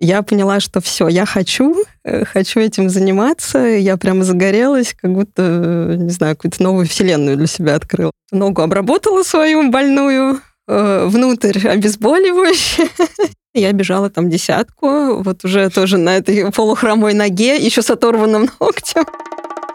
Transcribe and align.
я 0.00 0.22
поняла, 0.22 0.60
что 0.60 0.80
все, 0.80 1.08
я 1.08 1.26
хочу, 1.26 1.84
э, 2.04 2.24
хочу 2.24 2.60
этим 2.60 2.88
заниматься. 2.88 3.58
Я 3.58 3.96
прямо 3.96 4.24
загорелась, 4.24 4.94
как 5.00 5.12
будто, 5.12 5.42
э, 5.42 5.94
не 5.96 6.10
знаю, 6.10 6.36
какую-то 6.36 6.62
новую 6.62 6.86
вселенную 6.86 7.36
для 7.36 7.46
себя 7.46 7.74
открыла. 7.74 8.12
Ногу 8.30 8.62
обработала 8.62 9.22
свою 9.24 9.70
больную, 9.70 10.40
э, 10.68 11.06
внутрь 11.06 11.66
обезболивающее. 11.66 12.88
Я 13.54 13.72
бежала 13.72 14.08
там 14.08 14.30
десятку, 14.30 15.22
вот 15.22 15.44
уже 15.44 15.68
тоже 15.70 15.98
на 15.98 16.16
этой 16.16 16.52
полухромой 16.52 17.14
ноге, 17.14 17.56
еще 17.56 17.82
с 17.82 17.90
оторванным 17.90 18.50
ногтем. 18.60 19.04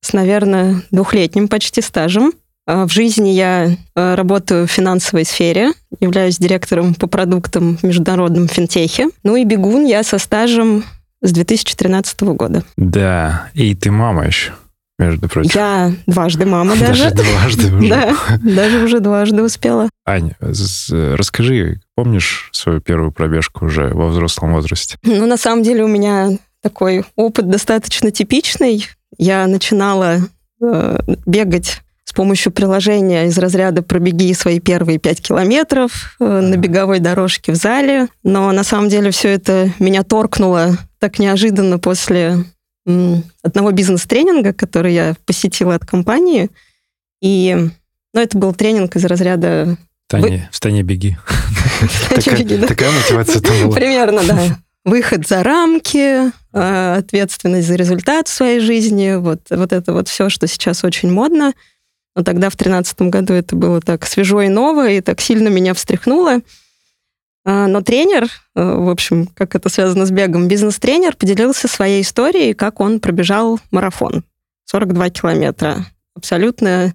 с, 0.00 0.12
наверное, 0.12 0.82
двухлетним 0.90 1.48
почти 1.48 1.82
стажем. 1.82 2.32
А 2.66 2.86
в 2.86 2.92
жизни 2.92 3.30
я 3.30 3.76
э, 3.96 4.14
работаю 4.14 4.66
в 4.66 4.70
финансовой 4.70 5.24
сфере, 5.24 5.72
являюсь 5.98 6.38
директором 6.38 6.94
по 6.94 7.06
продуктам 7.06 7.76
в 7.78 7.82
международном 7.82 8.48
финтехе. 8.48 9.08
Ну 9.22 9.36
и 9.36 9.44
бегун 9.44 9.84
я 9.86 10.02
со 10.02 10.18
стажем 10.18 10.84
с 11.22 11.32
2013 11.32 12.20
года. 12.22 12.62
Да, 12.76 13.48
и 13.54 13.74
ты 13.74 13.90
мама 13.90 14.26
еще 14.26 14.52
между 15.00 15.28
прочим. 15.28 15.50
Я 15.54 15.92
дважды 16.06 16.46
мама 16.46 16.76
даже. 16.76 17.10
Даже 17.10 17.14
дважды 17.14 17.74
уже. 17.76 17.88
Да, 17.88 18.16
даже 18.42 18.84
уже 18.84 19.00
дважды 19.00 19.42
успела. 19.42 19.88
Аня, 20.06 20.36
расскажи, 20.40 21.80
помнишь 21.96 22.50
свою 22.52 22.80
первую 22.80 23.10
пробежку 23.10 23.66
уже 23.66 23.88
во 23.88 24.08
взрослом 24.08 24.52
возрасте? 24.52 24.96
Ну, 25.02 25.26
на 25.26 25.36
самом 25.36 25.62
деле 25.62 25.84
у 25.84 25.88
меня 25.88 26.38
такой 26.62 27.04
опыт 27.16 27.48
достаточно 27.48 28.10
типичный. 28.10 28.86
Я 29.20 29.46
начинала 29.46 30.20
э, 30.62 30.98
бегать 31.26 31.82
с 32.04 32.12
помощью 32.14 32.52
приложения 32.52 33.26
из 33.26 33.36
разряда 33.36 33.82
«Пробеги 33.82 34.32
свои 34.32 34.60
первые 34.60 34.98
пять 34.98 35.20
километров» 35.20 36.16
э, 36.18 36.24
на 36.24 36.56
беговой 36.56 37.00
дорожке 37.00 37.52
в 37.52 37.56
зале. 37.56 38.08
Но 38.22 38.50
на 38.50 38.64
самом 38.64 38.88
деле 38.88 39.10
все 39.10 39.28
это 39.28 39.74
меня 39.78 40.04
торкнуло 40.04 40.78
так 40.98 41.18
неожиданно 41.18 41.78
после 41.78 42.46
м, 42.86 43.22
одного 43.42 43.72
бизнес-тренинга, 43.72 44.54
который 44.54 44.94
я 44.94 45.14
посетила 45.26 45.74
от 45.74 45.84
компании. 45.84 46.48
И 47.20 47.54
ну, 48.14 48.20
это 48.22 48.38
был 48.38 48.54
тренинг 48.54 48.96
из 48.96 49.04
разряда... 49.04 49.76
Встань, 50.08 50.46
встань 50.50 50.80
беги. 50.80 51.18
Такая 52.08 52.90
мотивация 52.90 53.42
там 53.42 53.64
была. 53.64 53.74
Примерно, 53.74 54.22
да 54.24 54.56
выход 54.84 55.26
за 55.26 55.42
рамки, 55.42 56.32
а, 56.52 56.96
ответственность 56.96 57.68
за 57.68 57.74
результат 57.74 58.28
в 58.28 58.32
своей 58.32 58.60
жизни, 58.60 59.14
вот, 59.16 59.40
вот 59.50 59.72
это 59.72 59.92
вот 59.92 60.08
все, 60.08 60.28
что 60.28 60.46
сейчас 60.46 60.84
очень 60.84 61.10
модно. 61.10 61.52
Но 62.16 62.24
тогда 62.24 62.48
в 62.50 62.56
2013 62.56 63.02
году 63.02 63.34
это 63.34 63.54
было 63.54 63.80
так 63.80 64.06
свежо 64.06 64.40
и 64.42 64.48
ново, 64.48 64.88
и 64.90 65.00
так 65.00 65.20
сильно 65.20 65.48
меня 65.48 65.74
встряхнуло. 65.74 66.40
А, 67.44 67.66
но 67.66 67.80
тренер, 67.82 68.24
э, 68.24 68.28
в 68.62 68.90
общем, 68.90 69.26
как 69.26 69.54
это 69.54 69.68
связано 69.68 70.06
с 70.06 70.10
бегом, 70.10 70.48
бизнес-тренер 70.48 71.16
поделился 71.16 71.68
своей 71.68 72.02
историей, 72.02 72.54
как 72.54 72.80
он 72.80 73.00
пробежал 73.00 73.60
марафон. 73.70 74.24
42 74.66 75.10
километра. 75.10 75.86
Абсолютно 76.14 76.94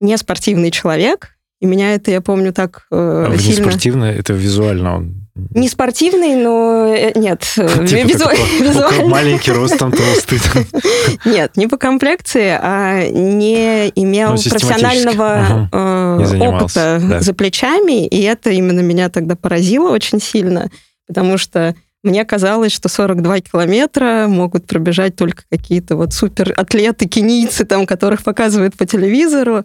не 0.00 0.16
спортивный 0.16 0.70
человек. 0.70 1.36
И 1.60 1.66
меня 1.66 1.94
это, 1.94 2.10
я 2.10 2.20
помню, 2.20 2.52
так 2.52 2.86
э, 2.90 3.26
а 3.28 3.38
сильно... 3.38 3.58
Не 3.58 3.70
спортивно, 3.70 4.04
это 4.04 4.32
визуально 4.32 4.96
он 4.96 5.21
не 5.34 5.68
спортивный, 5.68 6.34
но 6.36 6.94
э, 6.94 7.12
нет. 7.18 7.40
Типа 7.54 8.06
визуально. 8.06 9.08
Маленький 9.08 9.52
ростом 9.52 9.92
толстый. 9.92 10.38
Нет, 11.24 11.56
не 11.56 11.66
по 11.68 11.78
комплекции, 11.78 12.58
а 12.60 13.08
не 13.08 13.88
имел 13.94 14.32
ну, 14.32 14.36
профессионального 14.36 15.68
э, 15.72 16.38
опыта 16.38 17.18
за 17.20 17.32
плечами, 17.32 18.06
и 18.06 18.22
это 18.22 18.50
именно 18.50 18.80
меня 18.80 19.08
тогда 19.08 19.34
поразило 19.34 19.90
очень 19.90 20.20
сильно, 20.20 20.70
потому 21.06 21.38
что 21.38 21.74
мне 22.02 22.24
казалось, 22.24 22.72
что 22.72 22.88
42 22.88 23.40
километра 23.40 24.26
могут 24.28 24.66
пробежать 24.66 25.16
только 25.16 25.44
какие-то 25.48 25.96
вот 25.96 26.12
суператлеты, 26.12 27.06
кенийцы, 27.06 27.64
там, 27.64 27.86
которых 27.86 28.24
показывают 28.24 28.76
по 28.76 28.84
телевизору 28.84 29.64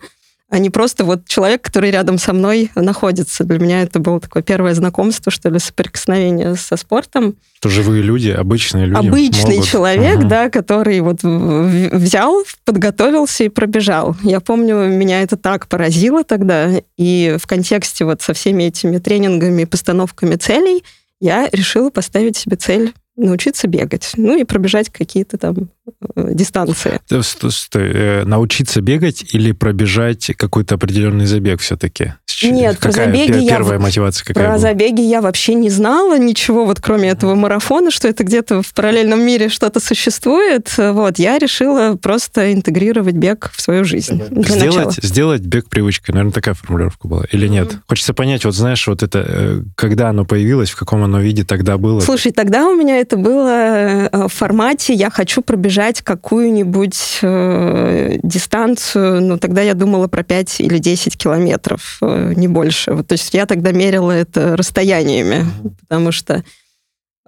а 0.50 0.60
не 0.60 0.70
просто 0.70 1.04
вот 1.04 1.28
человек, 1.28 1.62
который 1.62 1.92
рядом 1.92 2.18
со 2.18 2.32
мной 2.32 2.72
находится. 2.74 3.44
Для 3.44 3.60
меня 3.60 3.82
это 3.82 4.00
было 4.00 4.22
такое 4.22 4.44
первое 4.44 4.74
знакомство, 4.74 5.30
что 5.30 5.50
ли, 5.50 5.60
соприкосновение 5.60 6.56
со 6.56 6.78
спортом. 6.78 7.36
Что 7.60 7.70
живые 7.70 8.02
люди, 8.02 8.30
обычные 8.30 8.86
люди. 8.86 9.08
Обычный 9.08 9.56
могут... 9.56 9.70
человек, 9.70 10.20
угу. 10.20 10.28
да, 10.28 10.50
который 10.50 11.02
вот 11.02 11.20
взял, 11.22 12.44
подготовился 12.64 13.44
и 13.44 13.50
пробежал. 13.50 14.16
Я 14.24 14.40
помню, 14.40 14.88
меня 14.88 15.22
это 15.22 15.36
так 15.36 15.68
поразило 15.68 16.24
тогда, 16.24 16.82
и 16.98 17.36
в 17.40 17.46
контексте 17.46 18.06
вот 18.06 18.22
со 18.22 18.34
всеми 18.34 18.64
этими 18.64 19.00
тренингами, 19.00 19.66
постановками 19.66 20.36
целей 20.36 20.84
я 21.20 21.50
решила 21.52 21.90
поставить 21.90 22.38
себе 22.38 22.56
цель 22.56 22.94
научиться 23.18 23.68
бегать, 23.68 24.12
ну 24.16 24.38
и 24.40 24.44
пробежать 24.44 24.90
какие-то 24.90 25.38
там 25.38 25.70
э, 26.16 26.34
дистанции. 26.34 27.00
Стой, 27.22 27.52
стой, 27.52 27.92
э, 27.94 28.24
научиться 28.26 28.82
бегать 28.82 29.34
или 29.34 29.52
пробежать 29.52 30.32
какой-то 30.38 30.76
определенный 30.76 31.26
забег 31.26 31.60
все-таки? 31.60 32.14
Нет, 32.44 32.78
какая 32.78 32.94
про 32.94 33.06
забеги 33.06 33.44
я... 33.44 33.50
Первая 33.50 33.80
мотивация 33.80 34.26
какая 34.26 34.44
Про 34.44 34.52
была? 34.54 34.60
забеги 34.60 35.02
я 35.02 35.22
вообще 35.22 35.54
не 35.56 35.70
знала 35.70 36.18
ничего, 36.18 36.66
вот 36.66 36.80
кроме 36.80 37.10
этого 37.10 37.36
марафона, 37.36 37.92
что 37.92 38.08
это 38.08 38.24
где-то 38.24 38.62
в 38.62 38.74
параллельном 38.74 39.22
мире 39.22 39.50
что-то 39.50 39.80
существует. 39.80 40.74
Вот, 40.78 41.20
я 41.20 41.38
решила 41.38 41.96
просто 41.96 42.54
интегрировать 42.54 43.16
бег 43.16 43.52
в 43.54 43.62
свою 43.62 43.84
жизнь. 43.84 44.22
Сделать, 44.32 44.86
начала. 44.88 44.92
сделать 45.02 45.42
бег 45.42 45.70
привычкой, 45.70 46.14
наверное, 46.14 46.34
такая 46.34 46.54
формулировка 46.54 47.08
была. 47.08 47.24
Или 47.32 47.48
нет? 47.48 47.70
Mm-hmm. 47.70 47.80
Хочется 47.88 48.14
понять, 48.14 48.46
вот 48.46 48.56
знаешь, 48.56 48.86
вот 48.88 49.04
это, 49.04 49.26
э, 49.28 49.62
когда 49.76 50.10
оно 50.10 50.26
появилось, 50.26 50.70
в 50.70 50.76
каком 50.76 51.04
оно 51.04 51.20
виде 51.20 51.44
тогда 51.44 51.78
было? 51.78 52.00
Слушай, 52.02 52.32
тогда 52.32 52.68
у 52.68 52.76
меня 52.76 53.00
это 53.00 53.18
было 53.18 53.50
э, 53.50 54.28
в 54.28 54.34
формате 54.34 54.94
«я 54.94 55.10
хочу 55.10 55.42
пробежать 55.42 56.02
какую-нибудь 56.02 57.20
э, 57.22 58.20
дистанцию», 58.22 59.22
ну, 59.22 59.38
тогда 59.38 59.62
я 59.62 59.74
думала 59.74 60.08
про 60.08 60.24
5 60.24 60.62
или 60.62 60.78
10 60.78 61.18
километров, 61.18 62.00
не 62.36 62.48
больше. 62.48 62.94
Вот, 62.94 63.08
то 63.08 63.14
есть 63.14 63.34
я 63.34 63.46
тогда 63.46 63.72
мерила 63.72 64.12
это 64.12 64.56
расстояниями, 64.56 65.46
потому 65.82 66.12
что 66.12 66.44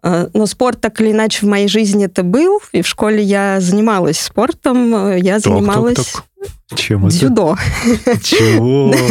э, 0.03 0.27
но 0.33 0.45
спорт 0.45 0.81
так 0.81 0.99
или 1.01 1.11
иначе 1.11 1.45
в 1.45 1.49
моей 1.49 1.67
жизни 1.67 2.05
это 2.05 2.23
был, 2.23 2.61
и 2.71 2.81
в 2.81 2.87
школе 2.87 3.23
я 3.23 3.59
занималась 3.59 4.19
спортом, 4.19 4.95
э, 4.95 5.19
я 5.19 5.39
занималась... 5.39 5.95
Ток, 5.95 6.05
ток. 6.05 6.25
Чем 6.75 7.07
это? 7.07 7.15
Дзюдо. 7.15 7.57
Чего? 8.23 8.93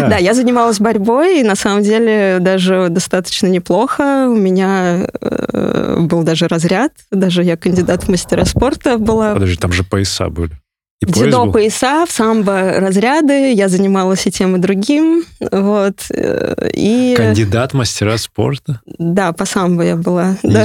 Да. 0.00 0.08
да, 0.08 0.16
я 0.18 0.34
занималась 0.34 0.80
борьбой, 0.80 1.40
и 1.40 1.44
на 1.44 1.54
самом 1.54 1.82
деле 1.82 2.38
даже 2.40 2.88
достаточно 2.90 3.46
неплохо. 3.46 4.26
У 4.28 4.36
меня 4.36 5.08
э, 5.20 5.96
был 6.00 6.22
даже 6.22 6.48
разряд, 6.48 6.92
даже 7.10 7.42
я 7.42 7.56
кандидат 7.56 8.04
в 8.04 8.08
мастера 8.08 8.44
спорта 8.44 8.98
была. 8.98 9.34
Подожди, 9.34 9.56
там 9.56 9.72
же 9.72 9.84
пояса 9.84 10.28
были. 10.28 10.52
И 11.06 11.12
Дзюдо, 11.12 11.50
пояса, 11.50 12.06
в 12.06 12.10
самбо 12.10 12.80
разряды, 12.80 13.52
я 13.52 13.68
занималась 13.68 14.26
и 14.26 14.30
тем, 14.30 14.56
и 14.56 14.58
другим, 14.58 15.24
вот, 15.40 16.06
э, 16.10 16.70
и... 16.72 17.14
Кандидат 17.16 17.74
мастера 17.74 18.16
спорта? 18.18 18.80
Да, 18.98 19.32
по 19.32 19.44
самбо 19.44 19.82
я 19.82 19.96
была, 19.96 20.36
да. 20.42 20.64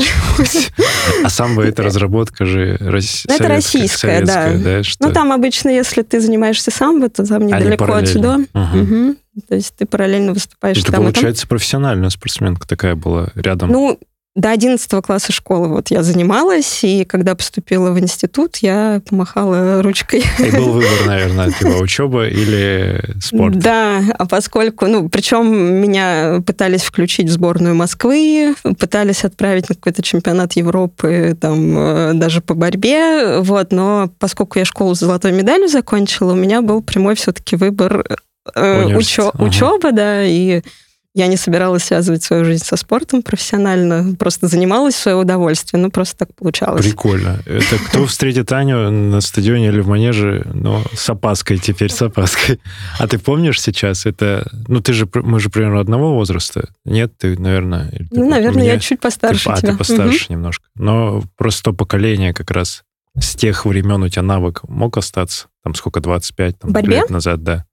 А 1.23 1.29
самбо 1.29 1.63
это 1.63 1.83
разработка 1.83 2.45
же 2.45 2.77
рос... 2.79 3.25
Это 3.27 3.47
российская, 3.47 4.25
да. 4.25 4.51
да 4.53 4.83
что... 4.83 5.07
Ну, 5.07 5.13
там 5.13 5.31
обычно, 5.31 5.69
если 5.69 6.01
ты 6.01 6.19
занимаешься 6.19 6.71
самбо, 6.71 7.09
то 7.09 7.25
там 7.25 7.45
недалеко 7.45 7.93
отсюда. 7.93 8.39
Угу. 8.53 8.79
Угу. 8.79 9.15
То 9.47 9.55
есть 9.55 9.75
ты 9.75 9.85
параллельно 9.85 10.33
выступаешь 10.33 10.77
это, 10.77 10.91
там 10.91 11.03
получается, 11.03 11.47
профессиональная 11.47 12.09
спортсменка 12.09 12.67
такая 12.67 12.95
была 12.95 13.29
рядом. 13.35 13.71
Ну, 13.71 13.99
до 14.39 14.51
11 14.51 14.89
класса 15.03 15.33
школы 15.33 15.67
вот 15.67 15.91
я 15.91 16.01
занималась, 16.01 16.83
и 16.83 17.03
когда 17.03 17.35
поступила 17.35 17.91
в 17.91 17.99
институт, 17.99 18.57
я 18.57 19.01
помахала 19.07 19.81
ручкой. 19.83 20.23
И 20.39 20.51
был 20.51 20.71
выбор, 20.71 21.05
наверное, 21.05 21.51
типа 21.51 21.77
учеба 21.81 22.27
или 22.27 23.03
спорт. 23.21 23.57
Да, 23.59 24.01
а 24.17 24.25
поскольку, 24.25 24.87
ну, 24.87 25.09
причем 25.09 25.53
меня 25.53 26.41
пытались 26.45 26.83
включить 26.83 27.27
в 27.27 27.33
сборную 27.33 27.75
Москвы, 27.75 28.55
пытались 28.79 29.25
отправить 29.25 29.67
на 29.67 29.75
какой-то 29.75 30.01
чемпионат 30.01 30.53
Европы, 30.53 31.37
там, 31.39 31.77
э, 31.77 32.11
даже 32.13 32.39
по 32.39 32.53
борьбе, 32.53 33.39
вот, 33.39 33.73
но 33.73 34.09
поскольку 34.19 34.57
я 34.57 34.65
школу 34.65 34.95
с 34.95 34.99
золотой 34.99 35.33
медалью 35.33 35.67
закончила, 35.67 36.31
у 36.31 36.35
меня 36.35 36.61
был 36.61 36.81
прямой 36.81 37.15
все-таки 37.15 37.57
выбор 37.57 38.05
э, 38.55 38.85
учё- 38.95 39.31
ага. 39.33 39.43
учеба, 39.43 39.91
да, 39.91 40.23
и 40.23 40.61
Я 41.15 41.25
не 41.27 41.37
собиралась 41.37 41.85
связывать 41.85 42.23
свою 42.23 42.45
жизнь 42.45 42.63
со 42.63 42.75
спортом 42.75 43.23
профессионально, 43.23 44.15
просто 44.15 44.47
занималась 44.47 44.93
в 44.93 44.99
свое 44.99 45.17
удовольствие, 45.17 45.81
ну 45.81 45.89
просто 45.89 46.17
так 46.17 46.35
получалось. 46.35 46.85
Прикольно. 46.85 47.41
Это 47.47 47.79
кто 47.87 48.05
встретит 48.05 48.51
Аню 48.51 48.91
на 48.91 49.19
стадионе 49.19 49.69
или 49.69 49.79
в 49.79 49.87
манеже, 49.87 50.45
ну, 50.53 50.83
с 50.93 51.09
опаской 51.09 51.57
теперь, 51.57 51.91
с 51.91 52.01
опаской. 52.03 52.59
А 52.99 53.07
ты 53.07 53.17
помнишь 53.17 53.59
сейчас 53.59 54.05
это... 54.05 54.47
Ну, 54.67 54.81
ты 54.81 54.93
же, 54.93 55.09
мы 55.13 55.39
же 55.39 55.49
примерно 55.49 55.79
одного 55.79 56.13
возраста. 56.13 56.69
Нет, 56.85 57.13
ты, 57.17 57.39
наверное... 57.39 57.89
Ты, 57.89 58.07
ну, 58.11 58.29
наверное, 58.29 58.61
меня, 58.61 58.73
я 58.73 58.79
чуть 58.79 58.99
постарше 58.99 59.49
ты, 59.49 59.57
тебя. 59.57 59.69
А, 59.69 59.71
ты 59.71 59.77
постарше 59.77 60.25
угу. 60.25 60.33
немножко. 60.33 60.65
Но 60.75 61.23
просто 61.37 61.63
то 61.63 61.73
поколение 61.73 62.33
как 62.35 62.51
раз 62.51 62.83
с 63.19 63.35
тех 63.35 63.65
времен 63.65 64.03
у 64.03 64.09
тебя 64.09 64.21
навык 64.21 64.61
мог 64.67 64.97
остаться? 64.97 65.47
Там 65.63 65.73
сколько, 65.75 65.99
25 65.99 66.59
там, 66.59 66.75
лет 66.85 67.09
назад, 67.09 67.43
да. 67.43 67.65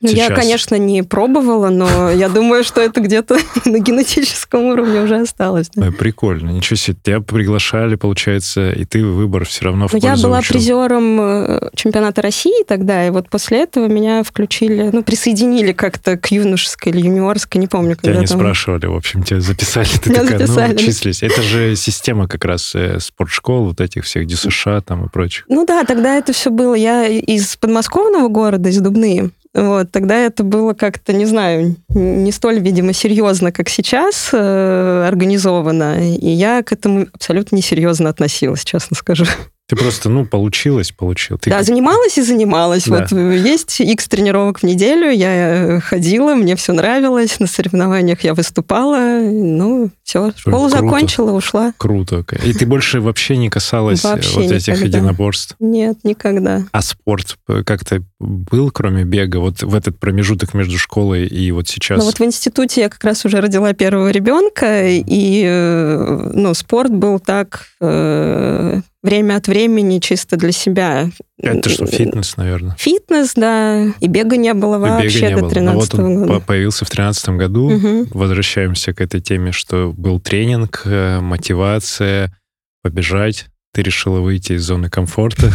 Ну, 0.00 0.08
Сейчас. 0.10 0.30
Я, 0.30 0.34
конечно, 0.34 0.76
не 0.76 1.02
пробовала, 1.02 1.70
но 1.70 2.10
я 2.10 2.28
думаю, 2.28 2.62
что 2.62 2.80
это 2.80 3.00
где-то 3.00 3.36
на 3.64 3.80
генетическом 3.80 4.66
уровне 4.66 5.00
уже 5.00 5.16
осталось. 5.16 5.70
Да? 5.74 5.90
Прикольно. 5.90 6.50
Ничего 6.50 6.76
себе. 6.76 6.96
Тебя 7.02 7.20
приглашали, 7.20 7.96
получается, 7.96 8.70
и 8.70 8.84
ты 8.84 9.04
выбор 9.04 9.44
все 9.44 9.64
равно 9.64 9.88
в 9.88 9.92
ну, 9.92 9.98
Я 10.00 10.16
была 10.16 10.40
призером 10.40 11.20
э, 11.20 11.70
чемпионата 11.74 12.22
России 12.22 12.62
тогда, 12.64 13.04
и 13.06 13.10
вот 13.10 13.28
после 13.28 13.62
этого 13.62 13.88
меня 13.88 14.22
включили, 14.22 14.90
ну, 14.92 15.02
присоединили 15.02 15.72
как-то 15.72 16.16
к 16.16 16.30
юношеской 16.30 16.92
или 16.92 17.00
юниорской, 17.00 17.60
не 17.60 17.66
помню. 17.66 17.96
Тебя 17.96 18.20
не 18.20 18.26
там... 18.26 18.38
спрашивали, 18.38 18.86
в 18.86 18.94
общем, 18.94 19.24
тебя 19.24 19.40
записали. 19.40 19.88
Ты 20.00 20.10
меня 20.10 20.22
такая, 20.22 20.38
записали. 20.38 20.72
ну, 20.74 20.78
числись. 20.78 21.24
Это 21.24 21.42
же 21.42 21.74
система 21.74 22.28
как 22.28 22.44
раз 22.44 22.72
э, 22.76 23.00
спортшкол, 23.00 23.66
вот 23.66 23.80
этих 23.80 24.04
всех 24.04 24.28
ДЮСШ 24.28 24.66
там 24.86 25.06
и 25.06 25.08
прочих. 25.08 25.44
Ну 25.48 25.66
да, 25.66 25.82
тогда 25.82 26.14
это 26.14 26.32
все 26.32 26.50
было. 26.50 26.74
Я 26.74 27.08
из 27.08 27.56
подмосковного 27.56 28.28
города, 28.28 28.68
из 28.68 28.78
Дубны, 28.78 29.32
вот, 29.54 29.90
тогда 29.90 30.16
это 30.16 30.44
было 30.44 30.74
как-то, 30.74 31.12
не 31.12 31.24
знаю, 31.24 31.76
не 31.88 32.32
столь, 32.32 32.60
видимо, 32.60 32.92
серьезно, 32.92 33.50
как 33.52 33.68
сейчас 33.68 34.30
э, 34.32 35.04
организовано. 35.08 36.16
И 36.16 36.28
я 36.28 36.62
к 36.62 36.72
этому 36.72 37.06
абсолютно 37.12 37.56
несерьезно 37.56 38.08
относилась, 38.10 38.64
честно 38.64 38.96
скажу. 38.96 39.24
Ты 39.68 39.76
просто, 39.76 40.08
ну, 40.08 40.24
получилось, 40.24 40.92
получил. 40.92 41.36
Ты... 41.36 41.50
Да, 41.50 41.62
занималась 41.62 42.16
и 42.16 42.22
занималась. 42.22 42.86
Да. 42.86 43.06
Вот 43.10 43.12
есть 43.12 43.80
X 43.80 44.08
тренировок 44.08 44.60
в 44.60 44.62
неделю, 44.62 45.10
я 45.10 45.80
ходила, 45.84 46.34
мне 46.34 46.56
все 46.56 46.72
нравилось, 46.72 47.38
на 47.38 47.46
соревнованиях 47.46 48.22
я 48.22 48.32
выступала, 48.32 49.20
ну, 49.20 49.90
все, 50.04 50.32
школу 50.34 50.70
Круто. 50.70 50.80
закончила, 50.80 51.32
ушла. 51.32 51.74
Круто. 51.76 52.24
И 52.42 52.54
ты 52.54 52.64
больше 52.64 53.02
вообще 53.02 53.36
не 53.36 53.50
касалась 53.50 54.02
э, 54.06 54.08
вообще 54.08 54.40
вот 54.40 54.52
этих 54.52 54.68
никогда. 54.68 54.98
единоборств? 54.98 55.56
Нет, 55.60 55.98
никогда. 56.02 56.64
А 56.72 56.80
спорт 56.80 57.36
как-то 57.46 58.02
был, 58.18 58.70
кроме 58.70 59.04
бега, 59.04 59.36
вот 59.36 59.62
в 59.62 59.74
этот 59.74 59.98
промежуток 59.98 60.54
между 60.54 60.78
школой 60.78 61.26
и 61.26 61.50
вот 61.50 61.68
сейчас? 61.68 61.98
Ну, 61.98 62.06
вот 62.06 62.18
в 62.18 62.24
институте 62.24 62.80
я 62.80 62.88
как 62.88 63.04
раз 63.04 63.26
уже 63.26 63.38
родила 63.42 63.74
первого 63.74 64.08
ребенка, 64.08 64.88
и, 64.88 65.42
э, 65.44 66.30
ну, 66.32 66.54
спорт 66.54 66.90
был 66.90 67.20
так 67.20 67.66
э, 67.82 68.80
время 69.02 69.36
от 69.36 69.48
времени 69.48 69.98
чисто 69.98 70.36
для 70.36 70.52
себя. 70.52 71.10
Это 71.40 71.68
что, 71.68 71.86
фитнес, 71.86 72.36
наверное? 72.36 72.76
Фитнес, 72.78 73.34
да. 73.34 73.94
И 74.00 74.08
бега 74.08 74.36
не 74.36 74.54
было 74.54 74.78
вообще 74.78 75.34
до 75.36 75.48
13 75.48 75.94
-го 75.94 76.14
года. 76.14 76.32
Вот 76.34 76.44
появился 76.44 76.84
в 76.84 76.90
13 76.90 77.36
году. 77.36 77.70
Угу. 77.70 78.08
Возвращаемся 78.12 78.92
к 78.92 79.00
этой 79.00 79.20
теме, 79.20 79.52
что 79.52 79.92
был 79.96 80.20
тренинг, 80.20 80.82
э, 80.84 81.20
мотивация, 81.20 82.36
побежать. 82.82 83.46
Ты 83.72 83.82
решила 83.82 84.20
выйти 84.20 84.54
из 84.54 84.62
зоны 84.62 84.88
комфорта 84.88 85.52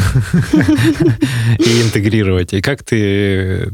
и 0.54 1.82
интегрировать. 1.82 2.54
И 2.54 2.62
как 2.62 2.84
ты 2.84 3.70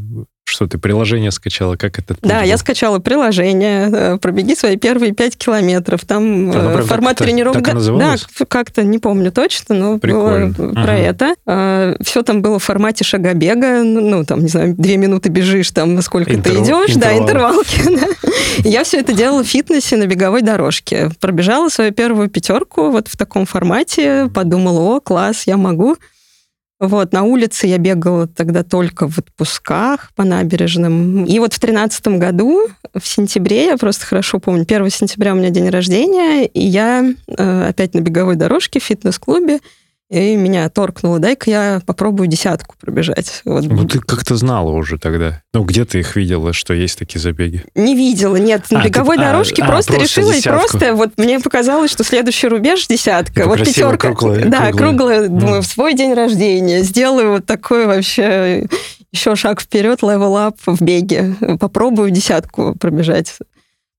что 0.49 0.67
ты 0.67 0.77
приложение 0.77 1.31
скачала? 1.31 1.75
Как 1.75 1.99
это? 1.99 2.15
Да, 2.21 2.41
я 2.41 2.57
скачала 2.57 2.99
приложение. 2.99 3.89
Э, 3.91 4.17
пробеги 4.17 4.55
свои 4.55 4.77
первые 4.77 5.13
пять 5.13 5.37
километров. 5.37 6.05
Там 6.05 6.51
а, 6.53 6.81
формат 6.83 7.17
так, 7.17 7.27
тренировок. 7.27 7.63
Так 7.63 7.75
да, 7.81 7.91
да, 7.97 8.45
как-то 8.47 8.83
не 8.83 8.99
помню 8.99 9.31
точно, 9.31 9.75
но 9.75 9.99
Прикольно. 9.99 10.47
было 10.47 10.71
ага. 10.71 10.83
про 10.83 10.97
это. 10.97 11.95
Все 12.03 12.23
там 12.23 12.41
было 12.41 12.59
в 12.59 12.63
формате 12.63 13.03
шагобега. 13.03 13.83
Ну, 13.83 14.01
ну, 14.01 14.25
там, 14.25 14.41
не 14.41 14.49
знаю, 14.49 14.75
две 14.77 14.97
минуты 14.97 15.29
бежишь, 15.29 15.71
там, 15.71 16.01
сколько 16.01 16.33
Интерв... 16.33 16.57
ты 16.57 16.63
идешь, 16.63 16.95
интервал. 16.95 17.17
да, 17.17 17.23
интервалки. 17.23 17.81
Да. 17.99 18.07
Я 18.69 18.83
все 18.83 18.99
это 18.99 19.13
делала 19.13 19.43
в 19.43 19.47
фитнесе 19.47 19.97
на 19.97 20.05
беговой 20.05 20.41
дорожке. 20.41 21.09
Пробежала 21.19 21.69
свою 21.69 21.91
первую 21.91 22.29
пятерку 22.29 22.91
вот 22.91 23.07
в 23.07 23.17
таком 23.17 23.45
формате. 23.45 24.29
Подумала, 24.33 24.95
о, 24.95 24.99
класс, 24.99 25.43
я 25.45 25.57
могу. 25.57 25.97
Вот, 26.79 27.11
на 27.11 27.23
улице 27.23 27.67
я 27.67 27.77
бегала 27.77 28.25
тогда 28.25 28.63
только 28.63 29.09
в 29.09 29.17
отпусках 29.17 30.11
по 30.15 30.23
набережным. 30.23 31.25
И 31.25 31.37
вот 31.39 31.53
в 31.53 31.59
тринадцатом 31.59 32.19
году, 32.19 32.67
в 32.93 33.05
сентябре, 33.05 33.65
я 33.65 33.77
просто 33.77 34.05
хорошо 34.05 34.39
помню, 34.39 34.61
1 34.61 34.89
сентября 34.89 35.33
у 35.33 35.35
меня 35.35 35.49
день 35.49 35.69
рождения, 35.69 36.45
и 36.45 36.61
я 36.61 37.03
э, 37.27 37.67
опять 37.67 37.93
на 37.93 37.99
беговой 37.99 38.37
дорожке 38.37 38.79
в 38.79 38.83
фитнес-клубе 38.83 39.59
и 40.09 40.35
меня 40.35 40.67
торкнуло, 40.69 41.19
дай-ка 41.19 41.49
я 41.51 41.81
попробую 41.85 42.27
десятку 42.27 42.75
пробежать. 42.79 43.41
Вот. 43.45 43.65
Ну, 43.65 43.87
ты 43.87 43.99
как-то 43.99 44.35
знала 44.35 44.71
уже 44.71 44.97
тогда. 44.97 45.43
Ну, 45.53 45.63
где 45.63 45.85
ты 45.85 45.99
их 45.99 46.15
видела, 46.15 46.51
что 46.51 46.73
есть 46.73 46.97
такие 46.97 47.21
забеги? 47.21 47.63
Не 47.75 47.95
видела, 47.95 48.35
нет. 48.37 48.63
На 48.71 48.81
а, 48.81 48.85
беговой 48.85 49.17
ты, 49.17 49.23
дорожке 49.23 49.61
а, 49.61 49.67
просто, 49.67 49.93
просто 49.93 50.19
решила, 50.21 50.33
десятку. 50.33 50.49
и 50.49 50.59
просто 50.59 50.95
вот 50.95 51.17
мне 51.17 51.39
показалось, 51.39 51.91
что 51.91 52.03
следующий 52.03 52.47
рубеж 52.47 52.87
десятка. 52.87 53.33
Типа 53.33 53.49
вот 53.49 53.59
пятерка. 53.59 54.13
Круглая, 54.13 54.45
да, 54.45 54.71
круглая, 54.71 55.27
mm. 55.27 55.27
думаю, 55.27 55.61
в 55.61 55.67
свой 55.67 55.93
день 55.93 56.13
рождения. 56.13 56.81
Сделаю 56.81 57.33
вот 57.33 57.45
такой 57.45 57.85
вообще 57.85 58.67
еще 59.11 59.35
шаг 59.35 59.61
вперед, 59.61 59.99
level 60.01 60.49
up 60.49 60.57
в 60.65 60.81
беге. 60.81 61.35
Попробую 61.59 62.09
десятку 62.09 62.75
пробежать. 62.79 63.35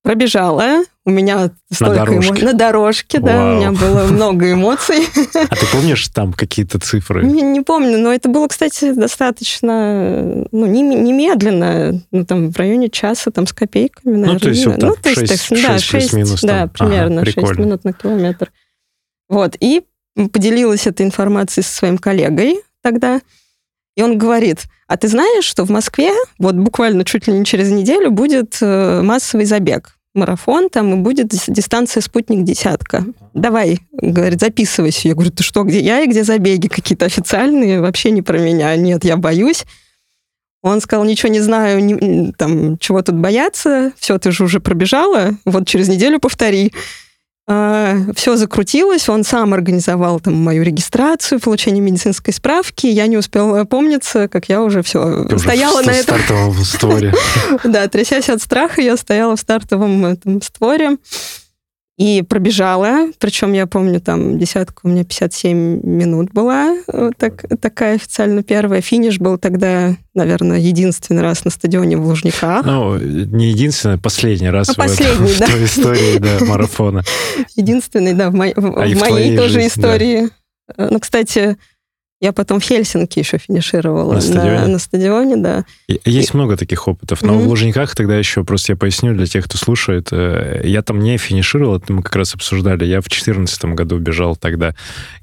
Пробежала, 0.03 0.83
у 1.05 1.11
меня 1.11 1.51
столько 1.71 1.95
на 1.95 2.05
дорожке, 2.07 2.31
эмо... 2.31 2.45
на 2.45 2.53
дорожке 2.55 3.19
да, 3.19 3.37
Вау. 3.37 3.53
у 3.53 3.57
меня 3.57 3.73
было 3.73 4.05
много 4.05 4.53
эмоций. 4.53 5.07
А 5.35 5.55
ты 5.55 5.67
помнишь 5.71 6.09
там 6.09 6.33
какие-то 6.33 6.79
цифры? 6.79 7.23
Не, 7.25 7.43
не 7.43 7.61
помню, 7.61 7.99
но 7.99 8.11
это 8.13 8.31
было, 8.31 8.49
кстати, 8.49 8.93
достаточно, 8.93 10.47
ну, 10.53 10.67
не, 10.67 10.81
не 10.81 11.13
медленно, 11.13 12.01
ну, 12.11 12.25
там, 12.25 12.51
в 12.51 12.57
районе 12.57 12.89
часа, 12.89 13.31
там, 13.31 13.47
с 13.47 13.53
копейками, 13.53 14.17
наверное. 14.17 14.33
Ну, 14.35 14.39
то 14.39 14.49
есть, 14.49 14.67
вот 14.67 14.81
так, 14.81 14.89
ну, 14.89 14.97
то 14.97 15.09
есть 15.11 15.29
6, 15.29 15.45
6, 15.49 15.63
да, 15.63 15.79
6 15.79 16.13
минус, 16.15 16.41
да, 16.41 16.67
примерно, 16.67 17.21
ага, 17.21 17.31
6 17.31 17.59
минут 17.59 17.85
на 17.85 17.93
километр. 17.93 18.51
Вот, 19.29 19.57
и 19.61 19.83
поделилась 20.33 20.87
этой 20.87 21.05
информацией 21.05 21.63
со 21.63 21.77
своим 21.77 21.99
коллегой 21.99 22.61
тогда, 22.83 23.21
и 24.01 24.03
он 24.03 24.17
говорит, 24.17 24.65
а 24.87 24.97
ты 24.97 25.09
знаешь, 25.09 25.45
что 25.45 25.67
в 25.67 25.71
Москве 25.71 26.11
вот 26.39 26.55
буквально 26.55 27.05
чуть 27.05 27.27
ли 27.27 27.35
не 27.35 27.45
через 27.45 27.71
неделю 27.71 28.11
будет 28.11 28.57
э, 28.63 29.03
массовый 29.03 29.45
забег, 29.45 29.99
марафон 30.15 30.71
там, 30.71 30.95
и 30.95 30.97
будет 30.97 31.29
дистанция 31.29 32.01
«Спутник 32.01 32.43
десятка». 32.43 33.05
Давай, 33.35 33.81
говорит, 33.93 34.41
записывайся. 34.41 35.09
Я 35.09 35.13
говорю, 35.13 35.33
ты 35.33 35.43
что, 35.43 35.65
где 35.65 35.81
я 35.81 36.01
и 36.01 36.07
где 36.07 36.25
забеги 36.25 36.69
какие-то 36.69 37.05
официальные? 37.05 37.83
Вообще 37.83 38.11
не 38.11 38.23
про 38.23 38.39
меня. 38.39 38.75
Нет, 38.75 39.05
я 39.05 39.19
боюсь. 39.19 39.67
Он 40.63 40.81
сказал, 40.81 41.05
ничего 41.05 41.31
не 41.31 41.41
знаю, 41.41 41.85
не, 41.85 42.33
там, 42.33 42.79
чего 42.79 43.03
тут 43.03 43.17
бояться, 43.17 43.93
все, 43.99 44.17
ты 44.19 44.31
же 44.31 44.45
уже 44.45 44.61
пробежала, 44.61 45.33
вот 45.45 45.69
через 45.69 45.89
неделю 45.89 46.21
повтори. 46.21 46.73
А, 47.53 47.97
все 48.15 48.37
закрутилось, 48.37 49.09
он 49.09 49.25
сам 49.25 49.53
организовал 49.55 50.21
там 50.21 50.35
мою 50.35 50.63
регистрацию, 50.63 51.41
получение 51.41 51.83
медицинской 51.83 52.33
справки. 52.33 52.87
Я 52.87 53.09
не 53.09 53.17
успела 53.17 53.65
помниться, 53.65 54.29
как 54.29 54.49
я 54.49 54.63
уже 54.63 54.85
все 54.85 55.25
Ты 55.25 55.37
стояла 55.37 55.81
уже 55.81 55.87
на 55.89 55.91
этом. 55.91 56.17
стартовом 56.21 56.55
створе. 56.65 57.13
Да, 57.65 57.89
трясясь 57.89 58.29
от 58.29 58.41
страха, 58.41 58.81
я 58.81 58.97
стояла 58.97 59.35
в 59.35 59.41
стартовом 59.41 60.17
створе. 60.43 60.99
И 62.01 62.23
пробежала, 62.23 63.11
причем 63.19 63.53
я 63.53 63.67
помню, 63.67 64.01
там 64.01 64.39
десятка 64.39 64.81
у 64.85 64.89
меня 64.89 65.05
57 65.05 65.83
минут 65.85 66.33
была, 66.33 66.79
вот 66.91 67.13
так, 67.19 67.45
такая 67.61 67.97
официально 67.97 68.43
первая. 68.43 68.81
Финиш 68.81 69.19
был 69.19 69.37
тогда, 69.37 69.95
наверное, 70.15 70.59
единственный 70.59 71.21
раз 71.21 71.45
на 71.45 71.51
стадионе 71.51 71.99
в 71.99 72.07
Лужниках. 72.07 72.65
Ну, 72.65 72.97
не 72.97 73.51
единственный, 73.51 73.99
последний 73.99 74.49
раз 74.49 74.69
ну, 74.69 74.77
последний, 74.77 75.27
в, 75.35 75.39
да. 75.41 75.47
в 75.47 75.51
той 75.51 75.65
истории 75.67 76.19
да, 76.19 76.43
марафона. 76.47 77.03
Единственный, 77.55 78.15
да, 78.15 78.31
в, 78.31 78.35
мо- 78.35 78.55
в, 78.57 78.81
а 78.81 78.87
в 78.87 78.99
моей 78.99 79.37
тоже 79.37 79.61
жизни, 79.61 79.69
истории. 79.69 80.31
Да. 80.79 80.89
Ну, 80.91 81.01
кстати, 81.01 81.59
я 82.21 82.33
потом 82.33 82.61
в 82.61 82.65
Хельсинки 82.65 83.19
еще 83.19 83.39
финишировала. 83.39 84.15
На 84.15 84.21
стадионе? 84.21 84.61
На, 84.61 84.67
на 84.67 84.79
стадионе, 84.79 85.37
да. 85.37 85.65
Есть 86.05 86.35
и... 86.35 86.37
много 86.37 86.57
таких 86.59 86.87
опытов. 86.87 87.23
Но 87.23 87.35
mm-hmm. 87.35 87.45
в 87.45 87.49
Лужниках 87.49 87.95
тогда 87.95 88.17
еще, 88.17 88.45
просто 88.45 88.73
я 88.73 88.77
поясню 88.77 89.15
для 89.15 89.27
тех, 89.27 89.47
кто 89.47 89.57
слушает, 89.57 90.09
э, 90.13 90.61
я 90.65 90.83
там 90.83 91.01
не 91.01 91.17
финишировал, 91.17 91.77
это 91.77 91.93
мы 91.93 92.03
как 92.03 92.15
раз 92.17 92.35
обсуждали. 92.35 92.85
Я 92.85 93.01
в 93.01 93.09
2014 93.09 93.65
году 93.65 93.99
бежал 93.99 94.37
тогда. 94.37 94.75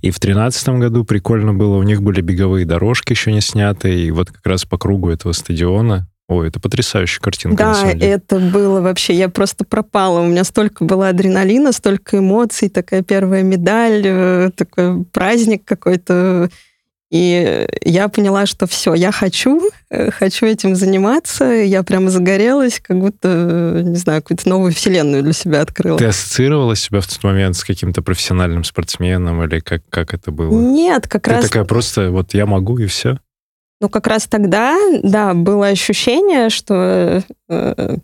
И 0.02 0.10
в 0.10 0.20
2013 0.20 0.70
году 0.70 1.04
прикольно 1.04 1.54
было. 1.54 1.78
У 1.78 1.84
них 1.84 2.02
были 2.02 2.22
беговые 2.22 2.66
дорожки 2.66 3.12
еще 3.12 3.32
не 3.32 3.42
сняты. 3.42 3.94
И 3.94 4.10
вот 4.10 4.32
как 4.32 4.46
раз 4.46 4.66
по 4.66 4.80
кругу 4.80 5.10
этого 5.12 5.34
стадиона 5.34 6.08
Ой, 6.30 6.50
это 6.50 6.60
потрясающая 6.60 7.22
картинка. 7.22 7.56
Да, 7.56 7.90
это 7.90 8.40
было 8.40 8.82
вообще, 8.82 9.14
я 9.14 9.30
просто 9.30 9.64
пропала. 9.64 10.20
У 10.20 10.26
меня 10.26 10.44
столько 10.44 10.84
было 10.84 11.08
адреналина, 11.08 11.72
столько 11.72 12.18
эмоций, 12.18 12.68
такая 12.68 13.02
первая 13.02 13.44
медаль, 13.44 14.02
э, 14.04 14.50
такой 14.54 15.06
праздник 15.06 15.64
какой-то 15.64 16.50
И 17.10 17.66
я 17.86 18.10
поняла, 18.10 18.46
что 18.46 18.68
все, 18.68 18.94
я 18.94 19.14
хочу, 19.14 19.62
э, 19.90 20.12
хочу 20.12 20.46
этим 20.46 20.76
заниматься. 20.76 21.46
Я 21.46 21.84
прямо 21.84 22.10
загорелась, 22.10 22.82
как 22.82 23.00
будто, 23.00 23.82
не 23.84 23.96
знаю, 23.96 24.22
какую-то 24.22 24.50
новую 24.50 24.74
вселенную 24.74 25.24
для 25.24 25.32
себя 25.32 25.62
открыла. 25.62 25.98
Ты 25.98 26.06
ассоциировала 26.06 26.76
себя 26.76 27.00
в 27.00 27.08
тот 27.08 27.24
момент 27.24 27.56
с 27.56 27.64
каким-то 27.64 28.02
профессиональным 28.02 28.66
спортсменом 28.66 29.42
или 29.44 29.62
как, 29.62 29.84
как 29.90 30.14
это 30.14 30.32
было? 30.32 30.60
Нет, 30.60 31.08
как 31.08 31.24
Ты 31.24 31.32
раз... 31.32 31.46
такая 31.46 31.64
просто, 31.64 32.12
вот 32.12 32.34
я 32.34 32.46
могу 32.46 32.78
и 32.78 32.88
все? 32.88 33.20
Ну, 33.80 33.90
как 33.90 34.08
раз 34.08 34.26
тогда, 34.28 34.78
да, 35.02 35.34
было 35.34 35.68
ощущение, 35.68 36.50
что 36.50 37.24
э, 37.48 37.98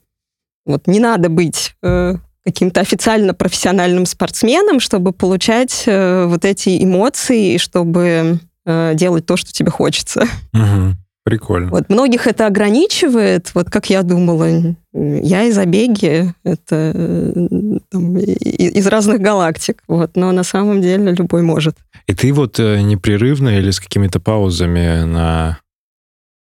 вот 0.66 0.88
не 0.88 1.00
надо 1.00 1.28
быть 1.30 1.76
э, 1.82 2.16
каким-то 2.46 2.82
официально 2.82 3.34
профессиональным 3.34 4.06
спортсменом, 4.06 4.80
чтобы 4.80 5.12
получать 5.12 5.84
э, 5.88 6.26
вот 6.26 6.46
эти 6.46 6.82
эмоции 6.82 7.56
и 7.56 7.58
чтобы 7.58 8.40
э, 8.66 8.94
делать 8.96 9.26
то, 9.26 9.38
что 9.38 9.52
тебе 9.52 9.72
хочется. 9.72 10.24
Угу. 10.54 10.96
Прикольно. 11.26 11.70
Вот 11.70 11.90
многих 11.90 12.28
это 12.28 12.48
ограничивает, 12.48 13.52
вот 13.54 13.70
как 13.70 13.90
я 13.90 14.04
думала, 14.04 14.76
я 14.92 15.44
и 15.44 15.52
забеги, 15.52 16.34
это 16.44 16.92
э, 16.94 17.48
там, 17.90 18.18
из 18.18 18.88
разных 18.88 19.22
галактик, 19.22 19.82
вот, 19.88 20.16
но 20.16 20.34
на 20.34 20.44
самом 20.44 20.82
деле 20.82 21.14
любой 21.14 21.42
может. 21.42 21.78
И 22.08 22.14
ты 22.14 22.34
вот 22.34 22.60
э, 22.60 22.82
непрерывно 22.82 23.58
или 23.58 23.72
с 23.72 23.80
какими-то 23.80 24.20
паузами 24.20 25.04
на... 25.06 25.60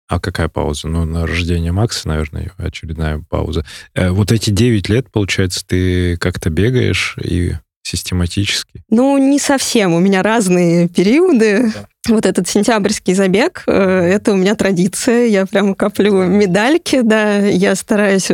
А 0.08 0.18
какая 0.18 0.48
пауза? 0.48 0.88
Ну, 0.88 1.04
на 1.04 1.26
рождение 1.26 1.72
Макса, 1.72 2.08
наверное, 2.08 2.50
очередная 2.56 3.22
пауза. 3.28 3.64
Вот 3.94 4.32
эти 4.32 4.50
9 4.50 4.88
лет, 4.88 5.12
получается, 5.12 5.64
ты 5.64 6.16
как-то 6.16 6.50
бегаешь 6.50 7.16
и 7.22 7.52
систематически? 7.82 8.82
Ну, 8.88 9.18
не 9.18 9.38
совсем. 9.38 9.94
У 9.94 10.00
меня 10.00 10.22
разные 10.22 10.88
периоды. 10.88 11.72
Да. 11.74 12.14
Вот 12.14 12.26
этот 12.26 12.48
сентябрьский 12.48 13.14
забег, 13.14 13.62
э, 13.66 13.72
это 13.72 14.32
у 14.32 14.36
меня 14.36 14.54
традиция. 14.54 15.26
Я 15.26 15.46
прямо 15.46 15.74
коплю 15.74 16.24
медальки, 16.24 17.00
да. 17.02 17.38
Я 17.38 17.74
стараюсь... 17.74 18.30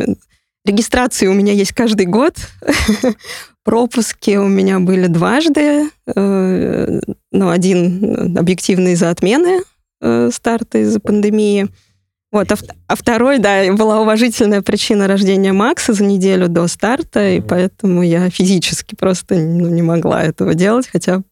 Регистрации 0.65 1.27
у 1.27 1.33
меня 1.33 1.53
есть 1.53 1.71
каждый 1.71 2.07
год. 2.07 2.35
Пропуски 3.63 4.35
у 4.37 4.47
меня 4.47 4.79
были 4.79 5.07
дважды. 5.07 5.89
Э, 6.13 6.99
ну, 7.31 7.49
один 7.49 8.37
объективный 8.37 8.93
из-за 8.93 9.09
отмены 9.09 9.61
э, 10.01 10.29
старта 10.33 10.79
из-за 10.79 10.99
пандемии. 10.99 11.67
Вот, 12.37 12.51
а, 12.51 12.55
а 12.85 12.95
второй, 12.95 13.39
да, 13.39 13.73
была 13.73 13.99
уважительная 13.99 14.61
причина 14.61 15.07
рождения 15.07 15.53
Макса 15.53 15.93
за 15.93 16.03
неделю 16.03 16.47
до 16.47 16.67
старта, 16.67 17.31
и 17.31 17.41
поэтому 17.41 18.03
я 18.03 18.29
физически 18.29 18.93
просто 18.93 19.33
ну, 19.33 19.69
не 19.69 19.81
могла 19.81 20.23
этого 20.23 20.53
делать, 20.53 20.87
хотя 20.87 21.23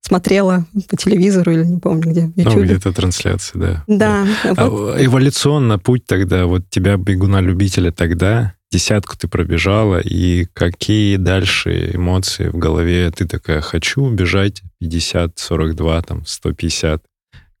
смотрела 0.00 0.64
по 0.88 0.96
телевизору 0.96 1.52
или 1.52 1.64
не 1.64 1.78
помню 1.78 2.10
где. 2.10 2.20
В 2.22 2.38
YouTube. 2.38 2.54
Ну, 2.54 2.62
где-то 2.64 2.92
трансляции, 2.92 3.58
да. 3.58 3.84
Да. 3.86 4.26
да. 4.42 4.54
Вот. 4.64 4.96
А, 4.96 5.04
эволюционно 5.04 5.78
путь 5.78 6.06
тогда, 6.06 6.46
вот 6.46 6.70
тебя, 6.70 6.96
бегуна-любителя 6.96 7.90
тогда, 7.90 8.54
десятку 8.72 9.18
ты 9.18 9.28
пробежала, 9.28 9.98
и 9.98 10.46
какие 10.54 11.16
дальше 11.16 11.90
эмоции 11.92 12.48
в 12.48 12.56
голове? 12.56 13.10
Ты 13.10 13.26
такая, 13.26 13.60
хочу 13.60 14.08
бежать 14.08 14.62
50, 14.80 15.38
42, 15.38 16.02
там, 16.02 16.24
150. 16.24 17.02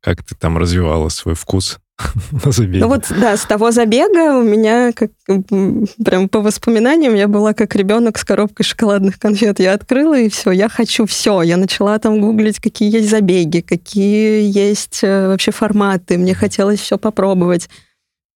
Как 0.04 0.22
ты 0.22 0.34
там 0.34 0.58
развивала 0.58 1.08
свой 1.08 1.34
вкус? 1.34 1.78
на 2.44 2.52
забеге. 2.52 2.80
Ну 2.80 2.88
вот, 2.88 3.06
да, 3.08 3.36
с 3.36 3.44
того 3.44 3.70
забега 3.70 4.36
у 4.36 4.42
меня, 4.42 4.92
как, 4.92 5.10
прям 5.26 6.28
по 6.28 6.40
воспоминаниям, 6.40 7.14
я 7.14 7.28
была 7.28 7.54
как 7.54 7.74
ребенок 7.76 8.18
с 8.18 8.24
коробкой 8.24 8.66
шоколадных 8.66 9.18
конфет. 9.18 9.60
Я 9.60 9.74
открыла, 9.74 10.18
и 10.18 10.28
все, 10.28 10.50
я 10.50 10.68
хочу 10.68 11.06
все. 11.06 11.42
Я 11.42 11.56
начала 11.56 11.98
там 11.98 12.20
гуглить, 12.20 12.58
какие 12.58 12.92
есть 12.92 13.10
забеги, 13.10 13.60
какие 13.60 14.42
есть 14.42 15.00
э, 15.02 15.28
вообще 15.28 15.52
форматы. 15.52 16.18
Мне 16.18 16.34
хотелось 16.34 16.80
все 16.80 16.98
попробовать. 16.98 17.68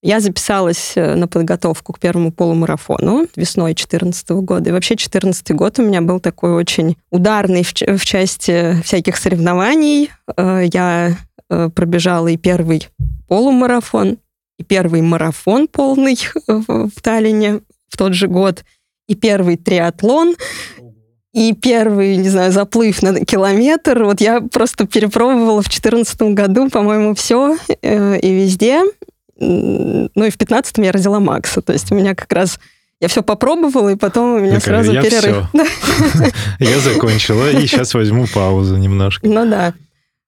Я 0.01 0.21
записалась 0.21 0.93
э, 0.95 1.17
на 1.17 1.27
подготовку 1.27 1.93
к 1.93 1.99
первому 1.99 2.31
полумарафону 2.31 3.27
весной 3.35 3.73
2014 3.73 4.31
года. 4.31 4.71
И 4.71 4.73
вообще 4.73 4.95
2014 4.95 5.51
год 5.51 5.81
у 5.81 5.83
меня 5.83 6.01
был 6.01 6.21
такой 6.21 6.53
очень 6.53 6.97
ударный 7.11 7.65
в, 7.65 7.73
в 7.73 8.05
части 8.05 8.81
всяких 8.85 9.17
соревнований. 9.17 10.11
Э, 10.37 10.63
я 10.73 11.17
пробежала 11.49 12.29
и 12.29 12.37
первый 12.37 12.89
полумарафон, 13.29 14.19
и 14.59 14.65
первый 14.65 15.03
марафон 15.03 15.69
полный 15.69 16.19
в, 16.47 16.91
Таллине 17.01 17.61
в 17.89 17.97
тот 17.97 18.15
же 18.15 18.27
год, 18.27 18.65
и 19.07 19.15
первый 19.15 19.57
триатлон, 19.57 20.35
и 21.33 21.55
первый, 21.55 22.17
не 22.17 22.29
знаю, 22.29 22.53
заплыв 22.53 23.03
на 23.03 23.25
километр. 23.25 24.03
Вот 24.03 24.21
я 24.21 24.41
просто 24.41 24.87
перепробовала 24.87 25.63
в 25.63 25.67
2014 25.67 26.23
году, 26.35 26.69
по-моему, 26.69 27.15
все 27.15 27.57
э, 27.83 28.19
и 28.19 28.35
везде. 28.35 28.83
Ну 29.39 30.07
и 30.07 30.31
в 30.31 30.37
2015 30.37 30.79
я 30.79 30.93
родила 30.93 31.21
Макса. 31.21 31.63
То 31.63 31.73
есть 31.73 31.93
у 31.93 31.95
меня 31.95 32.15
как 32.15 32.33
раз 32.33 32.59
я 33.01 33.07
все 33.07 33.23
попробовала, 33.23 33.91
и 33.91 33.97
потом 33.97 34.35
у 34.35 34.39
меня 34.41 34.59
Такая, 34.59 34.83
сразу 34.83 34.93
я 34.93 35.03
перерыв. 35.03 35.47
Я 36.59 36.81
закончила, 36.81 37.51
и 37.51 37.61
сейчас 37.61 37.95
возьму 37.95 38.27
паузу 38.27 38.77
немножко. 38.77 39.25
Ну 39.29 39.49
да. 39.49 39.75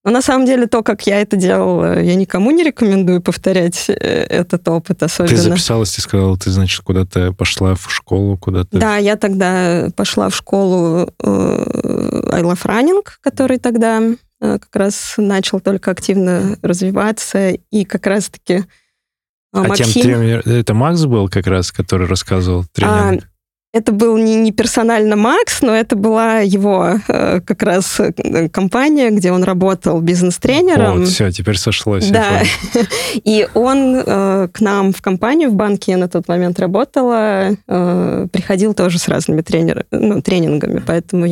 Но 0.03 0.11
на 0.11 0.23
самом 0.23 0.47
деле 0.47 0.67
то, 0.67 0.83
как 0.83 1.07
я 1.07 1.21
это 1.21 1.37
делала, 1.37 2.01
я 2.01 2.15
никому 2.15 2.51
не 2.53 2.65
рекомендую 2.65 3.21
повторять 3.21 3.85
э, 3.89 3.93
этот 3.95 4.67
опыт 4.67 5.03
особенно. 5.03 5.37
Ты 5.37 5.43
записалась, 5.43 5.95
ты 5.95 6.01
сказала, 6.01 6.39
ты, 6.39 6.51
значит, 6.51 6.83
куда-то 6.83 7.33
пошла 7.33 7.75
в 7.75 7.93
школу, 7.93 8.39
куда-то... 8.39 8.79
Да, 8.79 8.97
я 8.97 9.17
тогда 9.17 9.89
пошла 9.95 10.31
в 10.31 10.35
школу 10.35 11.13
э, 11.23 12.29
I 12.33 12.43
Love 12.43 12.65
Running, 12.65 13.03
который 13.21 13.59
тогда 13.59 14.01
э, 14.01 14.59
как 14.59 14.75
раз 14.75 15.15
начал 15.19 15.61
только 15.61 15.91
активно 15.91 16.57
развиваться, 16.63 17.51
и 17.51 17.85
как 17.85 18.07
раз-таки 18.07 18.65
а 19.53 19.65
Максим... 19.65 19.87
тем 19.87 20.03
тренер... 20.03 20.49
Это 20.49 20.73
Макс 20.73 21.05
был 21.05 21.29
как 21.29 21.47
раз, 21.47 21.73
который 21.73 22.07
рассказывал 22.07 22.65
тренинг? 22.73 23.30
Это 23.73 23.93
был 23.93 24.17
не, 24.17 24.35
не 24.35 24.51
персонально 24.51 25.15
Макс, 25.15 25.63
но 25.63 25.73
это 25.73 25.95
была 25.95 26.39
его 26.39 26.95
э, 27.07 27.41
как 27.41 27.63
раз 27.63 28.01
э, 28.01 28.49
компания, 28.49 29.11
где 29.11 29.31
он 29.31 29.45
работал 29.45 30.01
бизнес-тренером. 30.01 30.99
Вот, 30.99 31.09
все, 31.09 31.31
теперь 31.31 31.57
сошлось. 31.57 32.09
Да. 32.09 32.43
И 33.15 33.47
он 33.55 34.03
э, 34.05 34.49
к 34.53 34.61
нам 34.61 34.93
в 34.93 35.01
компанию, 35.01 35.51
в 35.51 35.55
банке 35.55 35.93
я 35.93 35.99
на 35.99 36.09
тот 36.09 36.27
момент 36.27 36.59
работала, 36.59 37.57
э, 37.69 38.27
приходил 38.33 38.75
тоже 38.75 38.99
с 38.99 39.07
разными 39.07 39.43
тренер, 39.43 39.87
ну, 39.93 40.21
тренингами, 40.21 40.83
поэтому 40.85 41.29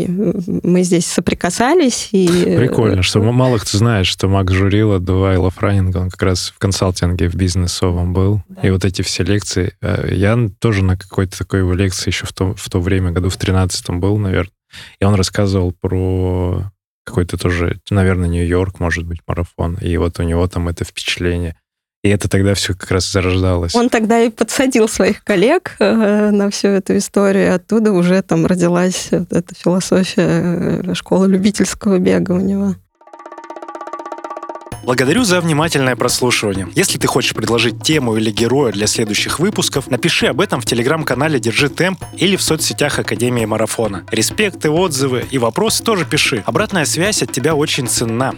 мы 0.63 0.85
здесь 0.85 1.07
соприкасались. 1.07 2.11
И... 2.13 2.29
Прикольно, 2.29 3.03
что 3.03 3.21
мало 3.21 3.59
кто 3.59 3.79
знает, 3.79 4.07
что 4.07 4.29
Макс 4.29 4.53
Журила 4.53 5.01
до 5.01 5.15
Вайла 5.15 5.51
Франинга, 5.51 5.99
он 5.99 6.11
как 6.11 6.23
раз 6.23 6.53
в 6.55 6.59
консалтинге 6.61 7.29
в 7.29 7.35
бизнесовом 7.35 8.13
был. 8.13 8.43
И 8.63 8.71
вот 8.71 8.85
эти 8.85 9.03
все 9.03 9.25
лекции. 9.25 9.73
Э, 9.81 10.09
я 10.13 10.39
тоже 10.61 10.85
на 10.85 10.97
какой-то 10.97 11.37
такой 11.37 11.61
лекции 11.75 12.11
еще 12.11 12.28
в 12.29 12.33
то, 12.33 12.55
в 12.55 12.69
то 12.69 12.81
время, 12.81 13.11
году 13.11 13.29
в 13.29 13.37
13 13.37 13.91
был, 13.91 14.19
наверное. 14.19 14.53
И 15.01 15.05
он 15.05 15.15
рассказывал 15.15 15.73
про 15.73 16.71
какой-то 17.05 17.39
тоже, 17.39 17.81
наверное, 17.91 18.29
Нью-Йорк, 18.29 18.81
может 18.81 19.07
быть, 19.07 19.21
марафон. 19.27 19.79
И 19.81 19.97
вот 19.97 20.19
у 20.21 20.23
него 20.23 20.47
там 20.47 20.69
это 20.69 20.85
впечатление. 20.85 21.57
И 22.05 22.11
это 22.11 22.29
тогда 22.29 22.55
все 22.55 22.75
как 22.75 22.91
раз 22.91 23.11
зарождалось. 23.11 23.75
Он 23.75 23.89
тогда 23.89 24.21
и 24.21 24.31
подсадил 24.31 24.89
своих 24.89 25.25
коллег 25.25 25.75
э, 25.81 26.31
на 26.31 26.49
всю 26.51 26.69
эту 26.69 26.97
историю. 26.97 27.55
Оттуда 27.55 27.93
уже 27.93 28.23
там 28.23 28.47
родилась 28.47 29.09
эта 29.11 29.55
философия 29.55 30.83
э, 30.85 30.95
школы 30.95 31.29
любительского 31.29 31.99
бега 31.99 32.33
у 32.33 32.41
него. 32.41 32.77
Благодарю 34.89 35.23
за 35.23 35.43
внимательное 35.43 35.97
прослушивание. 35.97 36.67
Если 36.75 36.97
ты 36.97 37.07
хочешь 37.07 37.35
предложить 37.35 37.83
тему 37.83 38.17
или 38.17 38.31
героя 38.31 38.73
для 38.73 38.87
следующих 38.87 39.39
выпусков, 39.39 39.89
напиши 39.89 40.29
об 40.29 40.41
этом 40.41 40.63
в 40.63 40.65
телеграм-канале 40.65 41.39
«Держи 41.39 41.69
темп» 41.69 42.03
или 42.17 42.37
в 42.37 42.43
соцсетях 42.43 42.99
Академии 42.99 43.45
Марафона. 43.45 44.07
Респекты, 44.11 44.71
отзывы 44.71 45.27
и 45.31 45.37
вопросы 45.37 45.85
тоже 45.85 46.07
пиши. 46.07 46.43
Обратная 46.47 46.87
связь 46.87 47.23
от 47.23 47.31
тебя 47.31 47.55
очень 47.55 47.87
ценна. 47.87 48.35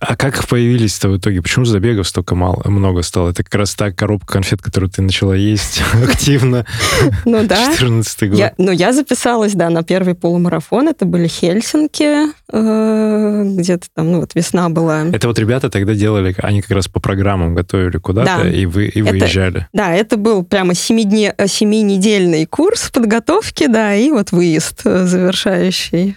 А 0.00 0.16
как 0.16 0.46
появились-то 0.46 1.08
в 1.08 1.18
итоге? 1.18 1.42
Почему 1.42 1.64
забегов 1.64 2.06
столько 2.06 2.34
мало, 2.34 2.62
много 2.66 3.02
стало? 3.02 3.30
Это 3.30 3.42
как 3.42 3.54
раз 3.54 3.74
та 3.74 3.90
коробка 3.90 4.34
конфет, 4.34 4.62
которую 4.62 4.90
ты 4.90 5.02
начала 5.02 5.32
есть 5.32 5.82
активно. 6.08 6.64
Ну 7.24 7.46
да. 7.46 7.72
14 7.72 8.30
год. 8.30 8.38
Я, 8.38 8.54
ну, 8.58 8.70
я 8.70 8.92
записалась, 8.92 9.54
да, 9.54 9.70
на 9.70 9.82
первый 9.82 10.14
полумарафон. 10.14 10.88
Это 10.88 11.04
были 11.04 11.26
Хельсинки. 11.26 12.28
Э, 12.52 13.42
где-то 13.44 13.88
там, 13.94 14.12
ну, 14.12 14.20
вот 14.20 14.34
весна 14.34 14.68
была. 14.68 15.06
Это 15.06 15.26
вот 15.26 15.38
ребята 15.38 15.68
тогда 15.68 15.94
делали, 15.94 16.34
они 16.38 16.62
как 16.62 16.70
раз 16.72 16.88
по 16.88 17.00
программам 17.00 17.54
готовили 17.54 17.98
куда-то, 17.98 18.42
да. 18.44 18.48
и 18.48 18.66
вы 18.66 18.86
и 18.86 19.02
выезжали. 19.02 19.66
Да, 19.72 19.94
это 19.94 20.16
был 20.16 20.44
прямо 20.44 20.74
семидне, 20.74 21.34
семинедельный 21.46 22.46
курс 22.46 22.90
подготовки, 22.90 23.66
да, 23.66 23.94
и 23.94 24.10
вот 24.10 24.32
выезд 24.32 24.82
э, 24.84 25.06
завершающий. 25.06 26.16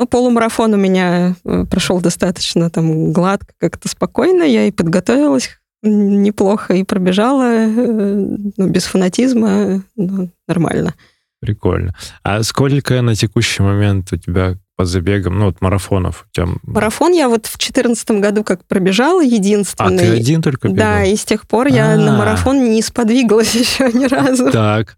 Э, 0.00 0.02
ну, 0.02 0.06
полумарафон 0.06 0.74
у 0.74 0.76
меня 0.76 1.34
э, 1.44 1.64
прошел 1.70 2.00
достаточно 2.00 2.70
там 2.70 3.12
гладко, 3.12 3.52
как-то 3.58 3.88
спокойно. 3.88 4.42
Я 4.42 4.66
и 4.66 4.70
подготовилась 4.70 5.50
неплохо, 5.82 6.74
и 6.74 6.84
пробежала, 6.84 7.44
э, 7.44 8.26
ну, 8.56 8.68
без 8.68 8.84
фанатизма, 8.84 9.82
ну, 9.96 10.30
нормально. 10.48 10.94
Прикольно. 11.40 11.94
А 12.22 12.42
сколько 12.42 13.00
на 13.00 13.14
текущий 13.14 13.62
момент 13.62 14.12
у 14.12 14.16
тебя 14.16 14.56
по 14.76 14.84
забегам, 14.84 15.38
ну, 15.38 15.46
вот 15.46 15.60
марафонов? 15.62 16.26
У 16.28 16.32
тебя... 16.34 16.48
Марафон 16.62 17.12
я 17.12 17.28
вот 17.28 17.46
в 17.46 17.56
2014 17.56 18.10
году 18.12 18.44
как 18.44 18.64
пробежала, 18.66 19.22
единственный. 19.22 19.96
А, 19.96 19.98
ты 19.98 20.16
один 20.16 20.42
только 20.42 20.68
бегал? 20.68 20.84
Да, 20.84 21.04
и 21.04 21.16
с 21.16 21.24
тех 21.24 21.46
пор 21.46 21.68
я 21.68 21.96
на 21.96 22.14
А. 22.14 22.18
марафон 22.18 22.70
не 22.70 22.82
сподвигалась 22.82 23.54
еще 23.54 23.90
ни 23.92 24.04
разу. 24.04 24.50
Так. 24.50 24.96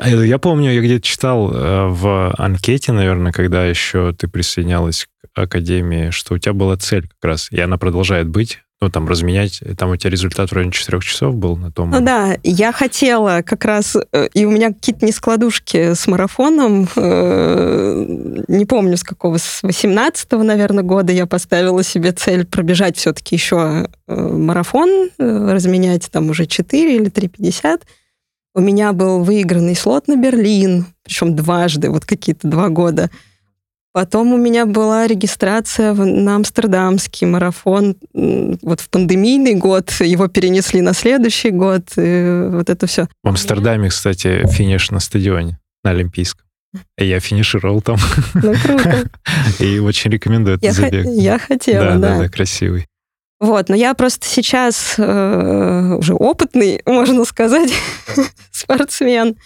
А 0.00 0.08
Я 0.08 0.38
помню, 0.38 0.72
я 0.72 0.80
где-то 0.80 1.02
читал 1.02 1.50
э, 1.52 1.86
в 1.88 2.34
анкете, 2.36 2.92
наверное, 2.92 3.32
когда 3.32 3.64
еще 3.64 4.12
ты 4.12 4.28
присоединялась 4.28 5.06
к 5.34 5.38
Академии, 5.38 6.10
что 6.10 6.34
у 6.34 6.38
тебя 6.38 6.52
была 6.52 6.76
цель 6.76 7.08
как 7.08 7.24
раз, 7.24 7.50
и 7.50 7.60
она 7.60 7.78
продолжает 7.78 8.28
быть, 8.28 8.60
ну, 8.80 8.90
там, 8.90 9.08
разменять, 9.08 9.62
там 9.78 9.90
у 9.90 9.96
тебя 9.96 10.10
результат 10.10 10.50
в 10.50 10.52
районе 10.52 10.70
4 10.70 11.00
часов 11.00 11.34
был 11.34 11.56
на 11.56 11.72
том. 11.72 11.90
Ну 11.90 12.00
да, 12.02 12.36
я 12.42 12.72
хотела 12.72 13.40
как 13.42 13.64
раз, 13.64 13.96
э, 13.96 14.28
и 14.34 14.44
у 14.44 14.50
меня 14.50 14.68
какие-то 14.68 15.06
нескладушки 15.06 15.94
с 15.94 16.06
марафоном, 16.06 16.86
э, 16.94 18.04
не 18.48 18.66
помню 18.66 18.98
с 18.98 19.02
какого, 19.02 19.38
с 19.38 19.62
18-го, 19.64 20.42
наверное, 20.42 20.84
года 20.84 21.12
я 21.12 21.24
поставила 21.24 21.82
себе 21.82 22.12
цель 22.12 22.44
пробежать 22.44 22.98
все-таки 22.98 23.36
еще 23.36 23.88
э, 24.06 24.14
марафон, 24.14 25.08
э, 25.18 25.52
разменять 25.52 26.10
там 26.10 26.28
уже 26.28 26.44
4 26.44 26.96
или 26.96 27.10
3,50. 27.10 27.80
У 28.56 28.60
меня 28.60 28.94
был 28.94 29.22
выигранный 29.22 29.76
слот 29.76 30.08
на 30.08 30.16
Берлин, 30.16 30.86
причем 31.04 31.36
дважды, 31.36 31.90
вот 31.90 32.06
какие-то 32.06 32.48
два 32.48 32.70
года. 32.70 33.10
Потом 33.92 34.32
у 34.32 34.38
меня 34.38 34.64
была 34.64 35.06
регистрация 35.06 35.92
в- 35.92 36.04
на 36.06 36.36
амстердамский 36.36 37.26
марафон. 37.26 37.96
Вот 38.14 38.80
в 38.80 38.88
пандемийный 38.88 39.54
год 39.54 39.90
его 40.00 40.28
перенесли 40.28 40.80
на 40.80 40.94
следующий 40.94 41.50
год. 41.50 41.82
и 41.98 42.48
вот 42.50 42.70
это 42.70 42.86
все. 42.86 43.08
В 43.22 43.28
Амстердаме, 43.28 43.90
кстати, 43.90 44.46
финиш 44.50 44.90
на 44.90 45.00
стадионе, 45.00 45.58
на 45.84 45.90
Олимпийском. 45.90 46.44
И 46.98 47.06
я 47.06 47.20
финишировал 47.20 47.80
там, 47.82 47.96
Ну, 48.34 48.54
круто. 48.54 49.08
и 49.60 49.78
очень 49.78 50.10
рекомендую 50.10 50.58
Я, 50.62 50.70
этот 50.70 50.84
хо- 50.84 50.90
забег. 50.90 51.06
я 51.08 51.38
хотела, 51.38 51.84
да. 51.92 51.98
да, 51.98 52.18
да, 52.20 52.28
красивый. 52.30 52.86
Вот, 53.38 53.68
но 53.68 53.74
я 53.74 53.94
просто 53.94 54.26
сейчас 54.26 54.94
э, 54.96 55.96
уже 55.98 56.14
опытный, 56.14 56.80
можно 56.86 57.24
сказать, 57.24 57.70
спортсмен. 58.50 59.36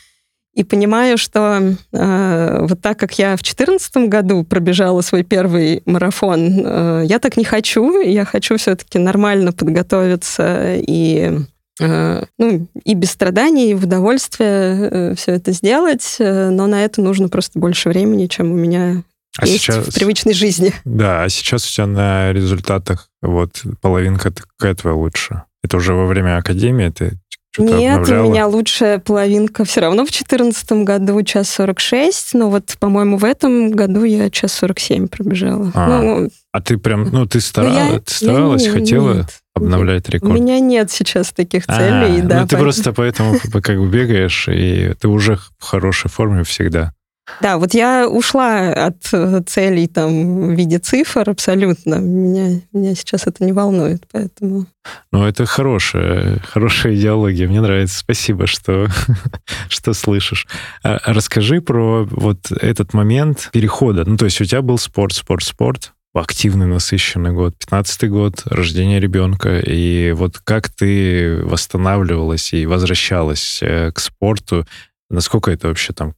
И 0.55 0.65
понимаю, 0.65 1.17
что 1.17 1.77
э, 1.93 2.59
вот 2.61 2.81
так 2.81 2.99
как 2.99 3.19
я 3.19 3.37
в 3.37 3.43
2014 3.43 4.09
году 4.09 4.45
пробежала 4.45 5.01
свой 5.01 5.23
первый 5.23 5.83
марафон, 5.87 6.63
э, 6.65 7.03
я 7.07 7.19
так 7.19 7.37
не 7.37 7.45
хочу. 7.45 8.01
Я 8.01 8.25
хочу 8.25 8.57
все-таки 8.57 8.99
нормально 8.99 9.53
подготовиться 9.53 10.75
и 10.77 11.39
э, 11.81 12.25
ну, 12.39 12.67
и 12.85 12.95
без 12.95 13.11
страданий, 13.13 13.71
и 13.71 13.75
в 13.75 13.85
удовольствие 13.85 15.15
все 15.15 15.33
это 15.33 15.53
сделать, 15.53 16.17
э, 16.19 16.51
но 16.51 16.67
на 16.67 16.85
это 16.85 17.01
нужно 17.01 17.29
просто 17.29 17.59
больше 17.59 17.89
времени, 17.89 18.27
чем 18.27 18.51
у 18.51 18.57
меня 18.57 19.05
А 19.41 19.47
есть 19.47 19.63
сейчас, 19.63 19.87
в 19.89 19.95
привычной 19.95 20.35
жизни. 20.35 20.73
да, 20.85 21.25
а 21.25 21.29
сейчас 21.29 21.67
у 21.69 21.73
тебя 21.73 21.87
на 21.87 22.33
результатах 22.33 23.09
вот 23.23 23.63
половинка 23.81 24.33
какая 24.59 24.75
твоя 24.75 24.97
лучшая? 24.97 25.45
Это 25.63 25.77
уже 25.77 25.93
во 25.95 26.07
время 26.07 26.39
академии 26.39 26.89
ты 26.91 27.19
что-то 27.53 27.77
Нет, 27.77 27.97
обновляла? 27.99 28.27
у 28.27 28.31
меня 28.31 28.47
лучшая 28.47 28.99
половинка 29.01 29.65
все 29.65 29.81
равно 29.81 30.05
в 30.05 30.11
2014 30.11 30.73
году 30.85 31.21
час 31.23 31.51
46, 31.51 32.35
но 32.35 32.49
вот, 32.49 32.77
по-моему, 32.79 33.17
в 33.17 33.25
этом 33.25 33.73
году 33.73 34.05
я 34.05 34.31
час 34.31 34.53
47 34.53 35.09
пробежала. 35.09 35.71
А, 35.75 36.01
Ну, 36.01 36.31
А 36.53 36.61
ты 36.61 36.79
прям, 36.79 37.09
ну, 37.11 37.27
ты, 37.27 37.41
стара- 37.41 37.69
ну, 37.69 37.93
я- 37.95 37.99
ты 38.01 38.13
старалась, 38.15 38.63
я 38.65 38.71
не- 38.73 38.79
хотела 38.81 39.15
нет. 39.15 39.41
обновлять 39.55 40.09
У 40.09 40.13
рекорд? 40.13 40.33
меня 40.35 40.61
нет 40.61 40.91
сейчас 40.93 41.33
таких 41.33 41.65
А, 41.67 41.77
целей, 41.77 42.23
да. 42.23 42.43
ну, 42.43 42.47
ты 42.47 42.57
поэтому- 42.57 42.63
просто 42.63 42.93
поэтому 42.93 43.35
как 43.63 43.79
бы 43.79 43.89
бегаешь, 43.89 44.49
и 44.49 44.95
ты 45.01 45.09
уже 45.09 45.37
в 45.59 45.65
хорошей 45.65 46.09
форме 46.09 46.45
всегда. 46.45 46.93
Да, 47.41 47.59
вот 47.59 47.75
я 47.75 48.09
ушла 48.09 48.71
от 48.71 49.09
э, 49.13 49.43
целей 49.47 49.87
там 49.87 50.49
в 50.49 50.51
виде 50.53 50.79
цифр 50.79 51.31
абсолютно. 51.31 51.97
Меня, 51.97 52.61
меня 52.73 52.95
сейчас 52.95 53.27
это 53.27 53.45
не 53.45 53.53
волнует, 53.53 54.05
поэтому... 54.13 54.67
Ну, 55.13 55.25
это 55.25 55.47
хорошая, 55.47 56.39
хорошая 56.41 56.95
идеология. 56.95 57.49
Мне 57.49 57.61
нравится. 57.61 57.99
Спасибо, 57.99 58.47
что, 58.47 58.89
что 59.69 59.93
слышишь. 59.93 60.47
А, 60.83 60.99
а 61.03 61.13
расскажи 61.13 61.61
про 61.61 62.05
вот 62.11 62.51
этот 62.51 62.95
момент 62.95 63.51
перехода. 63.53 64.05
Ну, 64.05 64.17
то 64.17 64.25
есть 64.25 64.41
у 64.41 64.45
тебя 64.45 64.63
был 64.63 64.79
спорт, 64.79 65.13
спорт, 65.13 65.45
спорт, 65.45 65.93
активный, 66.13 66.67
насыщенный 66.67 67.33
год, 67.33 67.55
15-й 67.65 68.09
год, 68.09 68.43
рождение 68.47 68.99
ребенка, 69.01 69.61
и 69.61 70.13
вот 70.13 70.39
как 70.39 70.69
ты 70.69 71.41
восстанавливалась 71.45 72.53
и 72.53 72.67
возвращалась 72.67 73.61
э, 73.63 73.93
к 73.93 74.01
спорту, 74.01 74.67
насколько 75.09 75.51
это 75.51 75.69
вообще 75.69 75.93
там 75.93 76.13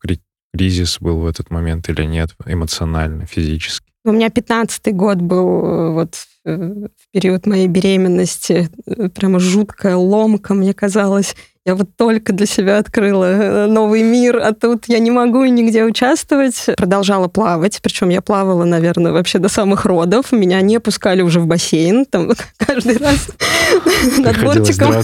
кризис 0.52 0.98
был 1.00 1.18
в 1.18 1.26
этот 1.26 1.50
момент 1.50 1.88
или 1.88 2.04
нет, 2.04 2.30
эмоционально, 2.46 3.26
физически? 3.26 3.92
У 4.04 4.10
меня 4.10 4.28
15-й 4.28 4.92
год 4.92 5.18
был 5.18 5.64
э, 5.64 5.90
вот 5.92 6.16
э, 6.44 6.56
в 6.56 7.12
период 7.12 7.46
моей 7.46 7.68
беременности. 7.68 8.68
э, 8.84 9.08
Прямо 9.10 9.38
жуткая 9.38 9.94
ломка, 9.94 10.54
мне 10.54 10.74
казалось. 10.74 11.36
Я 11.64 11.76
вот 11.76 11.94
только 11.96 12.32
для 12.32 12.46
себя 12.46 12.78
открыла 12.78 13.66
новый 13.68 14.02
мир, 14.02 14.38
а 14.38 14.52
тут 14.52 14.86
я 14.88 14.98
не 14.98 15.12
могу 15.12 15.44
нигде 15.44 15.84
участвовать. 15.84 16.66
Продолжала 16.76 17.28
плавать, 17.28 17.78
причем 17.80 18.08
я 18.08 18.20
плавала, 18.20 18.64
наверное, 18.64 19.12
вообще 19.12 19.38
до 19.38 19.48
самых 19.48 19.84
родов. 19.84 20.32
Меня 20.32 20.60
не 20.62 20.80
пускали 20.80 21.22
уже 21.22 21.38
в 21.38 21.46
бассейн, 21.46 22.04
там 22.04 22.32
каждый 22.58 22.96
раз 22.96 23.30
над 24.18 24.42
бортиком. 24.42 24.94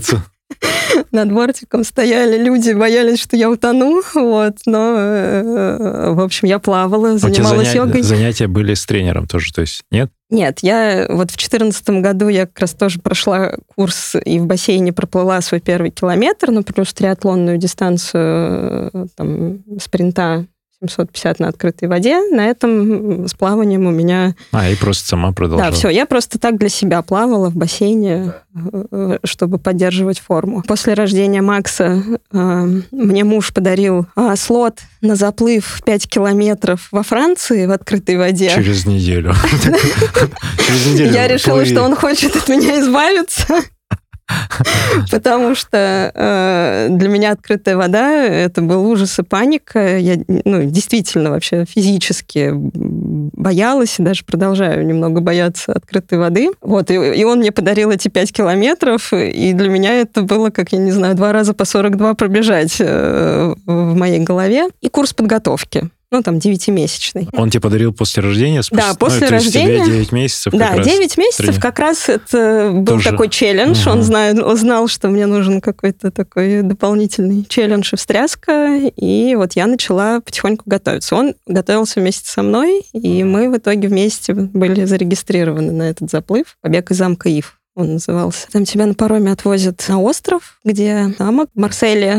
Над 1.13 1.33
бортиком 1.33 1.85
стояли 1.85 2.43
люди, 2.43 2.73
боялись, 2.73 3.21
что 3.21 3.37
я 3.37 3.51
утону, 3.51 4.03
вот, 4.15 4.57
но, 4.67 4.95
э, 4.99 6.11
в 6.13 6.21
общем, 6.21 6.49
я 6.49 6.59
плавала, 6.59 7.13
А 7.13 7.19
занималась 7.19 7.69
заня- 7.69 7.77
йогой. 7.87 8.03
занятия 8.03 8.47
были 8.47 8.75
с 8.75 8.85
тренером 8.87 9.27
тоже, 9.27 9.53
то 9.53 9.61
есть 9.63 9.83
нет? 9.91 10.11
Нет, 10.31 10.59
я 10.63 11.07
вот 11.09 11.31
в 11.31 11.37
2014 11.37 12.03
году 12.03 12.29
я 12.29 12.47
как 12.47 12.59
раз 12.61 12.75
тоже 12.75 13.01
прошла 13.01 13.53
курс 13.75 14.15
и 14.23 14.39
в 14.39 14.47
бассейне 14.47 14.93
проплыла 14.93 15.41
свой 15.41 15.61
первый 15.61 15.91
километр, 15.91 16.51
ну, 16.51 16.63
плюс 16.63 16.93
триатлонную 16.93 17.57
дистанцию 17.59 18.91
э, 18.93 19.07
там, 19.17 19.61
спринта 19.81 20.45
750 20.81 21.41
на 21.41 21.49
открытой 21.49 21.89
воде. 21.89 22.21
На 22.31 22.47
этом 22.47 23.27
с 23.27 23.35
плаванием 23.35 23.87
у 23.87 23.91
меня... 23.91 24.35
А, 24.53 24.69
и 24.69 24.77
просто 24.77 25.09
сама 25.09 25.33
продолжала. 25.33 25.71
Да, 25.71 25.77
все, 25.77 25.89
я 25.89 26.07
просто 26.07 26.39
так 26.39 26.57
для 26.59 26.69
себя 26.69 27.03
плавала 27.03 27.51
в 27.51 27.57
бассейне, 27.57 28.35
э, 28.55 29.19
чтобы 29.25 29.59
поддерживать 29.59 30.21
форму. 30.21 30.63
После 30.67 30.95
рождения 30.95 31.43
Макса 31.43 32.03
э, 32.33 32.37
мне 32.93 33.25
муж 33.25 33.53
подарил 33.53 34.07
э, 34.17 34.37
слот 34.37 34.79
на 35.01 35.17
заплыв 35.17 35.83
5 35.85 36.09
километров 36.09 36.89
во 36.93 37.03
Франции 37.03 37.67
в 37.67 37.73
открытой 37.73 38.17
воде. 38.17 38.51
Через 38.55 38.87
неделю. 38.87 39.35
Через 40.67 40.87
неделю. 40.87 41.13
Я 41.13 41.27
решила, 41.27 41.65
что 41.65 41.83
он 41.83 41.97
хочет 41.97 42.37
от 42.37 42.49
меня 42.49 42.81
избавиться. 42.81 43.63
Потому 45.11 45.55
что 45.55 46.13
э, 46.15 46.89
для 46.91 47.09
меня 47.09 47.33
открытая 47.33 47.77
вода 47.77 48.25
это 48.25 48.61
был 48.61 48.87
ужас 48.87 49.19
и 49.19 49.23
паника. 49.23 49.99
Я 49.99 50.17
ну, 50.27 50.65
действительно 50.65 51.31
вообще 51.31 51.65
физически 51.65 52.51
боялась 52.53 53.99
и 53.99 54.03
даже 54.03 54.25
продолжаю 54.25 54.87
немного 54.87 55.21
бояться 55.21 55.73
открытой 55.73 56.19
воды. 56.19 56.51
Вот, 56.61 56.91
и, 56.91 56.95
и 56.95 57.25
он 57.25 57.39
мне 57.39 57.53
подарил 57.53 57.91
эти 57.91 58.09
5 58.09 58.33
километров, 58.33 59.13
и 59.13 59.53
для 59.53 59.69
меня 59.69 59.95
это 59.95 60.23
было, 60.23 60.51
как, 60.51 60.73
я 60.73 60.79
не 60.79 60.93
знаю, 60.93 61.15
два 61.15 61.33
раза 61.33 61.55
по 61.55 61.65
42 61.65 62.15
пробежать 62.15 62.77
э, 62.81 63.55
в 63.67 63.95
моей 63.95 64.21
голове. 64.21 64.69
И 64.81 64.89
курс 64.89 65.13
подготовки. 65.13 65.91
Ну, 66.11 66.23
там, 66.23 66.39
девятимесячный. 66.39 67.29
Он 67.35 67.51
тебе 67.51 67.61
подарил 67.61 67.93
после 67.93 68.23
рождения? 68.23 68.61
спустя- 68.63 68.93
Да, 68.93 68.95
после 68.95 69.29
ну, 69.29 69.35
есть 69.37 69.53
тебе 69.53 69.61
рождения. 69.79 69.85
9 69.85 70.13
месяцев 70.13 70.53
Да, 70.55 70.75
раз 70.77 70.87
9 70.87 71.19
месяцев 71.19 71.45
тренинг. 71.45 71.63
как 71.63 71.79
раз 71.79 72.09
это 72.09 72.71
был 72.73 72.95
Тоже. 72.95 73.11
такой 73.11 73.29
челлендж. 73.29 73.83
Мгм. 73.83 73.91
Он, 73.91 74.03
знает, 74.03 74.39
он 74.43 74.57
знал, 74.57 74.89
что 74.89 75.09
мне 75.09 75.27
нужен 75.27 75.61
какой-то 75.61 76.11
такой 76.11 76.63
дополнительный 76.63 77.45
челлендж 77.47 77.91
и 77.93 77.97
встряска. 77.97 78.91
И 78.97 79.35
вот 79.37 79.53
я 79.53 79.67
начала 79.67 80.21
потихоньку 80.21 80.63
готовиться. 80.67 81.15
Он 81.15 81.35
готовился 81.47 82.01
вместе 82.01 82.31
со 82.31 82.43
мной, 82.43 82.83
и 82.95 83.23
мы 83.25 83.51
в 83.51 83.59
итоге 83.59 83.89
вместе 83.89 84.33
были 84.33 84.87
зарегистрированы 84.87 85.73
на 85.73 85.91
этот 85.91 86.11
заплыв. 86.11 86.57
Побег 86.63 86.91
из 86.91 86.97
замка 86.97 87.29
Ив 87.29 87.58
он 87.79 87.93
назывался. 87.95 88.49
Там 88.51 88.65
тебя 88.65 88.87
на 88.87 88.95
пароме 88.95 89.31
отвозят 89.31 89.85
на 89.89 90.01
остров, 90.01 90.59
где 90.65 91.15
замок 91.17 91.49
в 91.55 91.61
Марселе 91.61 92.19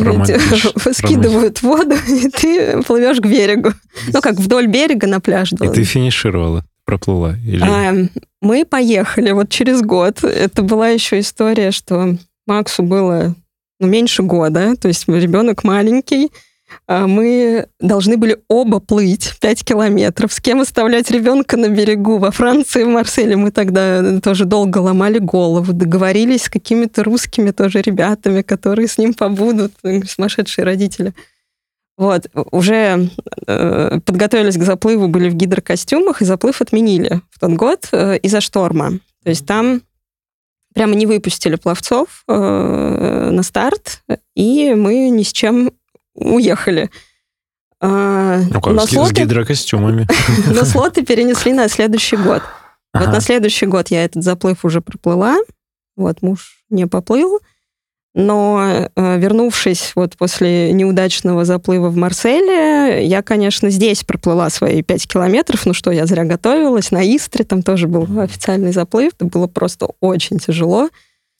скидывают 0.93 1.61
воду, 1.61 1.95
и 2.07 2.29
ты 2.29 2.81
плывешь 2.83 3.19
к 3.19 3.25
берегу. 3.25 3.73
Ну, 4.13 4.21
как 4.21 4.35
вдоль 4.35 4.67
берега 4.67 5.05
на 5.05 5.19
пляж. 5.19 5.51
И 5.51 5.67
ты 5.67 5.83
финишировала, 5.83 6.63
проплыла? 6.85 7.35
Или... 7.45 7.61
А, 7.61 7.93
мы 8.41 8.63
поехали 8.65 9.31
вот 9.31 9.49
через 9.49 9.81
год. 9.81 10.23
Это 10.23 10.61
была 10.61 10.89
еще 10.89 11.19
история, 11.19 11.71
что 11.71 12.15
Максу 12.47 12.83
было 12.83 13.35
ну, 13.81 13.87
меньше 13.87 14.23
года, 14.23 14.77
то 14.77 14.87
есть 14.87 15.09
ребенок 15.09 15.65
маленький. 15.65 16.29
А 16.87 17.07
Мы 17.07 17.67
должны 17.79 18.17
были 18.17 18.37
оба 18.47 18.79
плыть 18.79 19.33
5 19.39 19.63
километров. 19.63 20.33
С 20.33 20.39
кем 20.39 20.61
оставлять 20.61 21.11
ребенка 21.11 21.57
на 21.57 21.69
берегу? 21.69 22.17
Во 22.17 22.31
Франции, 22.31 22.83
в 22.83 22.89
Марселе 22.89 23.35
мы 23.35 23.51
тогда 23.51 24.19
тоже 24.21 24.45
долго 24.45 24.79
ломали 24.79 25.19
голову. 25.19 25.73
Договорились 25.73 26.43
с 26.43 26.49
какими-то 26.49 27.03
русскими 27.03 27.51
тоже 27.51 27.81
ребятами, 27.81 28.41
которые 28.41 28.87
с 28.87 28.97
ним 28.97 29.13
побудут, 29.13 29.73
сумасшедшие 30.07 30.65
родители. 30.65 31.13
Вот, 31.97 32.27
уже 32.51 33.09
э, 33.45 33.99
подготовились 34.05 34.57
к 34.57 34.63
заплыву, 34.63 35.09
были 35.09 35.27
в 35.27 35.33
гидрокостюмах, 35.33 36.21
и 36.21 36.25
заплыв 36.25 36.61
отменили 36.61 37.21
в 37.29 37.39
тот 37.41 37.51
год 37.51 37.89
э, 37.91 38.17
из-за 38.19 38.39
шторма. 38.39 38.99
То 39.23 39.29
есть 39.29 39.45
там 39.45 39.81
прямо 40.73 40.95
не 40.95 41.05
выпустили 41.05 41.55
пловцов 41.55 42.23
э, 42.29 43.29
на 43.31 43.43
старт, 43.43 44.01
и 44.33 44.73
мы 44.75 45.09
ни 45.09 45.23
с 45.23 45.33
чем 45.33 45.73
уехали. 46.19 46.89
А, 47.81 48.41
ну 48.51 48.61
как, 48.61 48.79
с, 48.81 48.91
слоты, 48.91 49.09
с 49.09 49.13
гидрокостюмами. 49.13 50.07
Но 50.53 50.65
слоты 50.65 51.05
перенесли 51.05 51.53
на 51.53 51.67
следующий 51.69 52.17
год. 52.17 52.41
Вот 52.93 53.07
на 53.07 53.21
следующий 53.21 53.65
год 53.65 53.89
я 53.89 54.03
этот 54.03 54.23
заплыв 54.23 54.65
уже 54.65 54.81
проплыла, 54.81 55.37
вот 55.95 56.21
муж 56.21 56.63
не 56.69 56.87
поплыл, 56.87 57.39
но 58.15 58.89
э, 58.95 59.19
вернувшись 59.19 59.91
вот 59.95 60.17
после 60.17 60.73
неудачного 60.73 61.45
заплыва 61.45 61.89
в 61.89 61.95
Марселе, 61.95 63.05
я, 63.05 63.21
конечно, 63.21 63.69
здесь 63.69 64.03
проплыла 64.03 64.49
свои 64.49 64.81
5 64.81 65.07
километров. 65.07 65.65
Ну 65.65 65.73
что, 65.73 65.91
я 65.91 66.07
зря 66.07 66.25
готовилась. 66.25 66.89
На 66.91 67.03
Истре 67.03 67.45
там 67.45 67.61
тоже 67.61 67.87
был 67.87 68.07
официальный 68.19 68.71
заплыв. 68.71 69.13
Это 69.15 69.25
было 69.25 69.45
просто 69.45 69.89
очень 69.99 70.39
тяжело. 70.39 70.89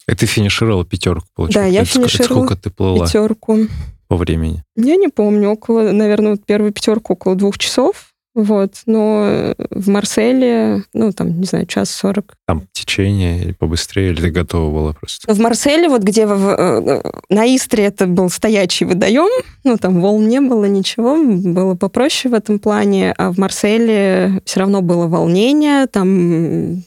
И 0.08 0.14
ты 0.14 0.26
финишировала 0.28 0.86
пятерку, 0.86 1.28
получается? 1.36 1.62
Да, 1.62 1.66
я 1.66 1.86
финишировала 1.86 2.46
Сколько 2.46 2.56
ты 2.56 2.70
плыла? 2.70 3.06
Пятерку. 3.06 3.68
По 4.10 4.18
времени? 4.18 4.64
Я 4.76 4.98
не 4.98 5.08
помню. 5.08 5.52
Около, 5.52 5.92
наверное, 5.92 6.32
вот 6.32 6.46
первую 6.46 6.74
пятерку 6.74 7.14
около 7.14 7.36
двух 7.36 7.58
часов. 7.58 8.10
Вот, 8.36 8.84
но 8.86 9.56
в 9.72 9.90
Марселе, 9.90 10.84
ну, 10.94 11.12
там, 11.12 11.40
не 11.40 11.46
знаю, 11.46 11.66
час 11.66 11.90
сорок. 11.90 12.36
Там 12.48 12.68
течение 12.72 13.42
или 13.42 13.52
побыстрее, 13.54 14.12
или 14.12 14.22
ты 14.22 14.30
готова 14.30 14.72
была 14.72 14.94
просто? 14.94 15.34
В 15.34 15.40
Марселе, 15.40 15.90
вот 15.90 16.04
где 16.04 16.28
в, 16.28 16.48
э, 16.48 17.02
на 17.30 17.46
Истре 17.56 17.86
это 17.86 18.06
был 18.06 18.30
стоячий 18.30 18.86
водоем, 18.86 19.30
ну, 19.64 19.78
там 19.78 20.00
волн 20.00 20.28
не 20.28 20.42
было, 20.42 20.66
ничего, 20.66 21.18
было 21.18 21.76
попроще 21.76 22.32
в 22.32 22.36
этом 22.36 22.60
плане, 22.60 23.14
а 23.18 23.32
в 23.32 23.40
Марселе 23.40 24.42
все 24.46 24.60
равно 24.60 24.82
было 24.82 25.08
волнение, 25.08 25.88
там 25.88 26.84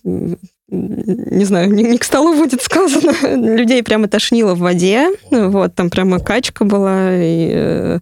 не 0.72 1.44
знаю, 1.44 1.72
не, 1.72 1.84
не 1.84 1.98
к 1.98 2.04
столу 2.04 2.34
будет 2.34 2.62
сказано, 2.62 3.12
людей 3.36 3.82
прямо 3.82 4.08
тошнило 4.08 4.54
в 4.54 4.60
воде, 4.60 5.08
вот, 5.30 5.74
там 5.74 5.90
прямо 5.90 6.18
качка 6.18 6.64
была, 6.64 7.14
и 7.14 7.50
э, 7.52 7.98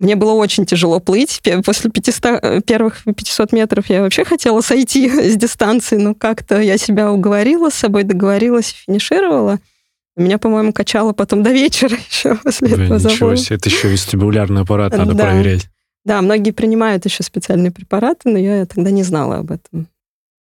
мне 0.00 0.16
было 0.16 0.32
очень 0.32 0.64
тяжело 0.64 0.98
плыть. 0.98 1.42
После 1.64 1.90
500, 1.90 2.24
э, 2.24 2.60
первых 2.66 3.04
500 3.04 3.52
метров 3.52 3.90
я 3.90 4.00
вообще 4.00 4.24
хотела 4.24 4.62
сойти 4.62 5.08
с 5.30 5.36
дистанции, 5.36 5.96
но 5.96 6.14
как-то 6.14 6.58
я 6.60 6.78
себя 6.78 7.12
уговорила, 7.12 7.68
с 7.68 7.74
собой 7.74 8.04
договорилась 8.04 8.74
финишировала. 8.86 9.58
Меня, 10.16 10.38
по-моему, 10.38 10.72
качало 10.72 11.12
потом 11.12 11.42
до 11.42 11.50
вечера 11.50 11.96
еще 12.10 12.36
после 12.36 12.68
Блин, 12.68 12.92
этого 12.92 13.08
Ничего 13.08 13.36
себе, 13.36 13.56
это 13.56 13.68
еще 13.68 13.88
вестибулярный 13.88 14.62
аппарат 14.62 14.96
надо 14.96 15.14
да. 15.14 15.24
проверять. 15.24 15.68
Да, 16.06 16.22
многие 16.22 16.52
принимают 16.52 17.04
еще 17.04 17.22
специальные 17.22 17.70
препараты, 17.70 18.30
но 18.30 18.38
я 18.38 18.64
тогда 18.64 18.90
не 18.90 19.02
знала 19.02 19.36
об 19.36 19.50
этом. 19.50 19.86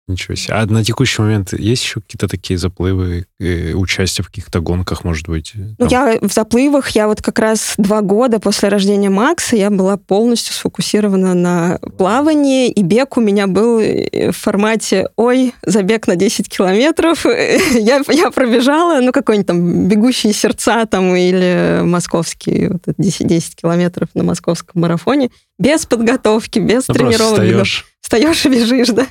Ничего 0.06 0.36
себе. 0.36 0.56
А 0.56 0.66
на 0.66 0.84
текущий 0.84 1.22
момент 1.22 1.54
есть 1.54 1.82
еще 1.82 2.02
какие-то 2.02 2.28
такие 2.28 2.58
заплывы, 2.58 3.26
э, 3.40 3.72
участие 3.72 4.26
в 4.26 4.28
каких-то 4.28 4.60
гонках, 4.60 5.06
может 5.06 5.30
быть? 5.30 5.54
Ну, 5.56 5.88
я 5.88 6.18
в 6.20 6.32
заплывах, 6.34 6.90
я 6.90 7.08
вот 7.08 7.22
как 7.22 7.40
раз 7.40 7.76
два 7.78 8.02
года 8.02 8.42
после 8.42 8.68
рождения 8.68 9.10
Макса, 9.10 9.56
я 9.56 9.70
была 9.70 9.96
полностью 9.96 10.54
сфокусирована 10.54 11.34
на 11.34 11.80
плавании, 11.98 12.70
и 12.70 12.84
бег 12.84 13.16
у 13.16 13.22
меня 13.22 13.48
был 13.48 13.80
э, 13.80 14.32
в 14.32 14.36
формате 14.38 15.08
«Ой, 15.16 15.54
забег 15.66 16.08
на 16.08 16.18
10 16.18 16.50
километров». 16.50 17.26
я, 17.74 18.02
я 18.10 18.30
пробежала, 18.30 19.00
ну, 19.00 19.14
какой-нибудь 19.14 19.48
там 19.48 19.88
«Бегущие 19.88 20.34
сердца» 20.34 20.86
там 20.86 21.16
или 21.16 21.80
московский, 21.82 22.68
вот 22.68 22.82
10, 22.98 23.26
10 23.26 23.56
километров 23.56 24.10
на 24.16 24.24
московском 24.24 24.82
марафоне, 24.82 25.30
без 25.58 25.86
подготовки, 25.86 26.60
без 26.60 26.90
ну, 26.90 26.94
тренировок. 26.94 27.40
Встаешь. 27.40 27.86
Встаешь 28.02 28.46
и 28.46 28.50
бежишь, 28.50 28.90
да. 28.90 29.08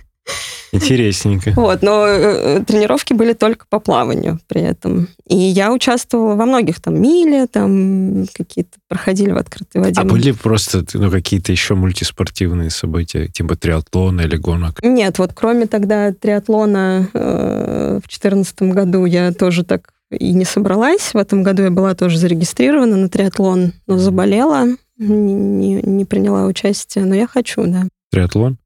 Интересненько. 0.73 1.53
Вот, 1.55 1.83
но 1.83 2.07
э, 2.07 2.65
тренировки 2.67 3.13
были 3.13 3.35
только 3.35 3.67
по 3.69 3.79
плаванию 3.79 4.41
при 4.49 4.63
этом. 4.63 5.09
И 5.29 5.37
я 5.37 5.71
участвовала 5.71 6.35
во 6.35 6.47
многих 6.47 6.81
там 6.81 7.01
миле, 7.01 7.47
там 7.47 8.27
какие-то 8.33 8.79
проходили 8.89 9.33
в 9.33 9.37
открытой 9.37 9.83
воде. 9.83 10.01
А 10.01 10.05
были 10.05 10.33
просто 10.33 10.85
ну, 10.95 11.11
какие-то 11.11 11.53
еще 11.53 11.75
мультиспортивные 11.75 12.71
события, 12.71 13.29
типа 13.29 13.55
триатлона 13.55 14.23
или 14.23 14.37
гонок? 14.37 14.83
Нет, 14.83 15.19
вот 15.19 15.33
кроме 15.35 15.67
тогда 15.67 16.11
триатлона 16.13 17.07
э, 17.13 17.99
в 17.99 18.09
2014 18.09 18.63
году 18.63 19.05
я 19.05 19.33
тоже 19.33 19.65
так 19.65 19.93
и 20.11 20.33
не 20.33 20.47
собралась. 20.47 21.13
В 21.13 21.19
этом 21.19 21.43
году 21.43 21.65
я 21.65 21.71
была 21.71 21.95
тоже 21.95 22.17
зарегистрирована 22.17 22.97
на 22.97 23.11
триатлон, 23.11 23.75
но 23.87 23.99
заболела, 23.99 24.69
не, 24.97 25.83
не 25.83 26.05
приняла 26.07 26.47
участие, 26.47 27.05
но 27.05 27.15
я 27.15 27.27
хочу, 27.27 27.65
да. 27.67 27.85
Триатлон? 28.11 28.57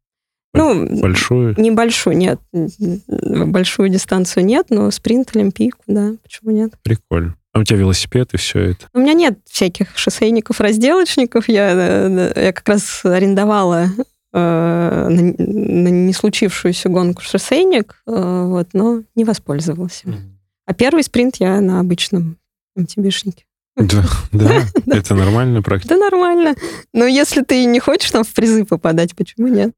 Ну, 0.57 1.01
большую? 1.01 1.55
Небольшую, 1.59 2.17
нет. 2.17 2.41
Большую 2.53 3.89
дистанцию 3.89 4.45
нет, 4.45 4.67
но 4.71 4.91
спринт, 4.91 5.35
олимпийку, 5.35 5.83
да, 5.87 6.15
почему 6.23 6.51
нет? 6.51 6.73
Прикольно. 6.83 7.37
А 7.53 7.59
у 7.61 7.65
тебя 7.65 7.79
велосипед 7.79 8.35
и 8.35 8.37
все 8.37 8.71
это? 8.71 8.87
У 8.93 8.99
меня 8.99 9.15
нет 9.15 9.39
всяких 9.47 9.97
шоссейников, 9.97 10.61
разделочников. 10.61 11.49
Я, 11.49 11.71
э, 11.73 12.33
я 12.37 12.53
как 12.53 12.69
раз 12.69 13.03
арендовала 13.03 13.89
э, 14.35 15.09
на, 15.09 15.35
на 15.39 15.89
не 15.89 16.13
случившуюся 16.13 16.91
гонку 16.91 17.23
шоссейник, 17.23 18.03
э, 18.07 18.45
вот, 18.49 18.69
но 18.75 19.05
не 19.15 19.25
воспользовалась. 19.25 20.03
Mm-hmm. 20.05 20.37
А 20.67 20.75
первый 20.75 21.03
спринт 21.03 21.37
я 21.37 21.63
на 21.63 21.81
обычном 21.81 22.37
МТБшнике. 22.77 23.45
Да, 23.77 24.05
да, 24.33 24.97
это 24.97 25.15
нормальная 25.15 25.63
практика. 25.63 25.95
Да, 25.95 26.01
нормально. 26.01 26.55
Но 26.93 27.05
если 27.07 27.43
ты 27.43 27.65
не 27.67 27.79
хочешь 27.79 28.11
там 28.11 28.25
в 28.25 28.33
призы 28.33 28.65
попадать, 28.65 29.15
почему 29.15 29.49
нет? 29.49 29.73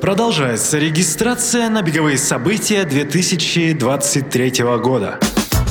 Продолжается 0.00 0.78
регистрация 0.78 1.68
на 1.68 1.82
беговые 1.82 2.18
события 2.18 2.84
2023 2.84 4.62
года. 4.80 5.18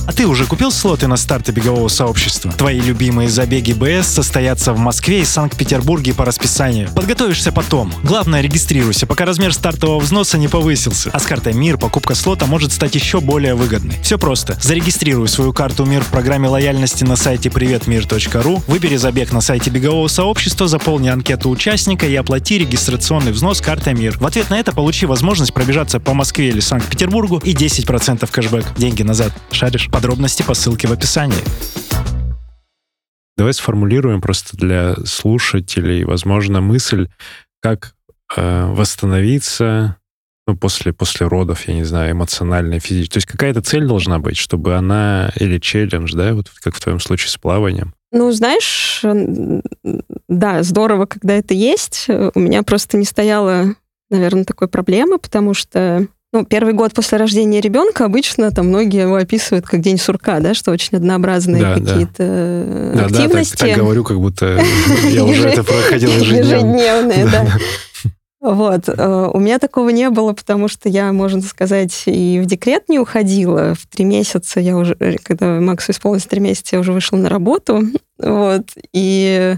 А 0.07 0.13
ты 0.13 0.25
уже 0.25 0.45
купил 0.45 0.71
слоты 0.71 1.07
на 1.07 1.17
старты 1.17 1.51
бегового 1.51 1.89
сообщества? 1.89 2.53
Твои 2.53 2.79
любимые 2.79 3.27
забеги 3.27 3.73
БС 3.73 4.07
состоятся 4.07 4.71
в 4.71 4.79
Москве 4.79 5.19
и 5.19 5.25
Санкт-Петербурге 5.25 6.13
по 6.13 6.23
расписанию. 6.23 6.89
Подготовишься 6.95 7.51
потом. 7.51 7.93
Главное, 8.03 8.39
регистрируйся, 8.39 9.05
пока 9.05 9.25
размер 9.25 9.53
стартового 9.53 9.99
взноса 9.99 10.37
не 10.37 10.47
повысился. 10.47 11.09
А 11.11 11.19
с 11.19 11.25
картой 11.25 11.51
МИР 11.51 11.77
покупка 11.77 12.15
слота 12.15 12.45
может 12.45 12.71
стать 12.71 12.95
еще 12.95 13.19
более 13.19 13.53
выгодной. 13.53 13.97
Все 14.01 14.17
просто. 14.17 14.57
Зарегистрируй 14.61 15.27
свою 15.27 15.51
карту 15.51 15.83
МИР 15.83 16.03
в 16.03 16.07
программе 16.07 16.47
лояльности 16.47 17.03
на 17.03 17.17
сайте 17.17 17.51
приветмир.ру, 17.51 18.63
выбери 18.65 18.95
забег 18.95 19.33
на 19.33 19.41
сайте 19.41 19.71
бегового 19.71 20.07
сообщества, 20.07 20.69
заполни 20.69 21.09
анкету 21.09 21.49
участника 21.49 22.07
и 22.07 22.15
оплати 22.15 22.59
регистрационный 22.59 23.33
взнос 23.33 23.59
картой 23.59 23.93
МИР. 23.93 24.19
В 24.19 24.25
ответ 24.25 24.49
на 24.49 24.57
это 24.57 24.71
получи 24.71 25.05
возможность 25.05 25.53
пробежаться 25.53 25.99
по 25.99 26.13
Москве 26.13 26.47
или 26.47 26.61
Санкт-Петербургу 26.61 27.41
и 27.43 27.53
10% 27.53 28.25
кэшбэк. 28.31 28.67
Деньги 28.77 29.03
назад. 29.03 29.33
Шаришь? 29.51 29.89
Подробности 29.97 30.43
по 30.43 30.53
ссылке 30.53 30.87
в 30.87 30.91
описании. 30.91 31.41
Давай 33.35 33.51
сформулируем 33.51 34.21
просто 34.21 34.55
для 34.55 34.95
слушателей, 35.07 36.03
возможно, 36.03 36.61
мысль, 36.61 37.07
как 37.63 37.95
э, 38.35 38.65
восстановиться 38.67 39.97
ну, 40.45 40.55
после, 40.55 40.93
после 40.93 41.25
родов, 41.25 41.67
я 41.67 41.73
не 41.73 41.83
знаю, 41.83 42.11
эмоционально, 42.11 42.79
физически. 42.79 43.13
То 43.13 43.17
есть 43.17 43.27
какая-то 43.27 43.63
цель 43.63 43.87
должна 43.87 44.19
быть, 44.19 44.37
чтобы 44.37 44.75
она, 44.75 45.31
или 45.35 45.57
челлендж, 45.57 46.13
да, 46.13 46.35
вот 46.35 46.51
как 46.61 46.75
в 46.75 46.79
твоем 46.79 46.99
случае 46.99 47.29
с 47.29 47.37
плаванием. 47.37 47.95
Ну, 48.11 48.31
знаешь, 48.31 49.03
да, 50.27 50.61
здорово, 50.61 51.07
когда 51.07 51.33
это 51.33 51.55
есть. 51.55 52.05
У 52.07 52.39
меня 52.39 52.61
просто 52.61 52.97
не 52.97 53.05
стояло, 53.05 53.73
наверное, 54.11 54.45
такой 54.45 54.67
проблемы, 54.67 55.17
потому 55.17 55.55
что 55.55 56.05
ну, 56.33 56.45
первый 56.45 56.73
год 56.73 56.93
после 56.93 57.17
рождения 57.17 57.61
ребенка 57.61 58.05
обычно 58.05 58.51
там 58.51 58.67
многие 58.67 59.03
его 59.03 59.15
описывают 59.15 59.65
как 59.65 59.79
день 59.81 59.97
сурка, 59.97 60.39
да, 60.39 60.53
что 60.53 60.71
очень 60.71 60.97
однообразные 60.97 61.61
да, 61.61 61.73
какие-то 61.75 62.91
да. 62.95 63.05
активности. 63.05 63.53
Да, 63.53 63.59
да, 63.59 63.67
так, 63.67 63.75
так 63.75 63.77
говорю, 63.77 64.03
как 64.03 64.19
будто 64.19 64.61
я 65.09 65.23
уже 65.23 65.49
это 65.49 65.63
проходил 65.63 66.09
ежедневно. 66.09 66.75
Ежедневные, 66.77 67.25
да. 67.25 67.47
Вот. 68.39 68.87
Э, 68.87 69.29
у 69.33 69.39
меня 69.39 69.57
такого 69.57 69.89
не 69.89 70.09
было, 70.09 70.31
потому 70.33 70.67
что 70.67 70.89
я, 70.89 71.11
можно 71.11 71.41
сказать, 71.41 72.03
и 72.05 72.39
в 72.39 72.45
декрет 72.45 72.87
не 72.87 72.99
уходила. 72.99 73.73
В 73.73 73.87
три 73.87 74.05
месяца 74.05 74.59
я 74.59 74.77
уже, 74.77 74.95
когда 75.23 75.59
Максу 75.59 75.91
исполнилось 75.91 76.25
три 76.25 76.39
месяца, 76.39 76.75
я 76.75 76.81
уже 76.81 76.93
вышла 76.93 77.17
на 77.17 77.29
работу. 77.29 77.83
Вот. 78.19 78.63
И 78.93 79.57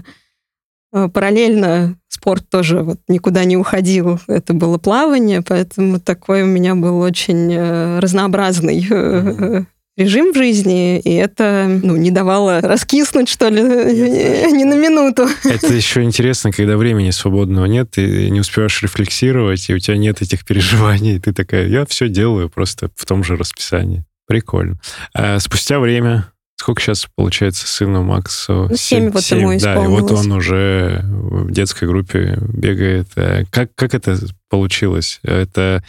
параллельно 0.92 1.96
спорт 2.08 2.48
тоже 2.50 2.82
вот 2.82 2.98
никуда 3.08 3.44
не 3.44 3.56
уходил. 3.56 4.20
Это 4.26 4.52
было 4.52 4.78
плавание, 4.78 5.42
поэтому 5.42 6.00
такой 6.00 6.42
у 6.42 6.46
меня 6.46 6.74
был 6.74 7.00
очень 7.00 7.52
э, 7.52 7.98
разнообразный 8.00 8.80
mm-hmm. 8.80 9.64
режим 9.96 10.32
в 10.32 10.36
жизни, 10.36 10.98
и 10.98 11.14
это 11.14 11.80
ну, 11.82 11.96
не 11.96 12.10
давало 12.10 12.60
раскиснуть, 12.60 13.28
что 13.28 13.48
ли, 13.48 13.62
ни 13.62 14.64
на 14.64 14.74
минуту. 14.74 15.28
Это 15.44 15.72
еще 15.72 16.02
интересно, 16.02 16.52
когда 16.52 16.76
времени 16.76 17.10
свободного 17.10 17.66
нет, 17.66 17.92
ты 17.92 18.28
не 18.28 18.40
успеваешь 18.40 18.82
рефлексировать, 18.82 19.70
и 19.70 19.74
у 19.74 19.78
тебя 19.78 19.96
нет 19.96 20.20
этих 20.20 20.44
переживаний, 20.44 21.16
и 21.16 21.20
ты 21.20 21.32
такая, 21.32 21.68
я 21.68 21.86
все 21.86 22.08
делаю 22.08 22.50
просто 22.50 22.90
в 22.96 23.06
том 23.06 23.24
же 23.24 23.36
расписании. 23.36 24.04
Прикольно. 24.26 24.78
А 25.12 25.40
спустя 25.40 25.80
время 25.80 26.26
Сколько 26.60 26.82
сейчас 26.82 27.06
получается 27.16 27.66
сыну 27.66 28.02
Максу? 28.02 28.66
Ну, 28.68 28.76
семь 28.76 29.08
вот 29.08 29.24
ему 29.30 29.58
Да, 29.58 29.82
и 29.82 29.86
вот 29.86 30.10
он 30.10 30.30
уже 30.30 31.00
в 31.02 31.50
детской 31.50 31.88
группе 31.88 32.36
бегает. 32.52 33.08
Э, 33.16 33.46
как, 33.50 33.74
как 33.74 33.94
это 33.94 34.18
получилось? 34.50 35.20
Это 35.22 35.82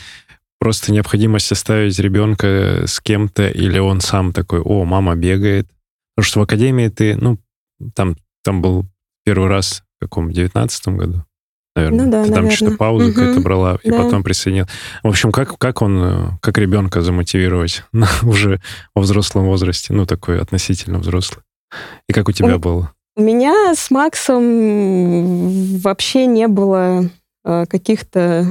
просто 0.59 0.93
необходимость 0.93 1.51
оставить 1.51 1.99
ребенка 1.99 2.85
с 2.87 3.01
кем-то, 3.01 3.49
или 3.49 3.79
он 3.79 3.99
сам 3.99 4.31
такой, 4.31 4.61
о, 4.61 4.85
мама 4.85 5.17
бегает? 5.17 5.67
Потому 6.15 6.29
что 6.29 6.39
в 6.39 6.43
академии 6.43 6.87
ты, 6.87 7.17
ну, 7.17 7.37
там, 7.93 8.15
там 8.41 8.61
был 8.61 8.85
первый 9.25 9.49
раз 9.49 9.83
в 9.97 10.05
каком, 10.05 10.31
девятнадцатом 10.31 10.95
году? 10.95 11.25
Наверное. 11.75 12.05
Ну, 12.05 12.11
да, 12.11 12.23
Ты 12.23 12.31
там 12.31 12.51
что-то 12.51 12.77
паузу 12.77 13.07
угу. 13.07 13.13
какую-то 13.13 13.41
брала, 13.41 13.79
и 13.83 13.89
да. 13.89 14.03
потом 14.03 14.23
присоединил. 14.23 14.65
В 15.03 15.07
общем, 15.07 15.31
как, 15.31 15.57
как 15.57 15.81
он, 15.81 16.37
как 16.41 16.57
ребенка 16.57 17.01
замотивировать 17.01 17.83
уже 18.23 18.61
во 18.95 19.01
взрослом 19.01 19.45
возрасте, 19.45 19.93
ну, 19.93 20.05
такой 20.05 20.39
относительно 20.39 20.99
взрослый? 20.99 21.43
И 22.07 22.13
как 22.13 22.27
у 22.27 22.31
тебя 22.31 22.57
у, 22.57 22.59
было? 22.59 22.91
У 23.15 23.21
меня 23.21 23.73
с 23.75 23.91
Максом 23.91 25.77
вообще 25.79 26.25
не 26.25 26.47
было 26.47 27.09
э, 27.45 27.65
каких-то 27.67 28.45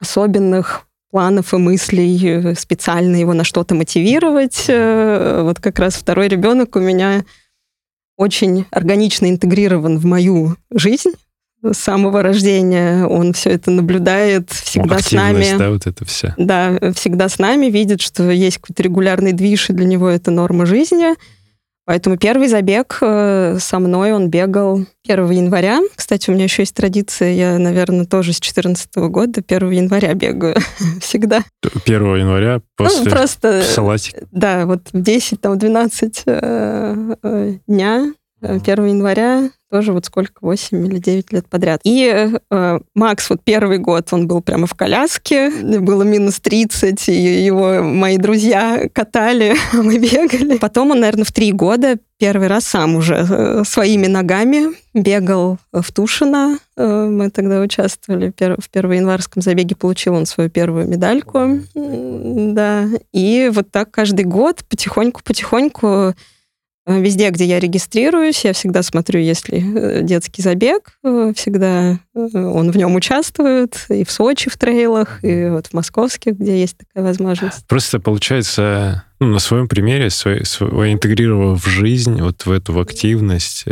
особенных 0.00 0.86
планов 1.10 1.52
и 1.52 1.58
мыслей 1.58 2.18
э, 2.26 2.54
специально 2.54 3.16
его 3.16 3.34
на 3.34 3.44
что-то 3.44 3.74
мотивировать. 3.74 4.64
Э, 4.68 5.42
вот 5.42 5.60
как 5.60 5.78
раз 5.78 5.94
второй 5.94 6.28
ребенок 6.28 6.74
у 6.76 6.80
меня 6.80 7.24
очень 8.16 8.66
органично 8.70 9.28
интегрирован 9.28 9.98
в 9.98 10.04
мою 10.06 10.56
жизнь 10.70 11.12
с 11.62 11.78
самого 11.78 12.22
рождения. 12.22 13.06
Он 13.06 13.32
все 13.32 13.50
это 13.50 13.70
наблюдает, 13.70 14.50
всегда 14.50 14.98
с 14.98 15.12
нами. 15.12 15.56
да, 15.58 15.70
вот 15.70 15.86
это 15.86 16.04
все. 16.04 16.34
Да, 16.36 16.78
всегда 16.94 17.28
с 17.28 17.38
нами, 17.38 17.66
видит, 17.66 18.00
что 18.00 18.30
есть 18.30 18.58
какой-то 18.58 18.82
регулярный 18.82 19.32
движ, 19.32 19.70
и 19.70 19.72
для 19.72 19.86
него 19.86 20.08
это 20.08 20.30
норма 20.30 20.66
жизни. 20.66 21.14
Поэтому 21.84 22.16
первый 22.16 22.46
забег 22.46 22.98
э, 23.00 23.56
со 23.58 23.78
мной 23.80 24.12
он 24.12 24.30
бегал 24.30 24.86
1 25.04 25.30
января. 25.30 25.80
Кстати, 25.96 26.30
у 26.30 26.32
меня 26.32 26.44
еще 26.44 26.62
есть 26.62 26.76
традиция, 26.76 27.32
я, 27.32 27.58
наверное, 27.58 28.06
тоже 28.06 28.32
с 28.32 28.38
2014 28.38 28.96
года 29.10 29.42
1 29.46 29.70
января 29.70 30.14
бегаю 30.14 30.56
всегда. 31.00 31.42
1 31.84 32.16
января 32.16 32.60
после 32.76 33.04
ну, 33.04 33.10
просто, 33.10 33.64
салатик? 33.64 34.14
Да, 34.30 34.66
вот 34.66 34.90
в 34.92 35.02
10, 35.02 35.40
там, 35.40 35.58
12 35.58 36.22
э, 36.26 37.14
э, 37.20 37.54
дня 37.66 38.12
1 38.42 38.86
января 38.86 39.50
тоже 39.70 39.92
вот 39.92 40.04
сколько, 40.04 40.34
8 40.42 40.86
или 40.86 40.98
9 40.98 41.32
лет 41.32 41.48
подряд. 41.48 41.80
И 41.82 42.30
э, 42.50 42.78
Макс 42.94 43.30
вот 43.30 43.42
первый 43.42 43.78
год, 43.78 44.08
он 44.10 44.28
был 44.28 44.42
прямо 44.42 44.66
в 44.66 44.74
коляске, 44.74 45.50
было 45.50 46.02
минус 46.02 46.40
30, 46.40 47.08
и 47.08 47.44
его 47.44 47.82
мои 47.82 48.18
друзья 48.18 48.82
катали, 48.92 49.54
а 49.72 49.76
мы 49.82 49.98
бегали. 49.98 50.58
Потом 50.58 50.90
он, 50.90 51.00
наверное, 51.00 51.24
в 51.24 51.32
три 51.32 51.52
года 51.52 51.96
первый 52.18 52.48
раз 52.48 52.64
сам 52.64 52.96
уже 52.96 53.26
э, 53.28 53.62
своими 53.64 54.08
ногами 54.08 54.74
бегал 54.92 55.56
в 55.72 55.90
Тушино. 55.90 56.58
Э, 56.76 57.06
мы 57.06 57.30
тогда 57.30 57.62
участвовали 57.62 58.30
в 58.30 58.70
первоянварском 58.70 59.40
забеге, 59.40 59.74
получил 59.74 60.14
он 60.14 60.26
свою 60.26 60.50
первую 60.50 60.86
медальку. 60.86 61.60
Да, 61.74 62.88
и 63.12 63.50
вот 63.50 63.70
так 63.70 63.90
каждый 63.90 64.26
год 64.26 64.64
потихоньку-потихоньку 64.68 66.02
Э, 66.02 66.12
везде, 66.86 67.30
где 67.30 67.44
я 67.44 67.60
регистрируюсь, 67.60 68.44
я 68.44 68.52
всегда 68.52 68.82
смотрю, 68.82 69.20
есть 69.20 69.48
ли 69.48 69.62
э, 69.62 70.02
детский 70.02 70.42
забег, 70.42 70.98
э, 71.04 71.32
всегда 71.36 71.98
он 72.14 72.70
в 72.70 72.76
нем 72.76 72.94
участвует, 72.94 73.86
и 73.88 74.04
в 74.04 74.10
Сочи 74.10 74.50
в 74.50 74.56
трейлах, 74.56 75.22
и 75.24 75.48
вот 75.48 75.68
в 75.68 75.74
московских, 75.74 76.34
где 76.38 76.60
есть 76.60 76.76
такая 76.78 77.04
возможность. 77.04 77.66
Просто 77.66 78.00
получается, 78.00 79.04
ну, 79.20 79.28
на 79.28 79.38
своем 79.38 79.68
примере, 79.68 80.10
свой, 80.10 80.44
свой, 80.44 80.92
интегрировав 80.92 81.64
в 81.64 81.68
жизнь, 81.68 82.20
вот 82.20 82.44
в 82.44 82.50
эту 82.50 82.78
активность, 82.80 83.64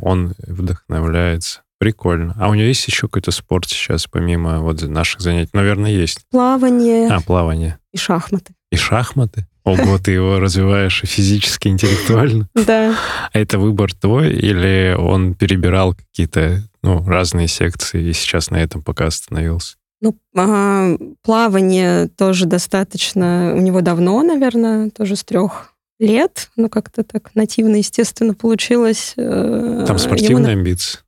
он 0.00 0.34
вдохновляется. 0.38 1.62
Прикольно. 1.78 2.36
А 2.38 2.50
у 2.50 2.54
него 2.54 2.66
есть 2.66 2.86
еще 2.86 3.08
какой-то 3.08 3.30
спорт 3.30 3.64
сейчас, 3.66 4.06
помимо 4.06 4.60
вот 4.60 4.82
наших 4.82 5.22
занятий? 5.22 5.50
Наверное, 5.54 5.90
есть. 5.90 6.18
Плавание. 6.30 7.08
А, 7.08 7.20
плавание. 7.22 7.78
И 7.92 7.96
шахматы. 7.96 8.52
И 8.70 8.76
шахматы? 8.76 9.46
Ого, 9.72 9.98
ты 9.98 10.12
его 10.12 10.38
развиваешь 10.38 11.02
физически, 11.04 11.68
интеллектуально. 11.68 12.48
Да. 12.54 12.96
А 13.32 13.38
это 13.38 13.58
выбор 13.58 13.94
твой 13.94 14.32
или 14.32 14.94
он 14.98 15.34
перебирал 15.34 15.94
какие-то 15.94 16.62
ну, 16.82 17.04
разные 17.06 17.48
секции 17.48 18.08
и 18.08 18.12
сейчас 18.12 18.50
на 18.50 18.56
этом 18.56 18.82
пока 18.82 19.06
остановился? 19.06 19.76
Ну, 20.00 20.16
а, 20.34 20.96
плавание 21.22 22.08
тоже 22.08 22.46
достаточно, 22.46 23.52
у 23.54 23.60
него 23.60 23.82
давно, 23.82 24.22
наверное, 24.22 24.90
тоже 24.90 25.14
с 25.14 25.24
трех 25.24 25.74
лет, 25.98 26.50
ну, 26.56 26.70
как-то 26.70 27.04
так 27.04 27.34
нативно, 27.34 27.76
естественно, 27.76 28.34
получилось. 28.34 29.12
Э, 29.16 29.84
Там 29.86 29.98
спортивные 29.98 30.52
Ему... 30.52 30.60
амбиции? 30.60 31.00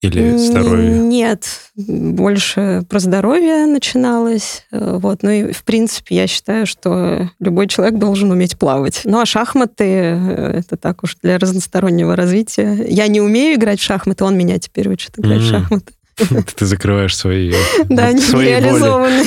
Или 0.00 0.36
здоровье? 0.36 0.98
Нет, 0.98 1.70
больше 1.74 2.84
про 2.88 3.00
здоровье 3.00 3.66
начиналось. 3.66 4.64
Э, 4.70 4.98
вот. 4.98 5.24
Ну 5.24 5.30
и, 5.30 5.52
в 5.52 5.64
принципе, 5.64 6.14
я 6.14 6.26
считаю, 6.28 6.66
что 6.66 7.30
любой 7.40 7.66
человек 7.66 7.98
должен 7.98 8.30
уметь 8.30 8.56
плавать. 8.56 9.00
Ну 9.04 9.20
а 9.20 9.26
шахматы 9.26 9.84
э,— 9.84 10.52
это 10.58 10.76
так 10.76 11.02
уж 11.02 11.16
для 11.20 11.38
разностороннего 11.38 12.14
развития. 12.14 12.86
Я 12.88 13.08
не 13.08 13.20
умею 13.20 13.56
играть 13.56 13.80
в 13.80 13.82
шахматы, 13.82 14.22
он 14.22 14.38
меня 14.38 14.60
теперь 14.60 14.88
учит 14.88 15.18
играть 15.18 15.40
в 15.40 15.50
шахматы. 15.50 15.92
Ты 16.56 16.66
закрываешь 16.66 17.16
свои 17.16 17.52
Да, 17.88 18.12
нереализованные 18.12 19.24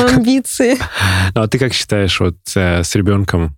амбиции. 0.16 0.76
Ну, 1.34 1.42
а 1.42 1.48
ты 1.48 1.58
как 1.58 1.72
считаешь, 1.72 2.18
вот 2.20 2.36
э, 2.54 2.82
с 2.82 2.94
ребенком, 2.94 3.56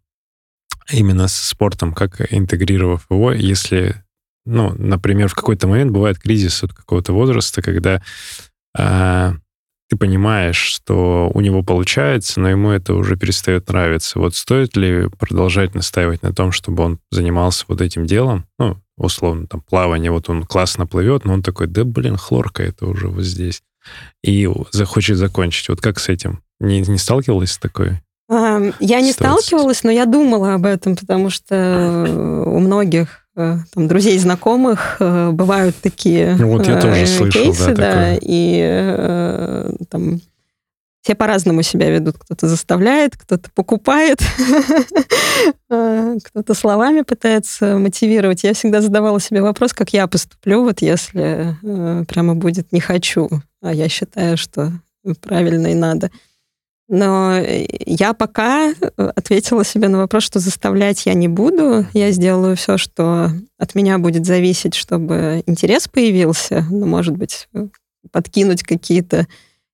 именно 0.90 1.28
с 1.28 1.34
спортом, 1.34 1.92
как 1.92 2.32
интегрировав 2.32 3.06
его, 3.11 3.32
если 3.32 4.02
ну, 4.48 4.74
например, 4.76 5.28
в 5.28 5.34
какой-то 5.34 5.68
момент 5.68 5.92
бывает 5.92 6.18
кризис 6.18 6.64
от 6.64 6.72
какого-то 6.72 7.12
возраста, 7.12 7.61
когда 7.61 8.02
э, 8.76 9.32
ты 9.90 9.96
понимаешь, 9.96 10.56
что 10.56 11.30
у 11.32 11.40
него 11.40 11.62
получается, 11.62 12.40
но 12.40 12.48
ему 12.48 12.70
это 12.70 12.94
уже 12.94 13.16
перестает 13.16 13.68
нравиться. 13.68 14.18
Вот 14.18 14.34
стоит 14.34 14.76
ли 14.76 15.08
продолжать 15.18 15.74
настаивать 15.74 16.22
на 16.22 16.32
том, 16.32 16.52
чтобы 16.52 16.82
он 16.82 16.98
занимался 17.11 17.64
вот 17.68 17.80
этим 17.80 18.06
делом? 18.06 18.46
Ну, 18.58 18.76
условно, 18.96 19.46
там, 19.46 19.61
плавание, 19.61 20.11
вот 20.11 20.28
он 20.30 20.44
классно 20.44 20.87
плывет, 20.87 21.24
но 21.24 21.34
он 21.34 21.42
такой, 21.42 21.66
да, 21.66 21.84
блин, 21.84 22.16
хлорка 22.16 22.62
это 22.62 22.87
уже 22.87 23.08
вот 23.08 23.24
здесь. 23.24 23.62
И 24.22 24.48
захочет 24.72 25.16
закончить. 25.16 25.68
Вот 25.68 25.80
как 25.80 25.98
с 25.98 26.08
этим? 26.08 26.42
Не, 26.58 26.80
не 26.80 26.98
сталкивалась 26.98 27.52
с 27.52 27.58
такой? 27.58 28.00
Я 28.30 29.00
не 29.00 29.12
сталкивалась, 29.12 29.84
но 29.84 29.90
я 29.90 30.04
думала 30.04 30.54
об 30.54 30.66
этом, 30.66 30.96
потому 30.96 31.30
что 31.30 32.44
у 32.46 32.58
многих 32.58 33.27
там, 33.72 33.88
друзей, 33.88 34.18
знакомых 34.18 34.96
э, 34.98 35.31
бывают 35.31 35.77
такие 35.77 36.35
ну, 36.37 36.48
вот 36.48 36.66
я 36.66 36.81
тоже 36.81 37.03
э, 37.03 37.07
слышал, 37.07 37.42
кейсы, 37.42 37.74
да, 37.74 37.92
да 37.92 38.18
и 38.20 39.87
там 39.88 40.20
все 41.03 41.14
по-разному 41.14 41.62
себя 41.62 41.88
ведут. 41.90 42.18
Кто-то 42.18 42.48
заставляет, 42.48 43.16
кто-то 43.16 43.48
покупает, 43.55 44.20
кто-то 45.68 46.55
словами 46.55 47.03
пытается 47.03 47.79
мотивировать. 47.79 48.44
Я 48.44 48.53
всегда 48.53 48.83
задавала 48.83 49.20
себе 49.20 49.40
вопрос, 49.40 49.72
как 49.72 49.92
я 49.92 50.07
поступлю, 50.07 50.64
вот 50.64 50.83
если 50.83 51.57
прямо 52.09 52.35
будет 52.35 52.72
«не 52.72 52.81
хочу», 52.81 53.31
а 53.62 53.72
я 53.72 53.88
считаю, 53.88 54.37
что 54.37 54.72
правильно 55.22 55.68
и 55.68 55.74
надо. 55.74 56.11
Но 56.88 57.35
э, 57.35 57.66
я 57.87 58.14
пока 58.14 58.70
э, 58.70 58.72
ответила 59.14 59.64
себе 59.64 59.88
на 59.88 59.98
вопрос, 59.98 60.24
что 60.24 60.38
заставлять 60.38 61.05
я 61.05 61.14
не 61.14 61.29
буду. 61.29 61.87
Я 61.92 62.11
сделаю 62.12 62.57
все, 62.57 62.79
что 62.79 63.31
от 63.59 63.74
меня 63.74 63.98
будет 63.98 64.24
зависеть, 64.24 64.74
чтобы 64.74 65.42
интерес 65.46 65.87
появился. 65.87 66.64
Ну, 66.70 66.87
может 66.87 67.16
быть, 67.16 67.48
э, 67.53 67.66
подкинуть 68.11 68.62
какие-то 68.62 69.27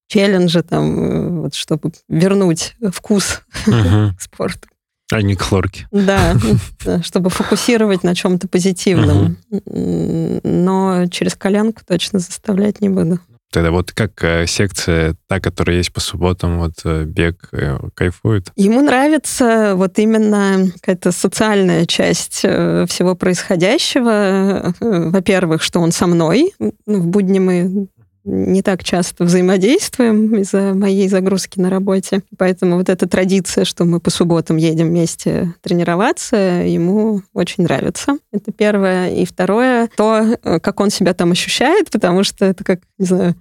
челленджи, 0.08 0.62
там, 0.62 1.42
вот, 1.42 1.54
чтобы 1.54 1.92
вернуть 2.08 2.74
вкус 2.92 3.42
к 3.64 4.20
спорту. 4.20 4.68
А 5.12 5.22
не 5.22 5.36
к 5.36 5.42
хлорке. 5.42 5.86
Да, 5.92 6.34
чтобы 7.02 7.30
фокусировать 7.30 8.02
на 8.02 8.16
чем-то 8.16 8.48
позитивном. 8.48 9.36
Но 9.66 11.06
через 11.10 11.36
коленку 11.36 11.82
точно 11.86 12.18
заставлять 12.18 12.80
не 12.80 12.88
буду. 12.88 13.20
Тогда 13.54 13.70
вот 13.70 13.92
как 13.92 14.24
э, 14.24 14.46
секция, 14.48 15.14
та, 15.28 15.38
которая 15.38 15.76
есть 15.76 15.92
по 15.92 16.00
субботам, 16.00 16.58
вот 16.58 16.72
э, 16.84 17.04
бег 17.04 17.50
э, 17.52 17.78
кайфует? 17.94 18.48
Ему 18.56 18.80
нравится 18.80 19.74
вот 19.76 19.96
именно 20.00 20.72
какая-то 20.80 21.12
социальная 21.12 21.86
часть 21.86 22.38
всего 22.40 23.14
происходящего. 23.14 24.74
Во-первых, 24.80 25.62
что 25.62 25.78
он 25.78 25.92
со 25.92 26.08
мной. 26.08 26.52
В 26.58 27.06
будни 27.06 27.38
мы 27.38 27.86
не 28.24 28.62
так 28.62 28.82
часто 28.82 29.24
взаимодействуем 29.24 30.34
из-за 30.36 30.74
моей 30.74 31.08
загрузки 31.08 31.60
на 31.60 31.70
работе. 31.70 32.22
Поэтому 32.38 32.76
вот 32.76 32.88
эта 32.88 33.06
традиция, 33.06 33.64
что 33.64 33.84
мы 33.84 34.00
по 34.00 34.10
субботам 34.10 34.56
едем 34.56 34.88
вместе 34.88 35.54
тренироваться, 35.62 36.36
ему 36.36 37.22
очень 37.34 37.64
нравится. 37.64 38.16
Это 38.32 38.50
первое. 38.50 39.10
И 39.10 39.26
второе, 39.26 39.88
то, 39.96 40.38
как 40.42 40.80
он 40.80 40.90
себя 40.90 41.12
там 41.14 41.32
ощущает, 41.32 41.90
потому 41.90 42.24
что 42.24 42.46
это 42.46 42.64
как, 42.64 42.80
не 42.98 43.06
знаю, 43.06 43.34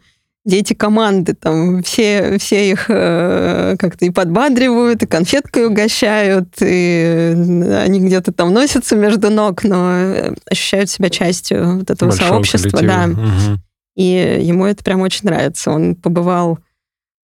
дети 0.46 0.74
команды, 0.74 1.34
там 1.34 1.82
все, 1.84 2.38
все 2.38 2.69
их 2.69 2.86
э, 2.89 3.76
как-то 3.80 4.06
и 4.06 4.10
подбадривают, 4.10 5.02
и 5.02 5.08
конфеткой 5.08 5.67
угощают, 5.67 6.50
и 6.60 7.34
они 7.80 8.02
где-то 8.02 8.34
там 8.34 8.54
носятся 8.54 8.98
между 8.98 9.30
ног, 9.30 9.63
но 9.63 10.34
ощущают 10.50 10.89
себя 10.89 11.10
частью 11.10 11.78
вот 11.80 11.89
этого 11.89 12.10
Большого 12.10 12.28
сообщества. 12.28 12.78
Коллектива. 12.78 13.08
Да. 13.08 13.22
Угу. 13.22 13.60
И 13.95 14.39
ему 14.41 14.65
это 14.65 14.84
прям 14.84 15.01
очень 15.01 15.25
нравится. 15.25 15.71
Он 15.71 15.95
побывал 15.95 16.60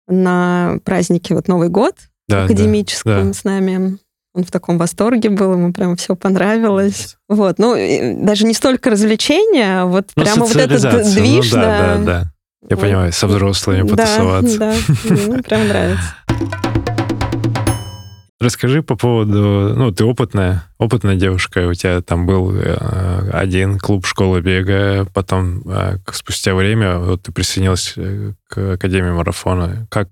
на 0.07 0.79
празднике 0.83 1.35
вот 1.35 1.47
Новый 1.47 1.69
год 1.69 1.95
да, 2.27 2.45
академическом 2.45 3.13
да, 3.13 3.23
да. 3.23 3.33
с 3.33 3.43
нами. 3.43 3.97
Он 4.35 4.43
в 4.43 4.51
таком 4.51 4.77
восторге 4.77 5.29
был, 5.29 5.53
ему 5.53 5.73
прям 5.73 5.95
все 5.95 6.15
понравилось. 6.15 7.17
Вот, 7.27 7.57
ну, 7.57 7.75
даже 8.23 8.45
не 8.45 8.53
столько 8.53 8.91
развлечения, 8.91 9.81
а 9.81 9.85
вот 9.85 10.11
ну, 10.15 10.23
прямо 10.23 10.45
вот 10.45 10.55
этот 10.55 11.13
движ. 11.13 11.51
Ну, 11.51 11.57
да, 11.57 11.95
да, 11.95 12.03
да. 12.03 12.33
Я 12.69 12.75
вот. 12.75 12.85
понимаю, 12.85 13.13
со 13.13 13.27
взрослыми 13.27 13.87
потусоваться. 13.87 14.59
Да, 14.59 14.73
да, 14.73 15.15
ну, 15.27 15.43
прям 15.43 15.67
нравится. 15.67 16.15
Расскажи 18.39 18.81
по 18.81 18.95
поводу, 18.95 19.73
ну, 19.75 19.91
ты 19.91 20.05
опытная, 20.05 20.63
опытная 20.77 21.17
девушка, 21.17 21.67
у 21.67 21.73
тебя 21.73 22.01
там 22.01 22.25
был 22.25 22.55
э, 22.55 23.29
один 23.33 23.77
клуб 23.77 24.05
школы 24.05 24.39
бега, 24.39 25.05
потом 25.13 25.61
э, 25.69 25.97
спустя 26.13 26.55
время 26.55 26.99
вот 26.99 27.23
ты 27.23 27.33
присоединилась 27.33 27.95
э, 27.97 28.31
к 28.47 28.75
Академии 28.75 29.09
марафона. 29.09 29.87
Как, 29.91 30.07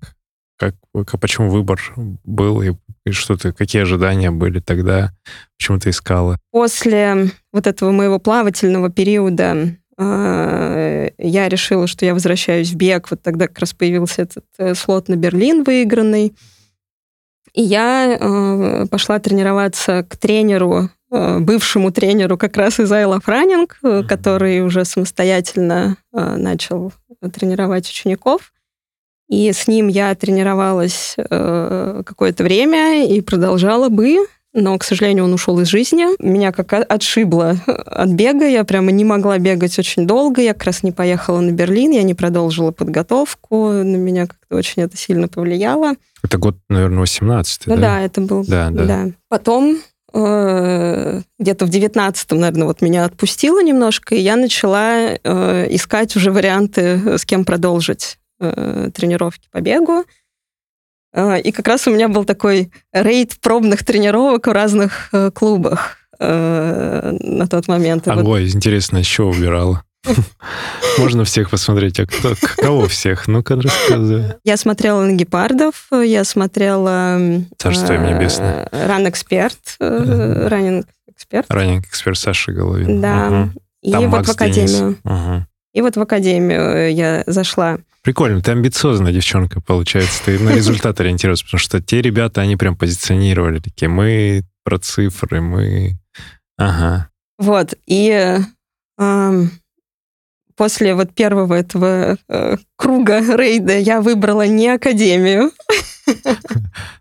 как, 0.58 0.74
почему 1.18 1.48
выбор 1.48 1.80
был 1.96 2.60
и, 2.60 2.74
и 3.06 3.12
что 3.12 3.38
ты, 3.38 3.52
какие 3.52 3.80
ожидания 3.80 4.30
были 4.30 4.60
тогда, 4.60 5.12
почему 5.56 5.78
ты 5.78 5.88
искала? 5.88 6.38
После 6.50 7.30
вот 7.50 7.66
этого 7.66 7.92
моего 7.92 8.18
плавательного 8.18 8.90
периода 8.90 9.74
э, 9.96 11.10
я 11.16 11.48
решила, 11.48 11.86
что 11.86 12.04
я 12.04 12.12
возвращаюсь 12.12 12.72
в 12.72 12.76
бег. 12.76 13.10
Вот 13.10 13.22
тогда 13.22 13.46
как 13.48 13.60
раз 13.60 13.72
появился 13.72 14.20
этот 14.20 14.44
э, 14.58 14.74
слот 14.74 15.08
на 15.08 15.16
Берлин 15.16 15.64
выигранный. 15.64 16.34
И 17.52 17.62
я 17.62 18.16
э, 18.18 18.86
пошла 18.90 19.18
тренироваться 19.18 20.04
к 20.08 20.16
тренеру, 20.16 20.90
э, 21.10 21.38
бывшему 21.38 21.90
тренеру 21.90 22.36
как 22.36 22.56
раз 22.56 22.80
из 22.80 22.90
Айла 22.92 23.20
Франинг, 23.20 23.78
э, 23.82 24.02
который 24.08 24.60
уже 24.60 24.84
самостоятельно 24.84 25.96
э, 26.12 26.36
начал 26.36 26.92
тренировать 27.32 27.88
учеников. 27.88 28.52
И 29.28 29.52
с 29.52 29.68
ним 29.68 29.88
я 29.88 30.14
тренировалась 30.14 31.14
э, 31.18 32.02
какое-то 32.04 32.44
время 32.44 33.06
и 33.06 33.20
продолжала 33.20 33.90
бы, 33.90 34.26
но, 34.54 34.76
к 34.78 34.84
сожалению, 34.84 35.24
он 35.24 35.34
ушел 35.34 35.60
из 35.60 35.68
жизни. 35.68 36.06
Меня 36.22 36.52
как 36.52 36.72
отшибло 36.72 37.56
от 37.66 38.08
бега, 38.08 38.46
я 38.46 38.64
прямо 38.64 38.90
не 38.90 39.04
могла 39.04 39.38
бегать 39.38 39.78
очень 39.78 40.06
долго, 40.06 40.40
я 40.40 40.54
как 40.54 40.64
раз 40.64 40.82
не 40.82 40.92
поехала 40.92 41.40
на 41.40 41.50
Берлин, 41.50 41.90
я 41.92 42.02
не 42.02 42.14
продолжила 42.14 42.70
подготовку, 42.70 43.70
на 43.70 43.96
меня 43.96 44.26
как-то 44.26 44.56
очень 44.56 44.82
это 44.82 44.96
сильно 44.96 45.28
повлияло. 45.28 45.94
Это 46.22 46.38
год, 46.38 46.56
наверное, 46.68 47.00
18 47.00 47.66
ну, 47.66 47.74
да? 47.76 47.80
Да, 47.80 48.00
это 48.00 48.20
был. 48.20 48.44
Да, 48.46 48.70
да. 48.70 48.84
да. 48.84 49.06
Потом 49.28 49.78
э, 50.12 51.20
где-то 51.38 51.66
в 51.66 51.70
19-м, 51.70 52.38
наверное, 52.38 52.66
вот 52.66 52.80
меня 52.80 53.04
отпустило 53.04 53.62
немножко, 53.62 54.14
и 54.14 54.20
я 54.20 54.36
начала 54.36 55.10
э, 55.12 55.66
искать 55.70 56.16
уже 56.16 56.32
варианты, 56.32 57.18
с 57.18 57.24
кем 57.24 57.44
продолжить 57.44 58.18
э, 58.40 58.90
тренировки 58.94 59.48
по 59.52 59.60
бегу. 59.60 60.04
Э, 61.12 61.40
и 61.40 61.52
как 61.52 61.66
раз 61.68 61.86
у 61.86 61.90
меня 61.90 62.08
был 62.08 62.24
такой 62.24 62.70
рейд 62.92 63.38
пробных 63.40 63.84
тренировок 63.84 64.46
в 64.46 64.52
разных 64.52 65.08
э, 65.12 65.30
клубах 65.30 65.96
э, 66.18 67.16
на 67.20 67.46
тот 67.46 67.68
момент. 67.68 68.06
Ой, 68.08 68.22
вот... 68.22 68.40
интересно, 68.40 68.98
еще 68.98 69.24
убирала? 69.24 69.82
Можно 70.98 71.24
всех 71.24 71.50
посмотреть, 71.50 72.00
а 72.00 72.06
кто, 72.06 72.34
кого 72.56 72.86
всех? 72.88 73.28
Ну-ка, 73.28 73.56
рассказывай. 73.56 74.34
Я 74.44 74.56
смотрела 74.56 75.04
на 75.04 75.12
гепардов, 75.12 75.88
я 75.90 76.24
смотрела... 76.24 77.18
Царство 77.58 77.94
им 77.94 78.06
небесное. 78.06 78.68
Run 78.70 79.08
Expert, 79.08 79.58
Running 79.80 80.86
Expert. 81.10 81.46
Running 81.50 81.86
Expert 81.86 82.16
Саша 82.16 82.52
Головин. 82.52 83.00
Да. 83.00 83.50
И 83.82 83.92
вот 83.92 84.26
в 84.26 84.30
Академию. 84.30 84.96
И 85.78 85.80
вот 85.80 85.96
в 85.96 86.00
Академию 86.00 86.92
я 86.92 87.22
зашла. 87.28 87.78
Прикольно, 88.02 88.42
ты 88.42 88.50
амбициозная 88.50 89.12
девчонка, 89.12 89.60
получается. 89.60 90.24
Ты 90.24 90.36
на 90.40 90.50
результат 90.50 90.98
ориентировался, 90.98 91.44
потому 91.44 91.60
что 91.60 91.80
те 91.80 92.02
ребята, 92.02 92.40
они 92.40 92.56
прям 92.56 92.74
позиционировали 92.74 93.60
такие, 93.60 93.88
мы 93.88 94.42
про 94.64 94.80
цифры, 94.80 95.40
мы... 95.40 95.96
Ага. 96.56 97.10
Вот, 97.38 97.74
и 97.86 98.40
э, 98.98 99.42
после 100.56 100.94
вот 100.96 101.14
первого 101.14 101.54
этого 101.54 102.18
э, 102.28 102.56
круга 102.74 103.20
рейда 103.20 103.78
я 103.78 104.00
выбрала 104.00 104.48
не 104.48 104.70
академию. 104.70 105.52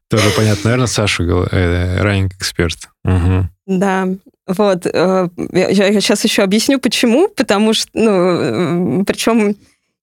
Тоже 0.07 0.29
понятно. 0.35 0.65
Наверное, 0.65 0.85
Саша 0.85 1.23
э, 1.23 1.99
ранник 1.99 2.35
эксперт. 2.35 2.89
Угу. 3.03 3.49
Да, 3.65 4.07
вот. 4.47 4.85
Э, 4.85 5.27
я, 5.51 5.73
сейчас 6.01 6.23
еще 6.23 6.43
объясню, 6.43 6.79
почему. 6.79 7.27
Потому 7.27 7.73
что, 7.73 7.89
ну, 7.93 9.03
причем 9.05 9.55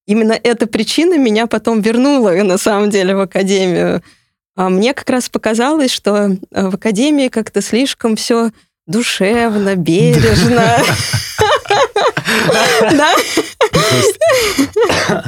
именно 0.07 0.33
эта 0.33 0.67
причина 0.67 1.19
меня 1.19 1.47
потом 1.47 1.81
вернула, 1.81 2.31
на 2.43 2.59
самом 2.59 2.91
деле, 2.91 3.17
в 3.17 3.21
академию. 3.21 4.03
А 4.57 4.69
мне 4.69 4.95
как 4.95 5.11
раз 5.11 5.29
показалось, 5.29 5.91
что 5.91 6.37
э, 6.51 6.69
в 6.69 6.75
академии 6.75 7.29
как-то 7.29 7.61
слишком 7.61 8.17
все 8.17 8.51
душевно, 8.87 9.77
бережно. 9.77 10.79
Да? 12.93 13.15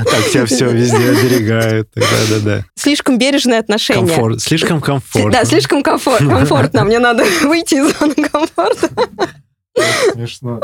Так 0.05 0.31
тебя 0.31 0.47
все 0.47 0.71
везде 0.71 0.97
оберегают. 0.97 1.89
Да-да-да. 1.95 2.65
Слишком 2.75 3.19
бережное 3.19 3.61
отношение. 3.61 4.07
Комфорт. 4.07 4.41
Слишком 4.41 4.81
комфортно. 4.81 5.31
Да, 5.31 5.45
слишком 5.45 5.83
комфортно. 5.83 6.85
Мне 6.85 6.99
надо 6.99 7.25
выйти 7.43 7.77
из 7.77 7.99
зоны 7.99 8.15
комфорта. 8.15 8.89
Смешно. 10.13 10.61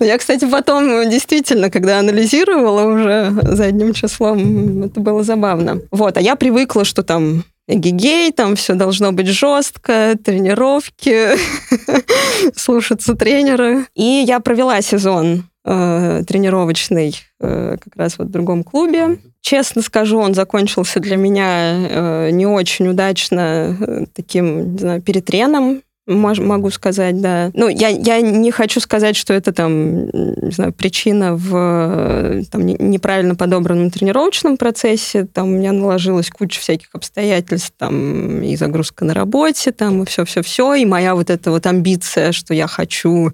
Я, 0.00 0.18
кстати, 0.18 0.44
потом 0.44 1.08
действительно, 1.08 1.70
когда 1.70 1.98
анализировала 2.00 2.82
уже 2.82 3.32
задним 3.42 3.94
числом, 3.94 4.84
это 4.84 5.00
было 5.00 5.22
забавно. 5.22 5.80
Вот, 5.90 6.16
а 6.16 6.20
я 6.20 6.36
привыкла, 6.36 6.84
что 6.84 7.02
там 7.02 7.44
гигей, 7.68 8.32
там 8.32 8.56
все 8.56 8.74
должно 8.74 9.12
быть 9.12 9.26
жестко, 9.26 10.16
тренировки, 10.22 11.30
слушаться 12.56 13.14
тренера. 13.14 13.86
И 13.94 14.24
я 14.26 14.40
провела 14.40 14.80
сезон 14.82 15.48
э, 15.64 16.22
тренировочный 16.26 17.14
э, 17.40 17.76
как 17.82 17.96
раз 17.96 18.18
вот 18.18 18.28
в 18.28 18.30
другом 18.30 18.62
клубе. 18.62 19.18
Честно 19.40 19.82
скажу, 19.82 20.18
он 20.18 20.34
закончился 20.34 21.00
для 21.00 21.16
меня 21.16 21.74
э, 21.74 22.30
не 22.30 22.46
очень 22.46 22.88
удачно 22.88 23.76
э, 23.78 24.06
таким, 24.14 24.72
не 24.72 24.78
знаю, 24.78 25.02
перетреном 25.02 25.82
могу 26.06 26.70
сказать, 26.70 27.20
да. 27.20 27.50
Ну, 27.54 27.68
я, 27.68 27.88
я 27.88 28.20
не 28.20 28.50
хочу 28.50 28.80
сказать, 28.80 29.16
что 29.16 29.34
это 29.34 29.52
там, 29.52 30.06
не 30.06 30.52
знаю, 30.52 30.72
причина 30.72 31.34
в 31.34 32.44
там, 32.50 32.66
неправильно 32.66 33.34
подобранном 33.34 33.90
тренировочном 33.90 34.56
процессе. 34.56 35.26
Там 35.26 35.48
у 35.48 35.56
меня 35.56 35.72
наложилась 35.72 36.30
куча 36.30 36.60
всяких 36.60 36.88
обстоятельств, 36.92 37.72
там 37.76 38.42
и 38.42 38.56
загрузка 38.56 39.04
на 39.04 39.14
работе, 39.14 39.72
там 39.72 40.02
и 40.02 40.06
все-все-все, 40.06 40.74
и 40.74 40.84
моя 40.84 41.14
вот 41.14 41.30
эта 41.30 41.50
вот 41.50 41.66
амбиция, 41.66 42.32
что 42.32 42.54
я 42.54 42.66
хочу 42.66 43.32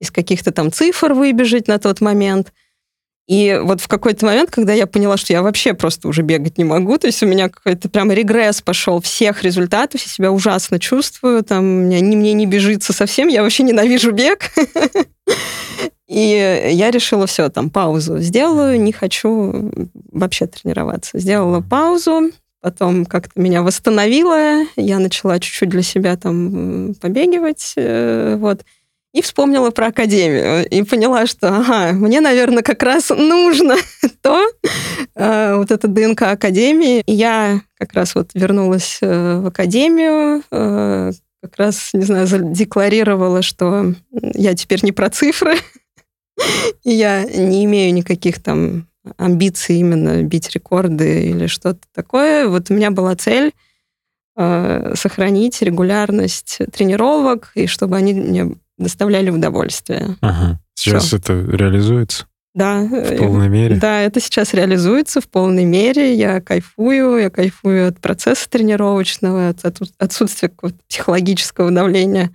из 0.00 0.10
каких-то 0.10 0.52
там 0.52 0.70
цифр 0.70 1.12
выбежать 1.12 1.68
на 1.68 1.78
тот 1.78 2.00
момент– 2.00 2.52
и 3.26 3.58
вот 3.62 3.80
в 3.80 3.88
какой-то 3.88 4.26
момент, 4.26 4.50
когда 4.50 4.74
я 4.74 4.86
поняла, 4.86 5.16
что 5.16 5.32
я 5.32 5.42
вообще 5.42 5.72
просто 5.72 6.08
уже 6.08 6.20
бегать 6.20 6.58
не 6.58 6.64
могу, 6.64 6.98
то 6.98 7.06
есть 7.06 7.22
у 7.22 7.26
меня 7.26 7.48
какой-то 7.48 7.88
прям 7.88 8.12
регресс 8.12 8.60
пошел 8.60 9.00
всех 9.00 9.42
результатов, 9.42 10.02
я 10.02 10.08
себя 10.08 10.30
ужасно 10.30 10.78
чувствую, 10.78 11.42
там 11.42 11.64
мне, 11.84 12.02
мне 12.02 12.34
не 12.34 12.44
бежится 12.44 12.92
совсем, 12.92 13.28
я 13.28 13.42
вообще 13.42 13.62
ненавижу 13.62 14.12
бег. 14.12 14.50
И 16.06 16.70
я 16.72 16.90
решила, 16.90 17.26
все, 17.26 17.48
там, 17.48 17.70
паузу 17.70 18.18
сделаю, 18.18 18.78
не 18.78 18.92
хочу 18.92 19.72
вообще 20.12 20.46
тренироваться. 20.46 21.18
Сделала 21.18 21.62
паузу, 21.62 22.30
потом 22.60 23.06
как-то 23.06 23.40
меня 23.40 23.62
восстановила, 23.62 24.64
я 24.76 24.98
начала 24.98 25.40
чуть-чуть 25.40 25.70
для 25.70 25.82
себя 25.82 26.16
там 26.16 26.94
побегивать, 27.00 27.72
э, 27.76 28.36
вот 28.38 28.64
и 29.14 29.22
вспомнила 29.22 29.70
про 29.70 29.86
академию. 29.86 30.68
И 30.68 30.82
поняла, 30.82 31.26
что, 31.26 31.48
ага, 31.48 31.92
мне, 31.92 32.20
наверное, 32.20 32.64
как 32.64 32.82
раз 32.82 33.10
нужно 33.10 33.76
то, 34.22 34.44
э, 35.14 35.54
вот 35.54 35.70
это 35.70 35.86
ДНК 35.86 36.22
академии. 36.22 37.00
И 37.06 37.12
я 37.12 37.60
как 37.78 37.92
раз 37.94 38.16
вот 38.16 38.30
вернулась 38.34 38.98
э, 39.00 39.38
в 39.38 39.46
академию, 39.46 40.42
э, 40.50 41.12
как 41.40 41.56
раз, 41.56 41.90
не 41.92 42.02
знаю, 42.02 42.26
задекларировала, 42.26 43.42
что 43.42 43.94
я 44.10 44.54
теперь 44.54 44.84
не 44.84 44.90
про 44.90 45.08
цифры, 45.10 45.58
и 46.82 46.90
я 46.90 47.22
не 47.22 47.64
имею 47.66 47.94
никаких 47.94 48.42
там 48.42 48.88
амбиций 49.16 49.76
именно 49.76 50.24
бить 50.24 50.50
рекорды 50.50 51.28
или 51.28 51.46
что-то 51.46 51.82
такое. 51.94 52.48
Вот 52.48 52.68
у 52.68 52.74
меня 52.74 52.90
была 52.90 53.14
цель 53.14 53.52
э, 54.36 54.94
сохранить 54.96 55.62
регулярность 55.62 56.58
тренировок, 56.72 57.52
и 57.54 57.68
чтобы 57.68 57.96
они 57.96 58.14
мне 58.14 58.56
доставляли 58.78 59.30
удовольствие. 59.30 60.16
Ага. 60.20 60.60
Сейчас 60.74 61.04
Все. 61.04 61.16
это 61.18 61.32
реализуется? 61.32 62.26
Да. 62.54 62.82
В 62.82 63.16
полной 63.16 63.48
мере? 63.48 63.76
Да, 63.76 64.00
это 64.00 64.20
сейчас 64.20 64.54
реализуется 64.54 65.20
в 65.20 65.28
полной 65.28 65.64
мере. 65.64 66.14
Я 66.14 66.40
кайфую, 66.40 67.18
я 67.18 67.30
кайфую 67.30 67.88
от 67.88 67.98
процесса 67.98 68.48
тренировочного, 68.48 69.48
от 69.48 69.64
отсутствия 69.98 70.50
психологического 70.88 71.70
давления 71.70 72.30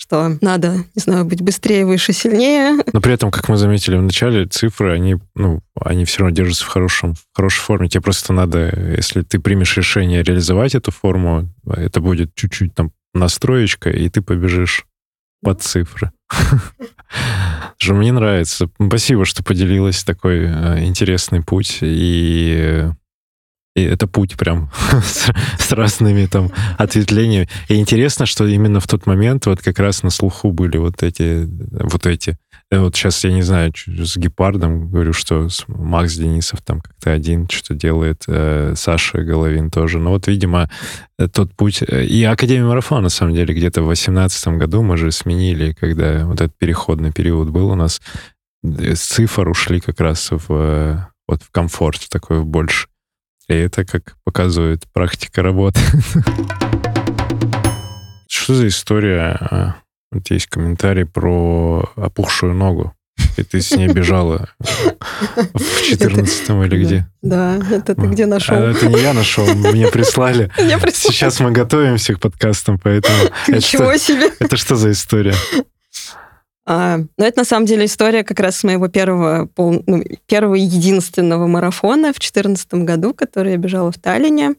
что 0.00 0.38
надо, 0.40 0.84
не 0.94 1.02
знаю, 1.02 1.24
быть 1.24 1.42
быстрее, 1.42 1.84
выше, 1.84 2.12
сильнее. 2.12 2.84
Но 2.92 3.00
при 3.00 3.12
этом, 3.12 3.32
как 3.32 3.48
мы 3.48 3.56
заметили 3.56 3.96
в 3.96 4.02
начале, 4.02 4.46
цифры, 4.46 4.94
они, 4.94 5.16
ну, 5.34 5.60
они 5.74 6.04
все 6.04 6.20
равно 6.20 6.34
держатся 6.36 6.64
в, 6.64 6.68
хорошем, 6.68 7.14
в 7.14 7.24
хорошей 7.34 7.58
форме. 7.58 7.88
Тебе 7.88 8.02
просто 8.02 8.32
надо, 8.32 8.72
если 8.96 9.22
ты 9.22 9.40
примешь 9.40 9.76
решение 9.76 10.22
реализовать 10.22 10.76
эту 10.76 10.92
форму, 10.92 11.48
это 11.66 12.00
будет 12.00 12.32
чуть-чуть 12.36 12.76
там 12.76 12.92
настроечка, 13.12 13.90
и 13.90 14.08
ты 14.08 14.22
побежишь 14.22 14.86
под 15.42 15.62
цифры. 15.62 16.12
Что 17.78 17.94
мне 17.94 18.12
нравится. 18.12 18.68
Спасибо, 18.84 19.24
что 19.24 19.44
поделилась 19.44 20.04
такой 20.04 20.44
э, 20.44 20.84
интересный 20.84 21.42
путь. 21.42 21.78
И 21.80 22.88
и 23.78 23.84
это 23.84 24.06
путь 24.06 24.36
прям 24.36 24.70
с, 25.02 25.30
с 25.58 25.72
разными 25.72 26.26
там 26.26 26.50
ответвлениями. 26.76 27.48
И 27.68 27.76
интересно, 27.76 28.26
что 28.26 28.46
именно 28.46 28.80
в 28.80 28.86
тот 28.86 29.06
момент 29.06 29.46
вот 29.46 29.60
как 29.60 29.78
раз 29.78 30.02
на 30.02 30.10
слуху 30.10 30.52
были 30.52 30.76
вот 30.76 31.02
эти, 31.02 31.48
вот 31.70 32.06
эти. 32.06 32.36
Э, 32.70 32.80
вот 32.80 32.96
сейчас 32.96 33.22
я 33.24 33.32
не 33.32 33.42
знаю, 33.42 33.72
с 33.86 34.16
Гепардом 34.16 34.90
говорю, 34.90 35.12
что 35.12 35.48
Макс 35.68 36.14
Денисов 36.14 36.62
там 36.62 36.80
как-то 36.80 37.12
один 37.12 37.48
что-то 37.48 37.74
делает, 37.74 38.24
э, 38.26 38.74
Саша 38.76 39.22
Головин 39.22 39.70
тоже. 39.70 39.98
Но 39.98 40.10
вот, 40.10 40.26
видимо, 40.26 40.68
э, 41.18 41.28
тот 41.28 41.54
путь... 41.54 41.82
Э, 41.86 42.04
и 42.04 42.24
Академия 42.24 42.66
марафона, 42.66 43.02
на 43.02 43.08
самом 43.08 43.34
деле, 43.34 43.54
где-то 43.54 43.82
в 43.82 43.86
2018 43.86 44.48
году 44.58 44.82
мы 44.82 44.96
же 44.96 45.12
сменили, 45.12 45.72
когда 45.72 46.26
вот 46.26 46.40
этот 46.40 46.56
переходный 46.58 47.12
период 47.12 47.50
был 47.50 47.70
у 47.70 47.74
нас, 47.74 48.00
с 48.64 49.00
цифр 49.00 49.48
ушли 49.48 49.80
как 49.80 50.00
раз 50.00 50.30
в 50.30 51.08
вот 51.28 51.42
в 51.42 51.50
комфорт 51.50 52.08
такой 52.10 52.42
больше. 52.42 52.88
И 53.48 53.54
это, 53.54 53.84
как 53.84 54.16
показывает 54.24 54.84
практика 54.92 55.42
работы. 55.42 55.80
Что 58.28 58.54
за 58.54 58.68
история? 58.68 59.38
А, 59.40 59.76
вот 60.12 60.30
есть 60.30 60.46
комментарий 60.48 61.06
про 61.06 61.90
опухшую 61.96 62.52
ногу. 62.54 62.92
И 63.38 63.42
ты 63.42 63.62
с 63.62 63.72
ней 63.72 63.88
бежала 63.88 64.50
в 64.58 65.82
14 65.82 66.50
или 66.50 66.84
где? 66.84 67.08
Да, 67.22 67.58
это 67.70 67.94
ты 67.94 68.06
где 68.06 68.26
нашел? 68.26 68.56
А, 68.56 68.70
это 68.70 68.86
не 68.86 69.00
я 69.00 69.14
нашел, 69.14 69.46
мне 69.46 69.88
прислали. 69.92 70.50
Сейчас 70.92 71.40
мы 71.40 71.50
готовимся 71.50 72.14
к 72.14 72.20
подкастам, 72.20 72.78
поэтому... 72.78 73.16
Ничего 73.48 73.96
себе! 73.96 74.30
Это 74.40 74.58
что 74.58 74.76
за 74.76 74.90
история? 74.90 75.34
А, 76.70 76.98
но 77.16 77.24
это 77.24 77.38
на 77.38 77.44
самом 77.46 77.64
деле 77.64 77.86
история 77.86 78.22
как 78.22 78.38
раз 78.40 78.58
с 78.58 78.64
моего 78.64 78.88
первого, 78.88 79.46
пол, 79.46 79.82
ну, 79.86 80.04
первого 80.26 80.54
единственного 80.54 81.46
марафона 81.46 82.08
в 82.12 82.20
2014 82.20 82.74
году, 82.84 83.14
который 83.14 83.52
я 83.52 83.56
бежала 83.56 83.90
в 83.90 83.96
Таллине. 83.96 84.54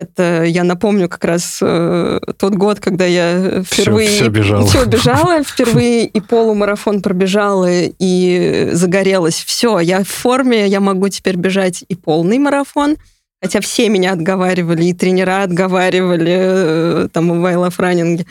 Это, 0.00 0.44
я 0.44 0.64
напомню, 0.64 1.10
как 1.10 1.22
раз 1.24 1.58
э, 1.60 2.20
тот 2.38 2.54
год, 2.54 2.80
когда 2.80 3.04
я 3.04 3.62
впервые... 3.62 4.08
Все, 4.08 4.16
все 4.16 4.28
бежала. 4.30 4.66
Все 4.66 4.84
бежала, 4.86 5.42
впервые 5.42 6.06
и 6.06 6.20
полумарафон 6.22 7.02
пробежала, 7.02 7.68
и 7.68 8.70
загорелась. 8.72 9.44
Все, 9.44 9.78
я 9.78 10.04
в 10.04 10.08
форме, 10.08 10.66
я 10.66 10.80
могу 10.80 11.10
теперь 11.10 11.36
бежать 11.36 11.84
и 11.86 11.94
полный 11.96 12.38
марафон. 12.38 12.96
Хотя 13.42 13.60
все 13.60 13.90
меня 13.90 14.12
отговаривали, 14.12 14.84
и 14.84 14.94
тренера 14.94 15.42
отговаривали, 15.42 16.36
э, 16.38 17.08
там, 17.12 17.28
в 17.28 17.44
Love 17.44 17.76
Running 17.76 18.24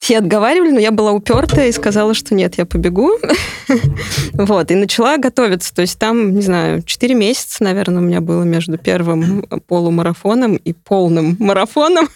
все 0.00 0.18
отговаривали, 0.18 0.70
но 0.70 0.80
я 0.80 0.90
была 0.90 1.12
упертая 1.12 1.68
и 1.68 1.72
сказала, 1.72 2.14
что 2.14 2.34
нет, 2.34 2.56
я 2.56 2.64
побегу. 2.64 3.18
вот, 4.32 4.70
и 4.70 4.74
начала 4.74 5.18
готовиться. 5.18 5.74
То 5.74 5.82
есть 5.82 5.98
там, 5.98 6.34
не 6.34 6.42
знаю, 6.42 6.82
4 6.82 7.14
месяца, 7.14 7.62
наверное, 7.62 7.98
у 7.98 8.04
меня 8.06 8.20
было 8.22 8.42
между 8.42 8.78
первым 8.78 9.42
полумарафоном 9.66 10.56
и 10.56 10.72
полным 10.72 11.36
марафоном. 11.38 12.08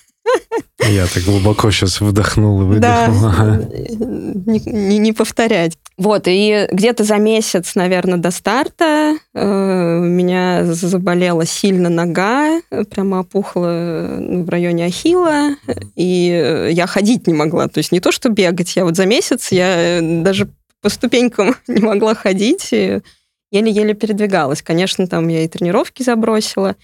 Я 0.89 1.07
так 1.07 1.23
глубоко 1.25 1.71
сейчас 1.71 2.01
вдохнул 2.01 2.63
и 2.63 2.65
выдохнул. 2.65 3.31
Да, 3.31 3.61
не, 4.47 4.59
не, 4.61 4.99
не 4.99 5.13
повторять. 5.13 5.77
Вот, 5.97 6.25
и 6.27 6.67
где-то 6.73 7.05
за 7.05 7.19
месяц, 7.19 7.77
наверное, 7.77 8.19
до 8.19 8.33
старта 8.33 9.17
э, 9.33 9.99
у 10.01 10.05
меня 10.05 10.65
заболела 10.65 11.47
сильно 11.47 11.89
нога, 11.89 12.61
прямо 12.91 13.21
опухла 13.21 14.17
ну, 14.19 14.43
в 14.43 14.49
районе 14.49 14.87
ахилла, 14.87 15.51
и 15.95 16.69
я 16.73 16.87
ходить 16.89 17.29
не 17.29 17.35
могла. 17.35 17.69
То 17.69 17.79
есть 17.79 17.93
не 17.93 18.01
то, 18.01 18.11
что 18.11 18.29
бегать, 18.29 18.75
я 18.75 18.85
вот 18.85 18.97
за 18.97 19.07
месяц 19.07 19.53
я 19.53 20.01
даже 20.03 20.49
по 20.81 20.89
ступенькам 20.89 21.55
не 21.69 21.81
могла 21.81 22.15
ходить, 22.15 22.73
еле-еле 22.73 23.95
передвигалась. 23.95 24.63
Конечно, 24.63 25.07
там 25.07 25.29
я 25.29 25.45
и 25.45 25.49
тренировки 25.49 26.03
забросила, 26.03 26.75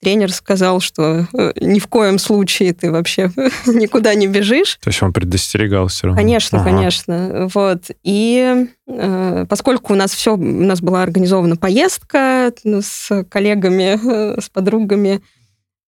тренер 0.00 0.32
сказал, 0.32 0.80
что 0.80 1.26
э, 1.32 1.52
ни 1.60 1.78
в 1.78 1.86
коем 1.86 2.18
случае 2.18 2.72
ты 2.72 2.90
вообще 2.90 3.30
никуда 3.66 4.14
не 4.14 4.26
бежишь. 4.26 4.78
То 4.82 4.88
есть 4.88 5.02
он 5.02 5.12
предостерегал 5.12 5.88
все 5.88 6.06
равно? 6.06 6.20
Конечно, 6.20 6.60
ага. 6.60 6.70
конечно. 6.70 7.48
Вот. 7.52 7.90
И 8.02 8.66
э, 8.86 9.46
поскольку 9.48 9.92
у 9.92 9.96
нас 9.96 10.12
все, 10.12 10.34
у 10.34 10.38
нас 10.38 10.80
была 10.80 11.02
организована 11.02 11.56
поездка 11.56 12.52
ну, 12.64 12.80
с 12.82 13.24
коллегами, 13.28 13.98
э, 14.02 14.40
с 14.40 14.48
подругами, 14.48 15.20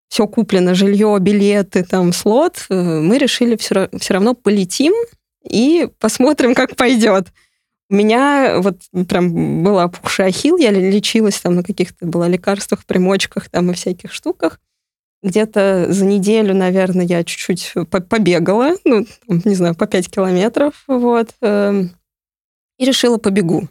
все 0.09 0.27
куплено, 0.27 0.75
жилье, 0.75 1.17
билеты, 1.19 1.83
там, 1.83 2.13
слот, 2.13 2.67
э, 2.69 2.99
мы 2.99 3.17
решили 3.17 3.55
все, 3.55 3.89
все 3.99 4.13
равно 4.13 4.35
полетим 4.35 4.93
и 5.43 5.87
посмотрим, 5.99 6.53
как 6.53 6.75
пойдет. 6.75 7.29
У 7.93 7.95
меня 7.95 8.55
вот 8.57 8.79
прям 9.07 9.61
была 9.61 9.83
опухший 9.83 10.25
ахилл, 10.25 10.57
я 10.57 10.71
лечилась 10.71 11.39
там 11.39 11.53
на 11.53 11.63
каких-то, 11.63 12.07
было 12.07 12.27
лекарствах, 12.27 12.85
примочках 12.85 13.49
там 13.49 13.69
и 13.69 13.75
всяких 13.75 14.11
штуках. 14.11 14.59
Где-то 15.21 15.85
за 15.89 16.03
неделю, 16.03 16.55
наверное, 16.55 17.05
я 17.05 17.23
чуть-чуть 17.23 17.71
побегала, 18.09 18.71
ну, 18.83 19.05
не 19.27 19.53
знаю, 19.53 19.75
по 19.75 19.85
5 19.85 20.09
километров, 20.09 20.83
вот, 20.87 21.35
эм, 21.41 21.91
и 22.79 22.85
решила 22.85 23.19
побегу. 23.19 23.67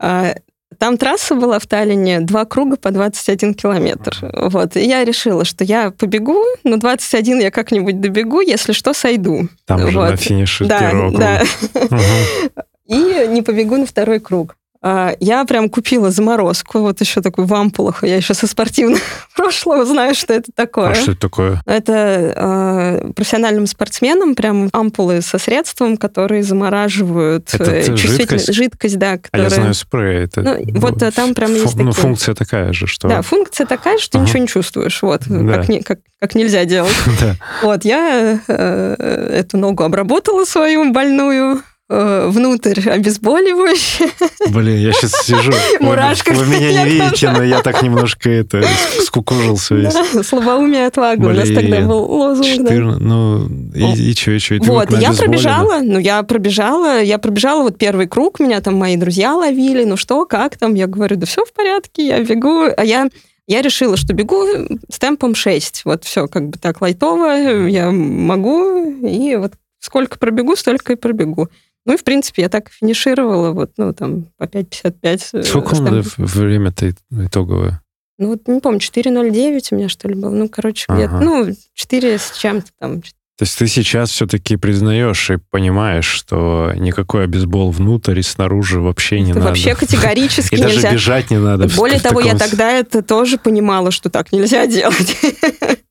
А, 0.00 0.34
там 0.76 0.98
трасса 0.98 1.36
была 1.36 1.60
в 1.60 1.66
Таллине, 1.68 2.18
два 2.18 2.44
круга 2.44 2.76
по 2.76 2.90
21 2.90 3.54
километр. 3.54 4.18
Вот. 4.32 4.76
И 4.76 4.84
я 4.84 5.04
решила, 5.04 5.44
что 5.44 5.62
я 5.62 5.92
побегу, 5.92 6.42
но 6.64 6.76
21 6.76 7.38
я 7.38 7.52
как-нибудь 7.52 8.00
добегу, 8.00 8.40
если 8.40 8.72
что, 8.72 8.92
сойду. 8.94 9.48
Там 9.64 9.82
вот. 9.82 9.92
же 9.92 9.98
на 10.00 10.16
финише 10.16 10.64
да, 10.64 10.90
да. 11.12 11.42
Угу 11.74 12.64
и 12.88 13.26
не 13.28 13.42
побегу 13.42 13.76
на 13.76 13.86
второй 13.86 14.18
круг. 14.18 14.56
А, 14.80 15.14
я 15.18 15.44
прям 15.44 15.68
купила 15.68 16.10
заморозку, 16.10 16.78
вот 16.78 17.00
еще 17.00 17.20
такую 17.20 17.46
в 17.48 17.54
ампулах. 17.54 18.04
Я 18.04 18.16
еще 18.16 18.34
со 18.34 18.46
спортивного 18.46 19.00
прошлого 19.36 19.84
знаю, 19.84 20.14
что 20.14 20.34
это 20.34 20.52
такое. 20.54 20.90
А 20.90 20.94
что 20.94 21.12
это 21.12 21.20
такое? 21.20 21.62
Это 21.66 23.02
э, 23.04 23.12
профессиональным 23.12 23.66
спортсменам 23.66 24.36
прям 24.36 24.68
ампулы 24.72 25.20
со 25.20 25.38
средством, 25.38 25.96
которые 25.96 26.44
замораживают 26.44 27.52
это 27.52 27.72
э, 27.72 27.96
жидкость? 27.96 28.52
жидкость, 28.52 28.98
да. 28.98 29.18
Которая... 29.18 29.48
А 29.48 29.50
я 29.50 29.56
знаю 29.56 29.74
спрей. 29.74 30.24
Это... 30.24 30.42
Ну, 30.42 30.80
вот 30.80 31.02
э, 31.02 31.10
там 31.10 31.34
прям 31.34 31.52
есть 31.54 31.72
Фу, 31.72 31.82
Ну, 31.82 31.90
функция 31.90 32.36
такая 32.36 32.72
же, 32.72 32.86
что... 32.86 33.08
Да, 33.08 33.22
функция 33.22 33.66
такая, 33.66 33.98
что 33.98 34.18
ага. 34.18 34.26
ничего 34.28 34.38
не 34.38 34.48
чувствуешь. 34.48 35.02
Вот, 35.02 35.22
да. 35.26 35.54
как, 35.54 35.68
не, 35.68 35.82
как, 35.82 35.98
как 36.20 36.36
нельзя 36.36 36.64
делать. 36.64 36.94
да. 37.20 37.34
Вот, 37.64 37.84
я 37.84 38.40
э, 38.46 38.94
эту 39.32 39.56
ногу 39.58 39.82
обработала 39.82 40.44
свою 40.44 40.92
больную, 40.92 41.62
внутрь 41.88 42.88
обезболивающее. 42.88 44.10
Блин, 44.50 44.76
я 44.76 44.92
сейчас 44.92 45.12
сижу. 45.24 45.52
Мурашка. 45.80 46.32
Вы, 46.32 46.46
меня 46.46 46.84
не 46.84 46.90
видите, 46.90 47.30
но 47.30 47.42
я 47.42 47.62
так 47.62 47.82
немножко 47.82 48.28
это 48.28 48.62
скукожился 49.02 49.74
весь. 49.74 50.26
Слабоумие 50.26 50.86
отвага. 50.86 51.26
У 51.26 51.30
нас 51.30 51.48
тогда 51.48 51.80
был 51.80 52.04
лозунг. 52.04 52.46
14, 52.46 52.68
да. 52.68 53.04
Ну, 53.04 53.48
и, 53.74 54.14
что, 54.14 54.32
и 54.32 54.38
что? 54.38 54.58
Вот 54.64 54.90
я 54.98 55.12
пробежала, 55.12 55.80
ну, 55.82 55.98
я 55.98 56.22
пробежала, 56.22 57.00
я 57.02 57.18
пробежала 57.18 57.62
вот 57.62 57.78
первый 57.78 58.06
круг, 58.06 58.38
меня 58.38 58.60
там 58.60 58.76
мои 58.76 58.96
друзья 58.96 59.34
ловили, 59.34 59.84
ну 59.84 59.96
что, 59.96 60.26
как 60.26 60.58
там? 60.58 60.74
Я 60.74 60.86
говорю, 60.86 61.16
да 61.16 61.26
все 61.26 61.44
в 61.44 61.52
порядке, 61.52 62.06
я 62.06 62.22
бегу. 62.22 62.66
А 62.76 62.84
я 62.84 63.08
я 63.46 63.62
решила, 63.62 63.96
что 63.96 64.12
бегу 64.12 64.44
с 64.90 64.98
темпом 64.98 65.34
6. 65.34 65.82
Вот 65.86 66.04
все 66.04 66.28
как 66.28 66.50
бы 66.50 66.58
так 66.58 66.82
лайтово, 66.82 67.66
я 67.66 67.90
могу, 67.90 69.06
и 69.06 69.36
вот 69.36 69.54
сколько 69.80 70.18
пробегу, 70.18 70.54
столько 70.54 70.92
и 70.92 70.96
пробегу. 70.96 71.48
Ну 71.88 71.94
и, 71.94 71.96
в 71.96 72.04
принципе, 72.04 72.42
я 72.42 72.50
так 72.50 72.70
финишировала, 72.70 73.52
вот, 73.52 73.70
ну, 73.78 73.94
там, 73.94 74.26
по 74.36 74.44
5.55. 74.44 75.20
Э, 75.32 75.42
Сколько 75.42 75.74
там... 75.74 76.02
время-то 76.18 76.92
итоговое? 77.10 77.80
Ну, 78.18 78.28
вот, 78.28 78.46
не 78.46 78.60
помню, 78.60 78.78
4.09 78.78 79.68
у 79.70 79.74
меня, 79.74 79.88
что 79.88 80.06
ли, 80.06 80.14
было. 80.14 80.28
Ну, 80.28 80.50
короче, 80.50 80.84
ага. 80.88 80.98
где-то, 80.98 81.20
ну, 81.24 81.48
4 81.72 82.18
с 82.18 82.36
чем-то 82.36 82.68
там. 82.78 83.00
То 83.00 83.44
есть 83.44 83.56
ты 83.56 83.66
сейчас 83.68 84.10
все-таки 84.10 84.56
признаешь 84.56 85.30
и 85.30 85.38
понимаешь, 85.50 86.04
что 86.04 86.74
никакой 86.76 87.24
обезбол 87.24 87.70
внутрь 87.70 88.18
и 88.18 88.22
снаружи 88.22 88.82
вообще 88.82 89.20
не 89.20 89.30
это 89.30 89.38
надо. 89.38 89.48
Вообще 89.48 89.74
категорически 89.76 90.56
и 90.56 90.60
нельзя. 90.60 90.82
даже 90.82 90.94
бежать 90.94 91.30
не 91.30 91.38
надо. 91.38 91.68
Более 91.74 92.00
того, 92.00 92.20
я 92.20 92.36
тогда 92.36 92.70
это 92.70 93.00
тоже 93.00 93.38
понимала, 93.38 93.92
что 93.92 94.10
так 94.10 94.30
нельзя 94.30 94.66
делать. 94.66 95.16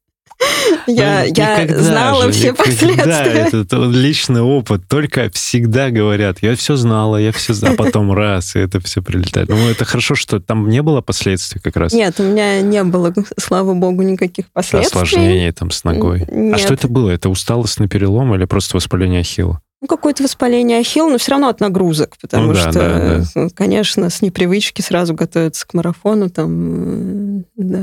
Я, 0.87 1.25
Ну, 1.27 1.33
я 1.35 1.67
знала 1.79 2.25
же, 2.25 2.31
все 2.31 2.53
последствия. 2.53 3.47
этот 3.47 3.71
личный 3.73 4.41
опыт. 4.41 4.83
Только 4.87 5.29
всегда 5.31 5.89
говорят, 5.89 6.37
я 6.41 6.55
все 6.55 6.75
знала, 6.75 7.17
я 7.17 7.31
все 7.31 7.53
знала, 7.53 7.73
а 7.73 7.77
потом 7.77 8.13
раз, 8.13 8.55
и 8.55 8.59
это 8.59 8.79
все 8.79 9.01
прилетает. 9.01 9.49
Ну, 9.49 9.69
это 9.69 9.85
хорошо, 9.85 10.15
что 10.15 10.39
там 10.39 10.69
не 10.69 10.81
было 10.81 11.01
последствий 11.01 11.59
как 11.59 11.75
раз. 11.75 11.93
Нет, 11.93 12.19
у 12.19 12.23
меня 12.23 12.61
не 12.61 12.83
было, 12.83 13.13
слава 13.39 13.73
богу, 13.73 14.01
никаких 14.03 14.45
последствий. 14.51 14.87
Осложнений 15.01 15.51
там 15.51 15.71
с 15.71 15.83
ногой. 15.83 16.23
А 16.29 16.33
Нет. 16.33 16.59
что 16.59 16.73
это 16.73 16.87
было? 16.87 17.09
Это 17.09 17.29
усталостный 17.29 17.87
перелом 17.87 18.33
или 18.35 18.45
просто 18.45 18.77
воспаление 18.77 19.21
ахилла? 19.21 19.61
Ну, 19.79 19.87
какое-то 19.87 20.23
воспаление 20.23 20.79
ахилла, 20.79 21.11
но 21.11 21.17
все 21.19 21.31
равно 21.31 21.49
от 21.49 21.59
нагрузок, 21.59 22.15
потому 22.19 22.47
Ну 22.47 22.53
да, 22.53 22.59
что, 22.71 22.71
да, 22.73 23.23
ну, 23.35 23.49
конечно, 23.53 24.09
с 24.09 24.23
непривычки 24.23 24.81
сразу 24.81 25.13
готовиться 25.13 25.67
к 25.67 25.73
марафону, 25.75 26.31
там, 26.31 27.41
э, 27.41 27.43
да. 27.57 27.79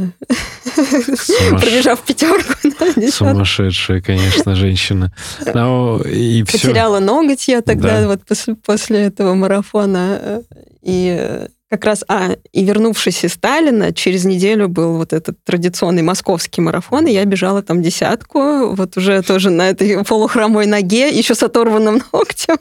Сумасш- 0.76 1.60
Пробежав 1.60 2.00
пятерку, 2.02 2.52
да. 2.64 3.08
Сумасшедшая, 3.12 4.00
конечно, 4.00 4.56
женщина. 4.56 5.12
Ну, 5.54 6.00
и 6.00 6.42
все. 6.44 6.58
Потеряла 6.58 6.98
ноготь 6.98 7.46
я 7.46 7.62
тогда 7.62 8.00
Да. 8.00 8.08
вот 8.08 8.24
после, 8.24 8.56
после 8.56 8.98
этого 9.02 9.34
марафона. 9.34 10.18
э, 10.20 10.42
И 10.82 11.16
э, 11.16 11.46
как 11.74 11.84
раз, 11.84 12.04
а, 12.08 12.36
и 12.52 12.64
вернувшись 12.64 13.24
из 13.24 13.32
Сталина, 13.32 13.92
через 13.92 14.24
неделю 14.24 14.68
был 14.68 14.96
вот 14.96 15.12
этот 15.12 15.36
традиционный 15.44 16.02
московский 16.02 16.60
марафон, 16.60 17.06
и 17.06 17.12
я 17.12 17.24
бежала 17.24 17.62
там 17.62 17.82
десятку, 17.82 18.74
вот 18.74 18.96
уже 18.96 19.22
тоже 19.22 19.50
на 19.50 19.68
этой 19.68 20.04
полухромой 20.04 20.66
ноге, 20.66 21.08
еще 21.08 21.34
с 21.34 21.42
оторванным 21.42 22.02
ногтем. 22.12 22.58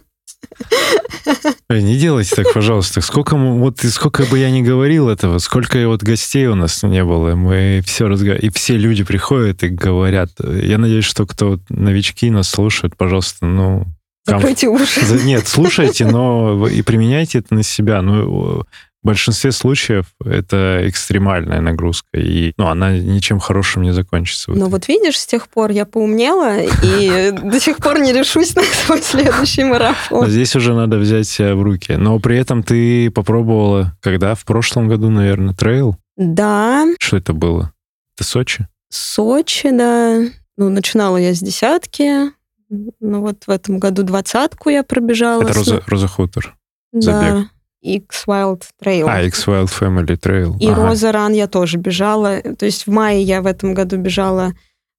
Ой, 1.69 1.81
Не 1.81 1.97
делайте 1.97 2.35
так, 2.35 2.53
пожалуйста. 2.53 3.01
Сколько, 3.01 3.35
вот 3.35 3.79
сколько 3.79 4.23
бы 4.23 4.39
я 4.39 4.49
ни 4.51 4.61
говорил 4.61 5.09
этого, 5.09 5.37
сколько 5.39 5.87
вот 5.87 6.03
гостей 6.03 6.47
у 6.47 6.55
нас 6.55 6.83
не 6.83 7.03
было, 7.03 7.35
мы 7.35 7.81
все 7.85 8.07
разговариваем, 8.07 8.49
и 8.49 8.53
все 8.53 8.77
люди 8.77 9.03
приходят 9.03 9.63
и 9.63 9.69
говорят. 9.69 10.29
Я 10.39 10.77
надеюсь, 10.77 11.05
что 11.05 11.25
кто 11.25 11.59
новички 11.69 12.29
нас 12.29 12.49
слушают, 12.49 12.95
пожалуйста, 12.97 13.45
ну... 13.45 13.85
Закройте 14.25 14.69
уши. 14.69 15.01
Нет, 15.23 15.47
слушайте, 15.47 16.05
но 16.05 16.67
и 16.67 16.81
применяйте 16.81 17.39
это 17.39 17.53
на 17.53 17.63
себя. 17.63 18.01
Ну, 18.01 18.65
в 19.03 19.07
большинстве 19.07 19.51
случаев 19.51 20.05
это 20.23 20.81
экстремальная 20.87 21.59
нагрузка, 21.59 22.17
и 22.17 22.53
ну, 22.57 22.67
она 22.67 22.97
ничем 22.97 23.39
хорошим 23.39 23.83
не 23.83 23.91
закончится. 23.91 24.51
Но 24.51 24.55
итоге. 24.55 24.71
вот 24.71 24.87
видишь, 24.87 25.19
с 25.19 25.25
тех 25.25 25.49
пор 25.49 25.71
я 25.71 25.85
поумнела, 25.85 26.57
и 26.61 27.31
до 27.43 27.59
сих 27.59 27.77
пор 27.77 27.99
не 27.99 28.13
решусь 28.13 28.55
на 28.55 28.63
свой 28.63 29.01
следующий 29.01 29.65
марафон. 29.65 30.29
здесь 30.29 30.55
уже 30.55 30.73
надо 30.73 30.97
взять 30.97 31.27
себя 31.27 31.53
в 31.55 31.61
руки. 31.61 31.93
Но 31.97 32.17
при 32.19 32.37
этом 32.37 32.63
ты 32.63 33.11
попробовала, 33.11 33.95
когда? 34.01 34.35
В 34.35 34.45
прошлом 34.45 34.87
году, 34.87 35.09
наверное, 35.09 35.53
трейл? 35.53 35.97
Да, 36.15 36.85
Что 36.99 37.17
это 37.17 37.33
было? 37.33 37.73
Это 38.15 38.23
Сочи? 38.27 38.67
Сочи, 38.89 39.69
да. 39.71 40.21
Ну, 40.55 40.69
начинала 40.69 41.17
я 41.17 41.33
с 41.33 41.39
десятки. 41.39 42.31
Ну, 42.69 43.21
вот 43.21 43.43
в 43.47 43.49
этом 43.49 43.79
году 43.79 44.03
двадцатку 44.03 44.69
я 44.69 44.83
пробежала. 44.83 45.41
Это 45.41 45.53
Роза, 45.53 45.83
Роза 45.87 46.07
Хутор. 46.07 46.55
Да. 46.93 47.01
забег. 47.01 47.49
X 47.83 48.23
Wild 48.27 48.63
Trail. 48.81 49.05
А, 49.07 49.21
X 49.21 49.47
Wild 49.47 49.69
Family 49.69 50.17
Trail. 50.17 50.57
И 50.59 50.67
Ага. 50.67 50.87
Роза 50.87 51.11
Ран 51.11 51.33
я 51.33 51.47
тоже 51.47 51.77
бежала. 51.77 52.41
То 52.41 52.65
есть 52.65 52.87
в 52.87 52.91
мае 52.91 53.21
я 53.21 53.41
в 53.41 53.45
этом 53.45 53.73
году 53.73 53.97
бежала 53.97 54.53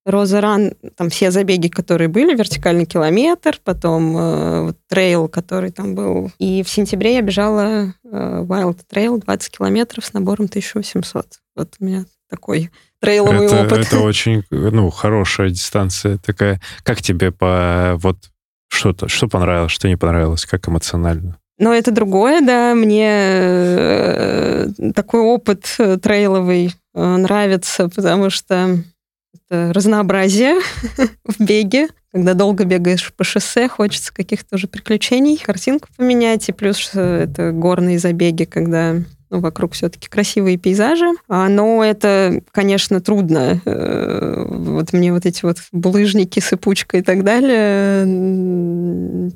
Роза 0.05 0.43
Ран, 0.43 0.75
там 0.97 1.09
все 1.09 1.31
забеги, 1.31 1.69
которые 1.69 2.09
были, 2.09 2.37
вертикальный 2.37 2.85
километр, 2.85 3.59
потом 3.65 4.17
э, 4.19 4.73
трейл, 4.89 5.29
который 5.29 5.71
там 5.71 5.95
был. 5.95 6.31
И 6.39 6.63
в 6.63 6.69
сентябре 6.69 7.15
я 7.15 7.23
бежала 7.23 7.95
э, 8.05 8.45
Wild 8.47 8.81
Trail 8.93 9.19
20 9.25 9.57
километров 9.57 10.05
с 10.05 10.13
набором 10.13 10.45
1800. 10.45 11.27
Вот 11.57 11.75
у 11.81 11.85
меня 11.85 12.05
такой 12.29 12.71
трейловый 13.01 13.47
это, 13.47 13.63
опыт. 13.63 13.79
это 13.79 14.01
очень, 14.01 14.45
ну, 14.51 14.91
хорошая 14.91 15.49
дистанция 15.49 16.19
такая. 16.19 16.61
Как 16.83 17.01
тебе 17.01 17.33
по 17.33 17.95
вот 17.97 18.19
что-то, 18.69 19.09
что 19.09 19.27
понравилось, 19.27 19.73
что 19.73 19.89
не 19.89 19.97
понравилось, 19.97 20.45
как 20.45 20.69
эмоционально? 20.69 21.39
Но 21.59 21.73
это 21.73 21.93
другое, 21.93 22.41
да. 22.41 22.75
Мне 22.75 23.09
э, 23.09 24.69
такой 24.95 25.21
опыт 25.21 25.75
э, 25.79 25.99
трейловый 25.99 26.75
э, 26.95 27.17
нравится, 27.17 27.89
потому 27.89 28.31
что 28.31 28.79
это 29.33 29.73
разнообразие 29.73 30.57
в 31.25 31.41
беге. 31.41 31.89
Когда 32.13 32.35
долго 32.35 32.65
бегаешь 32.65 33.13
по 33.13 33.25
шоссе, 33.25 33.69
хочется 33.69 34.13
каких-то 34.13 34.57
уже 34.57 34.67
приключений, 34.67 35.37
картинку 35.37 35.89
поменять. 35.97 36.49
И 36.49 36.53
плюс 36.53 36.91
это 36.95 37.53
горные 37.53 37.99
забеги, 37.99 38.45
когда 38.45 38.97
ну, 39.35 39.41
вокруг 39.41 39.73
все-таки 39.73 40.09
красивые 40.09 40.57
пейзажи. 40.59 41.07
А, 41.29 41.49
Но 41.49 41.85
это, 41.85 42.41
конечно, 42.53 43.01
трудно. 43.01 43.61
Э, 43.65 44.45
Вот 44.49 44.93
мне 44.93 45.13
вот 45.13 45.27
эти 45.27 45.45
вот 45.45 45.59
булыжники, 45.73 46.39
сыпучка 46.39 46.99
и 46.99 47.03
так 47.03 47.25
далее 47.25 48.05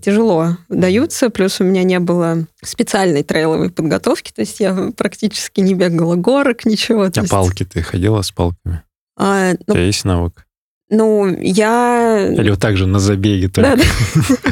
тяжело 0.01 0.57
даются. 0.69 1.31
Плюс 1.31 1.61
у 1.61 1.65
меня 1.65 1.83
не 1.83 1.99
было 1.99 2.47
специальной 2.63 3.25
трейловой 3.25 3.71
подготовки, 3.71 4.33
то 4.33 4.43
есть 4.43 4.61
я 4.61 4.93
практически 4.97 5.61
не 5.61 5.75
бегала 5.75 6.15
горок, 6.15 6.65
ничего. 6.65 7.05
А 7.05 7.11
есть, 7.13 7.29
палки 7.31 7.65
ты 7.65 7.83
ходила 7.83 8.23
с 8.23 8.31
палками? 8.31 8.83
а, 9.19 9.53
У 9.55 9.57
ну, 9.67 9.75
тебя 9.75 9.85
есть 9.85 10.05
навык? 10.05 10.45
ну, 10.91 11.27
я... 11.41 12.29
Или 12.33 12.51
вот 12.51 12.61
так 12.61 12.77
же 12.77 12.87
на 12.87 12.99
забеге 12.99 13.49
только? 13.49 13.77
Да, 13.77 13.83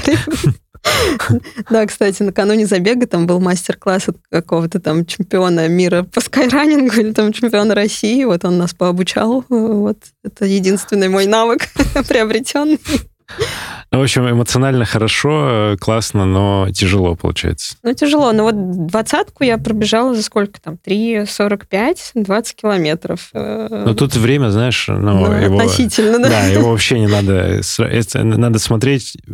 да. 0.07 0.53
Да, 1.70 1.87
кстати, 1.87 2.22
накануне 2.22 2.66
забега 2.66 3.07
там 3.07 3.26
был 3.26 3.41
мастер-класс 3.41 4.09
от 4.09 4.16
какого-то 4.30 4.80
там 4.80 5.05
чемпиона 5.07 5.68
мира 5.68 6.03
по 6.03 6.20
скайранингу 6.20 7.01
или 7.01 7.12
там 7.12 7.32
чемпиона 7.32 7.74
России. 7.74 8.24
Вот 8.24 8.45
он 8.45 8.59
нас 8.59 8.74
пообучал. 8.74 9.45
Вот 9.49 9.99
это 10.24 10.45
единственный 10.45 11.09
мой 11.09 11.26
навык 11.26 11.68
приобретенный. 12.09 12.80
Ну, 13.93 14.01
в 14.01 14.03
общем, 14.03 14.28
эмоционально 14.28 14.84
хорошо, 14.84 15.72
э, 15.72 15.76
классно, 15.78 16.24
но 16.26 16.68
тяжело 16.72 17.14
получается. 17.14 17.76
Ну, 17.82 17.95
тяжело. 17.95 18.32
Но 18.32 18.43
вот 18.45 18.87
двадцатку 18.87 19.45
я 19.45 19.59
пробежала 19.59 20.14
за 20.14 20.22
сколько 20.22 20.61
там? 20.61 20.76
3,45, 20.87 21.97
20 22.14 22.57
километров. 22.57 23.30
Э, 23.32 23.84
Но 23.87 23.95
тут 23.95 24.14
время, 24.16 24.51
знаешь, 24.51 24.89
ну, 24.89 24.99
ну, 24.99 25.32
его... 25.32 25.59
относительно, 25.59 26.18
да. 26.18 26.28
Да, 26.28 26.45
его 26.47 26.70
вообще 26.70 26.99
не 26.99 27.07
надо... 27.07 27.61
это 27.78 28.24
Надо 28.24 28.59
смотреть 28.59 29.16
э, 29.26 29.32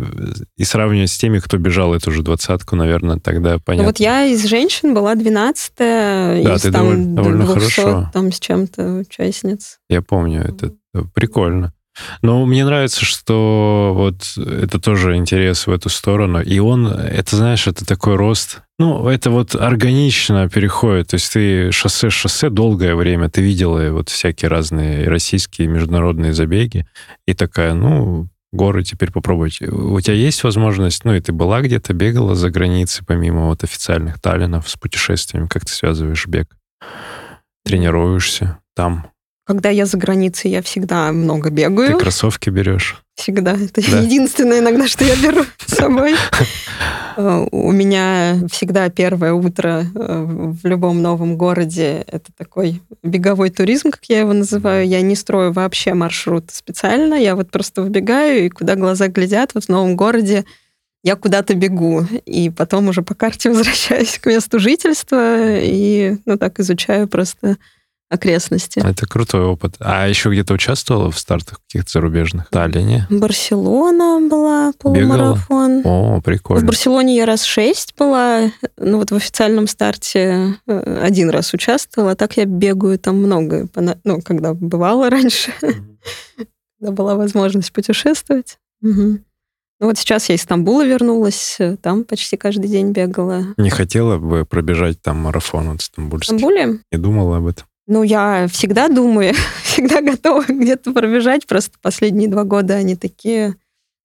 и 0.57 0.65
сравнивать 0.65 1.11
с 1.11 1.19
теми, 1.19 1.39
кто 1.39 1.57
бежал 1.59 1.95
эту 1.95 2.11
же 2.11 2.23
двадцатку, 2.23 2.77
наверное, 2.77 3.19
тогда 3.19 3.55
Ну, 3.55 3.61
понятно. 3.65 3.87
вот 3.89 4.01
я 4.01 4.25
из 4.27 4.45
женщин 4.47 4.95
была 4.95 5.15
12 5.15 5.73
Да, 5.79 6.35
из 6.55 6.63
ты 6.63 6.71
там 6.71 6.83
довольно- 6.85 7.15
довольно 7.15 7.45
200 7.47 7.59
хорошо. 7.81 8.11
там 8.13 8.31
с 8.33 8.39
чем-то 8.39 8.99
участниц. 8.99 9.79
Я 9.89 10.03
помню, 10.03 10.43
это 10.43 10.73
прикольно. 11.15 11.73
Но 12.23 12.45
мне 12.47 12.65
нравится, 12.65 13.05
что 13.05 13.93
вот 13.95 14.37
это 14.37 14.79
тоже 14.79 15.17
интерес 15.17 15.67
в 15.67 15.71
эту 15.71 15.89
сторону. 15.89 16.41
И 16.41 16.59
он, 16.59 16.87
это, 16.87 17.37
знаешь, 17.37 17.67
это 17.67 17.85
такой 17.85 18.17
рост. 18.17 18.63
Ну, 18.79 19.09
это 19.09 19.31
вот 19.31 19.55
органично 19.55 20.49
переходит. 20.49 21.09
То 21.09 21.15
есть 21.15 21.33
ты 21.33 21.71
шоссе-шоссе 21.71 22.51
долгое 22.51 22.95
время, 22.95 23.29
ты 23.29 23.43
видела 23.43 23.91
вот 23.91 24.09
всякие 24.09 24.49
разные 24.49 25.07
российские 25.09 25.69
международные 25.69 26.33
забеги. 26.33 26.87
И 27.27 27.35
такая, 27.35 27.75
ну, 27.75 28.29
горы 28.53 28.85
теперь 28.85 29.11
попробовать. 29.11 29.61
У 29.63 30.01
тебя 30.01 30.15
есть 30.15 30.45
возможность, 30.45 31.05
ну, 31.05 31.15
и 31.15 31.21
ты 31.21 31.33
была 31.33 31.61
где-то, 31.61 31.95
бегала 31.95 32.35
за 32.35 32.51
границей, 32.51 33.05
помимо 33.07 33.47
вот 33.47 33.65
официальных 33.65 34.21
таллинов 34.21 34.69
с 34.69 34.77
путешествиями, 34.77 35.47
как 35.47 35.65
ты 35.65 35.73
связываешь 35.73 36.27
бег? 36.27 36.57
Тренируешься 37.65 38.59
там, 38.75 39.12
Когда 39.45 39.71
я 39.71 39.87
за 39.87 39.97
границей, 39.99 40.53
я 40.53 40.63
всегда 40.63 41.11
много 41.13 41.49
ты 41.49 41.55
бегаю. 41.57 41.99
кроссовки 41.99 42.49
берешь. 42.49 43.03
Всегда. 43.17 43.53
Это 43.61 43.81
Да. 43.91 44.01
единственное 44.01 44.61
иногда, 44.61 44.87
что 44.87 45.05
я 45.05 45.17
беру 45.17 45.45
с 45.67 45.75
собой. 45.75 46.15
Э, 47.17 47.47
У 47.51 47.73
меня 47.73 48.37
всегда 48.51 48.89
первое 48.89 49.33
утро 49.33 49.85
э, 49.95 50.25
в 50.63 50.65
любом 50.67 51.03
новом 51.03 51.37
городе 51.37 52.05
это 52.07 52.31
такой 52.39 52.81
беговой 53.03 53.51
туризм, 53.51 53.91
как 53.91 54.05
я 54.05 54.21
его 54.21 54.33
называю. 54.33 54.87
Я 54.87 55.01
не 55.03 55.17
строю 55.17 55.53
вообще 55.53 55.95
маршрут 55.95 56.51
специально. 56.53 57.15
Я 57.15 57.35
вот 57.35 57.51
просто 57.51 57.83
выбегаю, 57.83 58.47
и 58.47 58.49
куда 58.49 58.77
глаза 58.77 59.09
глядят, 59.09 59.55
вот 59.55 59.65
в 59.65 59.69
новом 59.69 59.97
городе 59.97 60.45
я 61.03 61.17
куда-то 61.17 61.55
бегу. 61.55 62.07
И 62.27 62.49
потом 62.49 62.89
уже 62.89 63.03
по 63.03 63.15
карте 63.17 63.49
возвращаюсь 63.51 64.19
к 64.19 64.27
месту 64.27 64.61
жительства 64.61 65.59
и 65.59 66.17
ну 66.27 66.39
так 66.39 66.61
изучаю 66.61 67.09
просто 67.09 67.57
окрестности. 68.13 68.81
Это 68.85 69.07
крутой 69.07 69.43
опыт. 69.45 69.77
А 69.81 70.07
еще 70.07 70.31
где-то 70.31 70.55
участвовала 70.55 71.11
в 71.11 71.19
стартах 71.19 71.61
каких-то 71.67 71.91
зарубежных? 71.93 72.49
В 72.49 72.51
Таллине? 72.51 73.07
Барселона 73.11 74.21
была, 74.29 74.73
полумарафон. 74.79 75.81
О, 75.85 76.19
В 76.19 76.21
прикольно. 76.21 76.67
Барселоне 76.67 77.17
я 77.17 77.27
раз 77.27 77.43
шесть 77.43 77.95
была, 77.99 78.51
ну 78.77 78.99
вот 78.99 79.11
в 79.11 79.15
официальном 79.15 79.67
старте 79.67 80.57
э, 80.67 80.99
один 81.03 81.31
раз 81.31 81.55
участвовала, 81.55 82.13
а 82.13 82.15
так 82.17 82.37
я 82.37 82.45
бегаю 82.45 82.99
там 82.99 83.17
много, 83.17 83.69
ну, 84.05 84.21
когда 84.21 84.53
бывала 84.55 85.09
раньше, 85.11 85.53
когда 85.61 86.93
была 86.93 87.15
возможность 87.15 87.73
путешествовать. 87.73 88.59
Ну 88.83 89.89
вот 89.89 89.99
сейчас 89.99 90.29
я 90.29 90.37
из 90.37 90.43
Стамбула 90.43 90.87
вернулась, 90.87 91.57
э, 91.59 91.77
там 91.77 92.05
почти 92.05 92.37
каждый 92.37 92.69
день 92.69 92.93
бегала. 92.93 93.47
Не 93.57 93.71
хотела 93.71 94.17
бы 94.19 94.45
пробежать 94.45 95.03
там 95.03 95.17
марафон 95.17 95.71
вот 95.71 95.81
В 95.81 95.85
стамбульский? 95.85 96.39
Стамбуле? 96.39 96.79
Не 96.93 96.99
думала 96.99 97.39
об 97.39 97.47
этом? 97.49 97.67
Ну, 97.87 98.03
я 98.03 98.47
всегда 98.49 98.89
думаю, 98.89 99.35
всегда 99.63 100.01
готова 100.01 100.45
где-то 100.49 100.93
пробежать. 100.93 101.47
Просто 101.47 101.79
последние 101.81 102.29
два 102.29 102.45
года 102.45 102.75
они 102.75 102.97
такие 102.97 103.57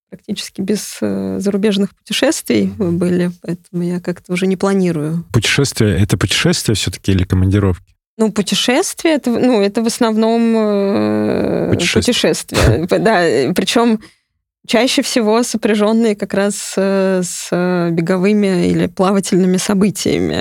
практически 0.09 0.61
без 0.61 0.97
э, 1.01 1.39
зарубежных 1.39 1.95
путешествий 1.95 2.67
были, 2.77 3.31
поэтому 3.41 3.83
я 3.83 3.99
как-то 3.99 4.33
уже 4.33 4.47
не 4.47 4.55
планирую. 4.55 5.25
Путешествие, 5.33 6.01
это 6.01 6.17
путешествие 6.17 6.75
все-таки 6.75 7.11
или 7.11 7.23
командировки? 7.25 7.93
Ну, 8.17 8.31
путешествие, 8.31 9.15
это, 9.15 9.29
ну, 9.29 9.61
это 9.61 9.83
в 9.83 9.87
основном 9.87 10.55
э, 10.55 11.69
путешествие. 11.71 12.87
Да, 12.99 13.53
причем 13.53 13.99
чаще 14.67 15.01
всего 15.01 15.41
сопряженные 15.43 16.15
как 16.15 16.33
раз 16.35 16.73
э, 16.77 17.21
с 17.23 17.47
э, 17.51 17.89
беговыми 17.91 18.67
или 18.69 18.85
плавательными 18.87 19.57
событиями. 19.57 20.35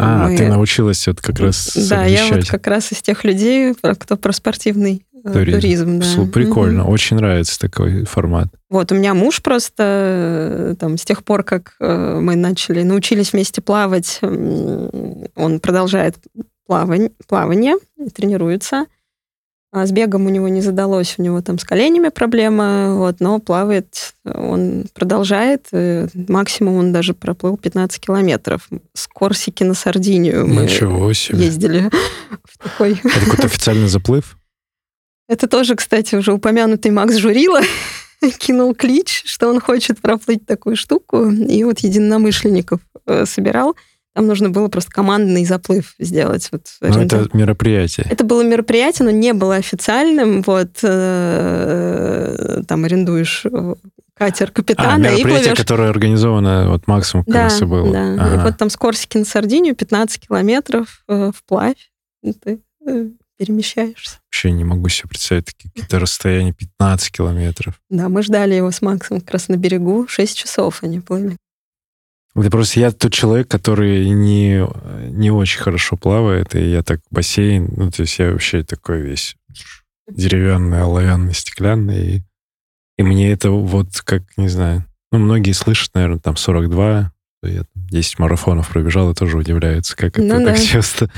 А, 0.00 0.28
Мы- 0.28 0.36
ты 0.36 0.48
научилась 0.48 1.06
вот 1.06 1.20
как 1.20 1.38
раз 1.40 1.72
Да, 1.90 2.04
я 2.04 2.26
вот 2.28 2.46
как 2.48 2.66
раз 2.66 2.92
из 2.92 3.02
тех 3.02 3.24
людей, 3.24 3.74
кто 3.98 4.16
про 4.16 4.32
спортивный 4.32 5.04
э, 5.24 5.30
Туризм. 5.32 5.60
туризм. 5.60 5.98
да. 6.00 6.32
Прикольно, 6.32 6.82
Мгм. 6.84 6.92
очень 6.92 7.16
нравится 7.16 7.58
такой 7.58 8.04
формат. 8.04 8.48
Вот, 8.70 8.90
у 8.90 8.94
меня 8.94 9.14
муж 9.14 9.42
просто 9.42 9.82
э, 10.72 10.74
там 10.78 10.96
с 10.96 11.04
тех 11.04 11.24
пор, 11.24 11.42
как 11.42 11.74
э, 11.80 12.18
мы 12.20 12.36
начали, 12.36 12.82
научились 12.82 13.32
вместе 13.32 13.60
плавать, 13.60 14.20
он 14.22 15.60
продолжает 15.60 16.16
плавань- 16.68 17.12
плавание, 17.28 17.74
тренируется. 18.14 18.86
А 19.74 19.86
с 19.86 19.90
бегом 19.90 20.26
у 20.26 20.28
него 20.28 20.48
не 20.48 20.60
задалось, 20.60 21.14
у 21.16 21.22
него 21.22 21.40
там 21.40 21.58
с 21.58 21.64
коленями 21.64 22.10
проблема, 22.10 22.94
вот, 22.96 23.20
но 23.20 23.38
плавает 23.38 24.12
он 24.22 24.84
продолжает. 24.92 25.68
э, 25.72 26.08
Максимум 26.28 26.76
он 26.76 26.92
даже 26.92 27.14
проплыл 27.14 27.56
15 27.56 27.98
километров. 27.98 28.68
С 28.92 29.06
Корсики 29.06 29.64
на 29.64 29.72
Сардинию 29.72 30.46
мы 30.46 30.64
Ничего 30.64 31.10
себе. 31.14 31.46
ездили 31.46 31.90
в 32.44 32.58
такой 32.58 32.92
Это 33.02 33.20
какой-то 33.20 33.46
официальный 33.46 33.88
заплыв? 33.88 34.36
Это 35.26 35.48
тоже, 35.48 35.74
кстати, 35.74 36.16
уже 36.16 36.34
упомянутый 36.34 36.90
Макс 36.90 37.16
Журила 37.16 37.62
кинул 38.38 38.74
клич, 38.74 39.22
что 39.24 39.48
он 39.48 39.58
хочет 39.58 40.00
проплыть 40.02 40.44
такую 40.44 40.76
штуку, 40.76 41.30
и 41.30 41.64
вот 41.64 41.78
единомышленников 41.78 42.80
э, 43.06 43.24
собирал. 43.24 43.74
Там 44.14 44.26
нужно 44.26 44.50
было 44.50 44.68
просто 44.68 44.90
командный 44.90 45.44
заплыв 45.46 45.94
сделать. 45.98 46.48
Вот, 46.52 46.66
Ну, 46.82 46.88
аренда- 46.88 47.16
это 47.22 47.36
мероприятие. 47.36 48.06
это 48.10 48.24
было 48.24 48.42
мероприятие, 48.44 49.06
но 49.06 49.10
не 49.10 49.32
было 49.32 49.54
официальным. 49.56 50.42
Вот 50.42 50.78
э, 50.82 52.62
там 52.68 52.84
арендуешь 52.84 53.44
э, 53.46 53.74
катер 54.14 54.48
А, 54.50 54.52
капитана 54.52 55.06
и 55.06 55.10
мероприятие, 55.16 55.42
плывешь. 55.44 55.58
которое 55.58 55.90
организовано 55.90 56.68
вот 56.70 56.86
максимум 56.86 57.24
Да, 57.26 57.44
раз 57.44 57.60
и 57.62 57.64
было. 57.64 57.90
да. 57.92 58.14
И 58.14 58.18
Ага. 58.18 58.42
вот 58.44 58.58
там 58.58 58.70
с 58.70 58.76
Корсики 58.76 59.16
на 59.18 59.24
Сардинию 59.24 59.74
15 59.74 60.26
километров 60.28 61.04
э, 61.08 61.30
вплавь. 61.34 61.90
И 62.22 62.32
ты 62.32 62.60
э, 62.86 63.06
перемещаешься. 63.38 64.18
Вообще 64.28 64.52
не 64.52 64.64
могу 64.64 64.88
себе 64.88 65.08
представить 65.08 65.46
такие 65.46 65.70
какие-то 65.70 65.98
расстояния 65.98 66.52
15 66.52 67.10
километров. 67.10 67.80
Да, 67.90 68.08
мы 68.08 68.22
ждали 68.22 68.54
его 68.54 68.70
с 68.70 68.82
Максом 68.82 69.20
как 69.20 69.30
раз 69.32 69.48
на 69.48 69.56
берегу. 69.56 70.06
Шесть 70.08 70.36
часов 70.36 70.82
они 70.82 71.00
плыли. 71.00 71.36
Это 72.34 72.50
просто 72.50 72.80
я 72.80 72.92
тот 72.92 73.12
человек, 73.12 73.48
который 73.48 74.08
не, 74.08 74.66
не 75.10 75.30
очень 75.30 75.60
хорошо 75.60 75.96
плавает, 75.96 76.54
и 76.54 76.70
я 76.70 76.82
так 76.82 77.00
бассейн, 77.10 77.68
ну, 77.76 77.90
то 77.90 78.02
есть 78.02 78.18
я 78.18 78.30
вообще 78.30 78.62
такой 78.62 79.02
весь 79.02 79.36
деревянный, 80.08 80.82
оловянный, 80.82 81.34
стеклянный, 81.34 82.16
и, 82.16 82.22
и 82.96 83.02
мне 83.02 83.32
это 83.32 83.50
вот 83.50 84.00
как, 84.04 84.22
не 84.36 84.48
знаю, 84.48 84.84
ну, 85.10 85.18
многие 85.18 85.52
слышат, 85.52 85.94
наверное, 85.94 86.20
там 86.20 86.36
42, 86.36 87.12
я 87.42 87.58
там 87.58 87.86
10 87.90 88.18
марафонов 88.18 88.68
пробежал 88.68 89.10
и 89.10 89.14
тоже 89.14 89.36
удивляются, 89.36 89.96
как 89.96 90.18
это 90.18 90.22
Ну 90.22 90.44
так 90.44 90.56
да. 90.56 90.56
часто. 90.62 91.10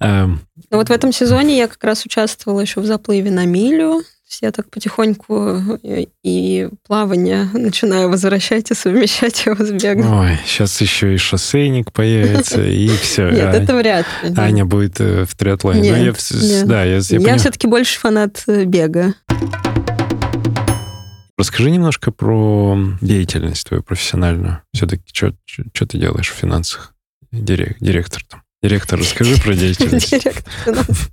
Эм, 0.00 0.40
Но 0.70 0.76
вот 0.76 0.88
в 0.88 0.92
этом 0.92 1.12
сезоне 1.12 1.58
я 1.58 1.66
как 1.66 1.82
раз 1.82 2.04
участвовала 2.04 2.60
еще 2.60 2.80
в 2.80 2.86
заплыве 2.86 3.30
на 3.30 3.46
милю. 3.46 4.02
Я 4.40 4.50
так 4.52 4.70
потихоньку 4.70 5.78
и, 5.82 6.08
и 6.22 6.68
плавание 6.86 7.48
начинаю 7.52 8.08
возвращать 8.08 8.70
и 8.70 8.74
совмещать 8.74 9.44
его 9.44 9.62
с 9.64 9.70
бегом. 9.70 10.20
Ой, 10.20 10.38
сейчас 10.46 10.80
еще 10.80 11.14
и 11.14 11.18
шоссейник 11.18 11.92
появится, 11.92 12.62
и 12.66 12.88
все. 12.88 13.30
Нет, 13.30 13.54
это 13.54 13.76
вряд 13.76 14.06
ли. 14.22 14.34
Аня 14.36 14.64
будет 14.64 15.00
э, 15.00 15.24
в 15.24 15.34
триатлоне. 15.34 15.80
Ну, 15.80 15.96
Нет, 15.96 15.96
я 17.26 17.36
все-таки 17.38 17.66
больше 17.66 17.98
фанат 18.00 18.42
э, 18.46 18.64
бега. 18.64 19.14
Расскажи 21.36 21.70
немножко 21.70 22.12
про 22.12 22.78
деятельность 23.00 23.66
твою 23.66 23.82
профессиональную. 23.82 24.62
Все-таки 24.72 25.04
что 25.12 25.34
ты 25.86 25.98
делаешь 25.98 26.30
в 26.30 26.34
финансах? 26.34 26.94
Дирек- 27.32 27.76
директор 27.80 28.22
там. 28.28 28.42
Директор, 28.62 28.98
расскажи 28.98 29.40
про 29.42 29.54
деятельность. 29.56 30.10
Директор 30.10 30.52
финансов. 30.64 31.10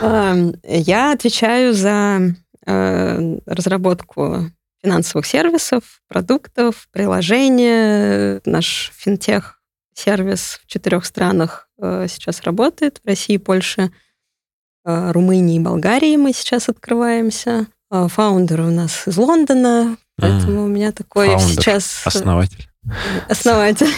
А, 0.00 0.36
Я 0.62 1.12
отвечаю 1.12 1.74
за 1.74 2.34
э, 2.66 3.38
разработку 3.46 4.50
финансовых 4.82 5.26
сервисов, 5.26 6.02
продуктов, 6.08 6.88
приложения. 6.92 8.40
Наш 8.44 8.92
финтех-сервис 8.94 10.60
в 10.62 10.66
четырех 10.66 11.06
странах 11.06 11.68
э, 11.78 12.06
сейчас 12.08 12.42
работает. 12.42 13.00
В 13.02 13.08
России, 13.08 13.36
Польше, 13.38 13.90
э, 14.84 15.12
Румынии 15.12 15.56
и 15.56 15.60
Болгарии 15.60 16.16
мы 16.16 16.32
сейчас 16.32 16.68
открываемся. 16.68 17.66
А 17.90 18.08
founder 18.08 18.60
у 18.62 18.70
нас 18.70 19.06
из 19.06 19.16
Лондона, 19.16 19.96
поэтому 20.16 20.64
у 20.64 20.68
меня 20.68 20.92
такой 20.92 21.28
founder. 21.28 21.48
сейчас... 21.48 22.02
Основатель. 22.04 22.68
Основатель. 23.28 23.92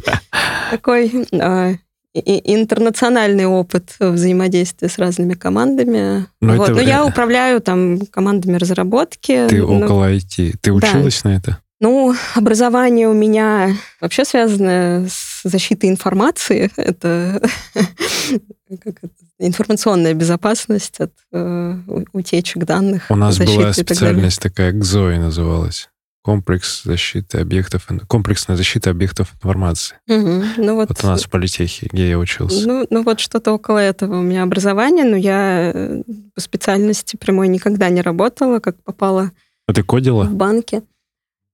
Такой 0.70 1.26
а, 1.32 1.74
и- 2.14 2.54
интернациональный 2.54 3.46
опыт 3.46 3.96
взаимодействия 3.98 4.88
с 4.88 4.98
разными 4.98 5.34
командами. 5.34 6.26
Ну, 6.40 6.56
Вот. 6.56 6.70
это 6.70 6.74
Но 6.74 6.80
я 6.80 7.04
управляю 7.04 7.60
там 7.60 8.00
командами 8.06 8.56
разработки. 8.56 9.46
Ты 9.48 9.62
Ну, 9.62 9.84
около 9.84 10.10
IT. 10.12 10.54
Ты 10.60 10.72
училась 10.72 11.24
на 11.24 11.36
это? 11.36 11.58
Ну, 11.80 12.14
образование 12.34 13.08
у 13.08 13.12
меня 13.12 13.76
вообще 14.00 14.24
связано 14.24 15.06
с 15.08 15.42
защитой 15.44 15.90
информации. 15.90 16.70
Это, 16.76 17.42
как 18.82 18.96
это, 19.02 19.12
информационная 19.38 20.14
безопасность 20.14 21.00
от 21.00 21.12
э, 21.32 21.78
утечек 22.12 22.64
данных. 22.64 23.06
У 23.10 23.16
нас 23.16 23.38
была 23.38 23.72
специальность 23.72 24.40
такая, 24.40 24.72
ГЗОИ 24.72 25.18
называлась. 25.18 25.90
Комплекс 26.24 26.82
защиты 26.84 27.36
объектов, 27.38 27.86
комплексная 28.08 28.56
защита 28.56 28.88
объектов 28.88 29.34
информации. 29.34 29.96
Мгм. 30.06 30.44
Ну, 30.56 30.74
вот, 30.76 30.88
Вот 30.88 31.04
у 31.04 31.06
нас 31.06 31.24
в 31.24 31.28
политехе, 31.28 31.86
где 31.92 32.08
я 32.08 32.18
учился. 32.18 32.66
Ну, 32.66 32.86
ну 32.88 33.02
вот 33.02 33.20
что-то 33.20 33.52
около 33.52 33.78
этого 33.78 34.20
у 34.20 34.22
меня 34.22 34.42
образование, 34.42 35.04
но 35.04 35.16
я 35.16 35.70
э, 35.74 36.02
по 36.34 36.40
специальности 36.40 37.16
прямой 37.16 37.48
никогда 37.48 37.90
не 37.90 38.00
работала, 38.00 38.58
как 38.58 38.82
попала 38.82 39.32
А 39.66 39.74
ты 39.74 39.82
кодила? 39.82 40.24
в 40.24 40.34
банке. 40.34 40.80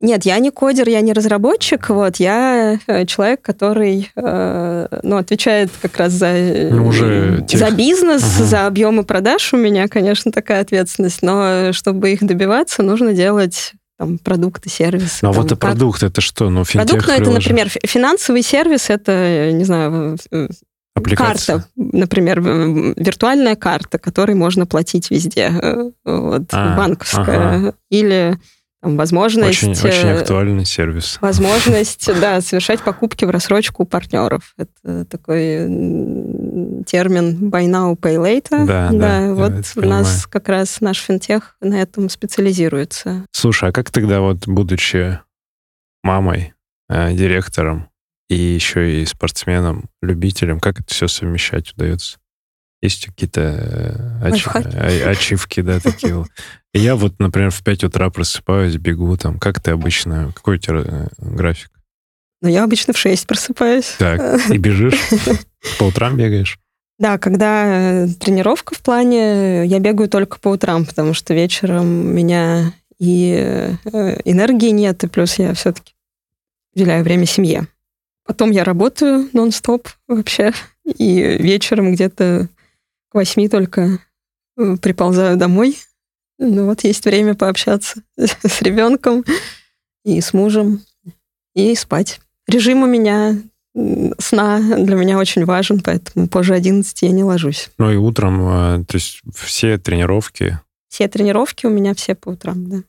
Нет, 0.01 0.25
я 0.25 0.39
не 0.39 0.51
кодер, 0.53 0.89
я 0.89 1.01
не 1.01 1.12
разработчик, 1.12 1.91
вот, 1.91 2.16
я 2.16 2.79
э, 2.87 3.07
человек, 3.07 3.43
который, 3.43 4.09
э, 4.14 4.87
ну, 5.03 5.16
отвечает 5.16 5.71
как 5.83 5.97
раз 5.99 6.12
за, 6.12 6.27
э, 6.29 6.71
Ну, 6.73 6.87
уже 6.87 7.45
тех. 7.47 7.59
за 7.59 7.71
бизнес, 7.73 8.23
Ага. 8.37 8.45
за 8.45 8.66
объемы 8.68 9.03
продаж 9.05 9.53
у 9.53 9.57
меня, 9.57 9.89
конечно, 9.89 10.31
такая 10.31 10.61
ответственность, 10.62 11.23
но 11.23 11.73
чтобы 11.73 12.12
их 12.12 12.21
добиваться, 12.25 12.83
нужно 12.85 13.12
делать 13.12 13.73
там 14.01 14.16
продукты, 14.16 14.70
сервисы. 14.70 15.18
Ну, 15.20 15.28
а 15.28 15.32
там, 15.34 15.42
вот 15.42 15.53
и 15.53 15.57
продукт, 15.57 16.03
это 16.03 16.22
что? 16.22 16.48
Ну, 16.48 16.64
финтех 16.64 16.88
Продукт, 17.05 17.07
ну, 17.09 17.14
это, 17.22 17.30
например, 17.32 17.68
фи- 17.68 17.80
финансовый 17.84 18.42
сервис, 18.42 18.88
это, 18.88 19.53
не 19.53 19.64
знаю, 19.64 20.16
Аппликация. 20.94 21.57
Карта, 21.57 21.68
например, 21.76 22.40
виртуальная 22.40 23.57
карта, 23.57 23.98
которой 23.98 24.34
можно 24.34 24.64
платить 24.64 25.11
везде, 25.11 25.53
э, 25.53 25.90
вот, 26.07 26.42
А, 26.51 26.76
банковская, 26.78 27.57
ага. 27.57 27.74
или 27.90 28.38
там, 28.83 28.97
возможность, 28.97 29.62
Очень, 29.62 29.72
очень 29.72 30.09
э, 30.09 30.20
актуальный 30.20 30.64
сервис. 30.64 31.18
возможность, 31.20 32.07
да, 32.20 32.41
совершать 32.41 32.81
покупки 32.81 33.26
в 33.26 33.31
рассрочку 33.31 33.83
у 33.83 33.87
партнеров. 33.87 34.55
Это 34.57 35.05
такой 35.05 35.66
термин 36.87 37.51
buy 37.51 37.66
now, 37.66 37.95
pay 37.95 38.16
later. 38.16 38.66
Да, 38.66 38.91
да, 38.91 39.26
я 39.26 39.35
вот 39.35 39.53
у 39.53 39.81
понимаю. 39.81 40.03
нас 40.03 40.26
как 40.26 40.49
раз 40.49 40.81
наш 40.81 40.99
финтех 40.99 41.57
на 41.61 41.74
этом 41.74 42.09
специализируется. 42.09 43.26
Слушай, 43.33 43.68
а 43.68 43.72
как 43.72 43.91
тогда 43.91 44.20
вот, 44.20 44.47
будучи 44.47 45.20
мамой, 46.03 46.55
э, 46.89 47.12
директором 47.12 47.91
и 48.31 48.37
еще 48.37 49.03
и 49.03 49.05
спортсменом, 49.05 49.91
любителем, 50.01 50.59
как 50.59 50.81
это 50.81 50.95
все 50.95 51.07
совмещать 51.07 51.72
удается? 51.72 52.18
Есть 52.83 53.07
какие-то 53.07 54.22
э, 54.24 55.11
ачивки, 55.11 55.61
да, 55.61 55.81
такие 55.81 56.24
Я 56.73 56.95
вот, 56.95 57.18
например, 57.18 57.51
в 57.51 57.62
5 57.62 57.85
утра 57.85 58.11
просыпаюсь, 58.11 58.77
бегу 58.77 59.16
там. 59.16 59.39
Как 59.39 59.61
ты 59.61 59.73
обычно? 59.73 60.33
Какой 60.35 60.57
у 60.57 60.59
тебя 60.59 60.83
э, 60.85 61.09
график? 61.18 61.71
Но 62.43 62.49
я 62.49 62.64
обычно 62.64 62.93
в 62.93 62.99
6 62.99 63.27
просыпаюсь. 63.27 63.97
Так, 63.99 64.41
и 64.51 64.57
бежишь? 64.57 64.99
По 65.79 65.85
утрам 65.85 66.16
бегаешь? 66.16 66.59
Да, 66.99 67.18
когда 67.18 68.05
э, 68.05 68.09
тренировка 68.09 68.75
в 68.75 68.81
плане, 68.81 69.66
я 69.66 69.79
бегаю 69.81 70.09
только 70.09 70.39
по 70.39 70.49
утрам, 70.49 70.85
потому 70.85 71.12
что 71.12 71.35
вечером 71.35 71.85
у 71.85 72.12
меня 72.12 72.73
и 72.99 73.77
э, 73.85 74.21
энергии 74.25 74.71
нет, 74.71 75.03
и 75.03 75.09
плюс 75.09 75.39
я 75.39 75.55
все-таки 75.55 75.95
уделяю 76.75 77.03
время 77.03 77.27
семье. 77.27 77.66
Потом 78.27 78.51
я 78.51 78.62
работаю 78.64 79.29
нон-стоп 79.33 79.89
вообще, 80.07 80.53
и 80.85 81.21
вечером 81.39 81.93
где-то 81.93 82.49
к 83.09 83.14
восьми 83.14 83.49
только 83.49 83.99
приползаю 84.55 85.37
домой. 85.37 85.79
Ну 86.43 86.64
вот 86.64 86.84
есть 86.84 87.05
время 87.05 87.34
пообщаться 87.34 88.03
с 88.16 88.62
ребенком 88.62 89.24
и 90.05 90.20
с 90.20 90.32
мужем, 90.32 90.80
и 91.55 91.74
спать. 91.74 92.20
Режим 92.49 92.82
у 92.82 92.86
меня 92.86 93.36
сна 94.18 94.59
для 94.59 94.97
меня 94.97 95.18
очень 95.18 95.45
важен, 95.45 95.80
поэтому 95.80 96.28
позже 96.28 96.55
11 96.55 97.03
я 97.03 97.11
не 97.11 97.22
ложусь. 97.22 97.68
Ну 97.76 97.93
и 97.93 97.97
утром, 97.97 98.41
э, 98.49 98.84
то 98.86 98.97
есть 98.97 99.20
все 99.34 99.76
тренировки? 99.76 100.59
Все 100.88 101.09
тренировки 101.09 101.66
у 101.66 101.70
меня 101.70 101.95
все 101.95 102.14
по 102.14 102.30
утрам, 102.30 102.68
да. 102.68 102.82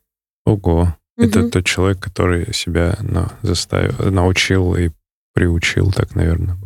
Ого. 0.45 0.95
Угу. 1.17 1.27
Это 1.27 1.49
тот 1.49 1.65
человек, 1.65 1.99
который 1.99 2.53
себя 2.53 2.97
ну, 3.01 3.27
заставил, 3.41 4.11
научил 4.11 4.75
и 4.75 4.91
приучил 5.33 5.91
так, 5.91 6.15
наверное. 6.15 6.57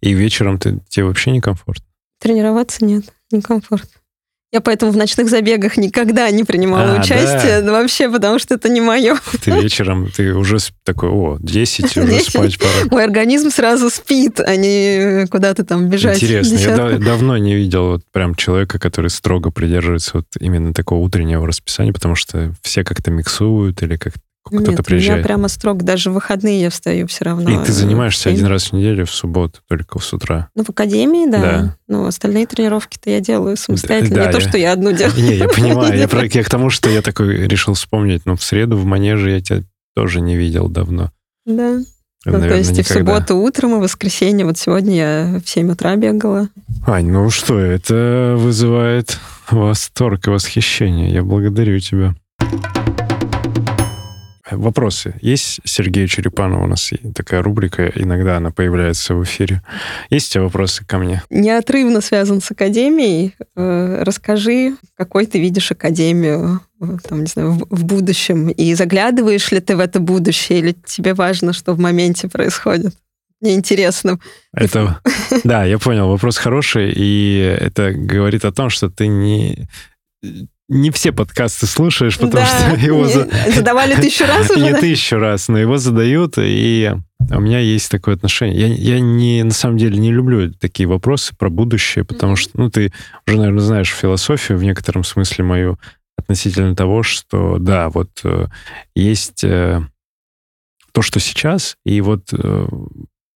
И 0.00 0.12
вечером 0.12 0.58
ты, 0.58 0.80
тебе 0.88 1.06
вообще 1.06 1.30
некомфортно? 1.30 1.86
Тренироваться 2.20 2.84
нет, 2.84 3.04
некомфортно. 3.30 4.00
Я 4.54 4.60
поэтому 4.60 4.92
в 4.92 4.96
ночных 4.96 5.28
забегах 5.28 5.76
никогда 5.76 6.30
не 6.30 6.44
принимала 6.44 6.94
а, 6.94 7.00
участие 7.00 7.60
да. 7.60 7.72
вообще, 7.72 8.08
потому 8.08 8.38
что 8.38 8.54
это 8.54 8.68
не 8.68 8.80
мое. 8.80 9.16
Ты 9.42 9.50
вечером, 9.50 10.08
ты 10.16 10.32
уже 10.32 10.58
такой, 10.84 11.08
о, 11.08 11.38
10, 11.40 11.84
уже 11.96 12.06
10. 12.06 12.28
спать 12.28 12.58
пора. 12.60 12.70
Мой 12.88 13.02
организм 13.02 13.50
сразу 13.50 13.90
спит, 13.90 14.38
а 14.38 14.54
не 14.54 15.26
куда-то 15.26 15.64
там 15.64 15.88
бежать. 15.88 16.22
Интересно, 16.22 16.54
я 16.54 16.76
да, 16.76 16.98
давно 16.98 17.36
не 17.36 17.56
видел 17.56 17.88
вот 17.88 18.02
прям 18.12 18.36
человека, 18.36 18.78
который 18.78 19.10
строго 19.10 19.50
придерживается 19.50 20.18
вот 20.18 20.26
именно 20.38 20.72
такого 20.72 21.00
утреннего 21.00 21.44
расписания, 21.48 21.92
потому 21.92 22.14
что 22.14 22.54
все 22.62 22.84
как-то 22.84 23.10
миксуют 23.10 23.82
или 23.82 23.96
как 23.96 24.12
кто-то 24.44 24.72
Нет, 24.72 24.84
приезжает. 24.84 25.18
я 25.18 25.24
прямо 25.24 25.48
строг, 25.48 25.82
даже 25.82 26.10
в 26.10 26.14
выходные 26.14 26.60
я 26.60 26.70
встаю 26.70 27.06
все 27.06 27.24
равно. 27.24 27.50
И 27.50 27.64
ты 27.64 27.72
занимаешься 27.72 28.28
один 28.28 28.46
раз 28.46 28.66
в 28.66 28.72
неделю 28.72 29.06
в 29.06 29.10
субботу, 29.10 29.60
только 29.68 29.98
с 29.98 30.12
утра. 30.12 30.48
Ну, 30.54 30.64
в 30.64 30.70
академии, 30.70 31.30
да. 31.30 31.40
да. 31.40 31.76
Ну, 31.88 32.06
остальные 32.06 32.46
тренировки-то 32.46 33.08
я 33.10 33.20
делаю 33.20 33.56
самостоятельно. 33.56 34.16
Да, 34.16 34.20
не 34.20 34.26
я... 34.26 34.32
то, 34.32 34.40
что 34.40 34.58
я 34.58 34.72
одну 34.72 34.92
делаю. 34.92 35.16
Не, 35.16 35.36
я 35.36 35.48
понимаю. 35.48 35.98
Я, 35.98 36.08
про, 36.08 36.26
я 36.26 36.44
к 36.44 36.50
тому, 36.50 36.68
что 36.68 36.90
я 36.90 37.00
такой 37.00 37.46
решил 37.48 37.74
вспомнить. 37.74 38.26
Но 38.26 38.36
в 38.36 38.42
среду 38.42 38.76
в 38.76 38.84
манеже 38.84 39.30
я 39.30 39.40
тебя 39.40 39.62
тоже 39.94 40.20
не 40.20 40.36
видел 40.36 40.68
давно. 40.68 41.10
Да. 41.46 41.80
Ну, 42.26 42.40
то 42.40 42.54
есть 42.54 42.78
и 42.78 42.82
в 42.82 42.88
субботу 42.88 43.36
утром, 43.36 43.74
и 43.74 43.78
в 43.78 43.80
воскресенье. 43.80 44.46
Вот 44.46 44.58
сегодня 44.58 44.96
я 44.96 45.40
в 45.44 45.48
7 45.48 45.72
утра 45.72 45.94
бегала. 45.96 46.48
Ань, 46.86 47.10
ну 47.10 47.28
что, 47.30 47.58
это 47.58 48.34
вызывает 48.38 49.18
восторг 49.50 50.26
и 50.26 50.30
восхищение. 50.30 51.10
Я 51.10 51.22
благодарю 51.22 51.78
тебя. 51.80 52.14
Вопросы 54.50 55.14
есть 55.22 55.60
Сергею 55.64 56.06
Черепанову? 56.06 56.64
У 56.64 56.66
нас 56.66 56.90
такая 57.14 57.42
рубрика, 57.42 57.90
иногда 57.94 58.36
она 58.36 58.50
появляется 58.50 59.14
в 59.14 59.24
эфире. 59.24 59.62
Есть 60.10 60.30
у 60.30 60.32
тебя 60.34 60.42
вопросы 60.44 60.84
ко 60.84 60.98
мне? 60.98 61.22
Неотрывно 61.30 62.02
связан 62.02 62.42
с 62.42 62.50
академией. 62.50 63.34
Э, 63.56 64.02
расскажи, 64.02 64.76
какой 64.96 65.24
ты 65.24 65.40
видишь 65.40 65.72
академию 65.72 66.60
э, 66.80 66.84
там, 67.08 67.20
не 67.20 67.26
знаю, 67.26 67.52
в 67.70 67.84
будущем, 67.84 68.50
и 68.50 68.74
заглядываешь 68.74 69.50
ли 69.50 69.60
ты 69.60 69.76
в 69.76 69.80
это 69.80 69.98
будущее, 69.98 70.58
или 70.58 70.76
тебе 70.84 71.14
важно, 71.14 71.54
что 71.54 71.72
в 71.72 71.78
моменте 71.78 72.28
происходит? 72.28 72.94
Мне 73.40 73.54
интересно. 73.54 74.18
Это, 74.52 75.00
да, 75.44 75.64
я 75.64 75.78
понял, 75.78 76.08
вопрос 76.08 76.36
хороший, 76.36 76.92
и 76.94 77.56
это 77.60 77.92
говорит 77.92 78.44
о 78.44 78.52
том, 78.52 78.68
что 78.68 78.90
ты 78.90 79.06
не 79.06 79.68
не 80.68 80.90
все 80.90 81.12
подкасты 81.12 81.66
слушаешь, 81.66 82.16
потому 82.16 82.44
да, 82.44 82.46
что 82.46 82.76
его... 82.86 83.06
За... 83.06 83.28
Задавали 83.54 83.94
тысячу 83.94 84.24
раз 84.24 84.50
уже? 84.50 84.60
Не 84.60 84.72
да? 84.72 84.80
тысячу 84.80 85.16
раз, 85.16 85.48
но 85.48 85.58
его 85.58 85.76
задают, 85.76 86.34
и 86.38 86.94
у 87.30 87.40
меня 87.40 87.58
есть 87.60 87.90
такое 87.90 88.14
отношение. 88.14 88.68
Я, 88.68 88.94
я 88.94 89.00
не, 89.00 89.42
на 89.42 89.52
самом 89.52 89.76
деле 89.76 89.98
не 89.98 90.12
люблю 90.12 90.52
такие 90.52 90.88
вопросы 90.88 91.34
про 91.36 91.50
будущее, 91.50 92.04
потому 92.04 92.36
что, 92.36 92.50
ну, 92.54 92.70
ты 92.70 92.92
уже, 93.26 93.36
наверное, 93.38 93.60
знаешь 93.60 93.90
философию 93.90 94.58
в 94.58 94.64
некотором 94.64 95.04
смысле 95.04 95.44
мою 95.44 95.78
относительно 96.16 96.74
того, 96.74 97.02
что, 97.02 97.58
да, 97.58 97.90
вот 97.90 98.20
э, 98.24 98.46
есть 98.94 99.44
э, 99.44 99.82
то, 100.92 101.02
что 101.02 101.20
сейчас, 101.20 101.76
и 101.84 102.00
вот 102.00 102.32
э, 102.32 102.68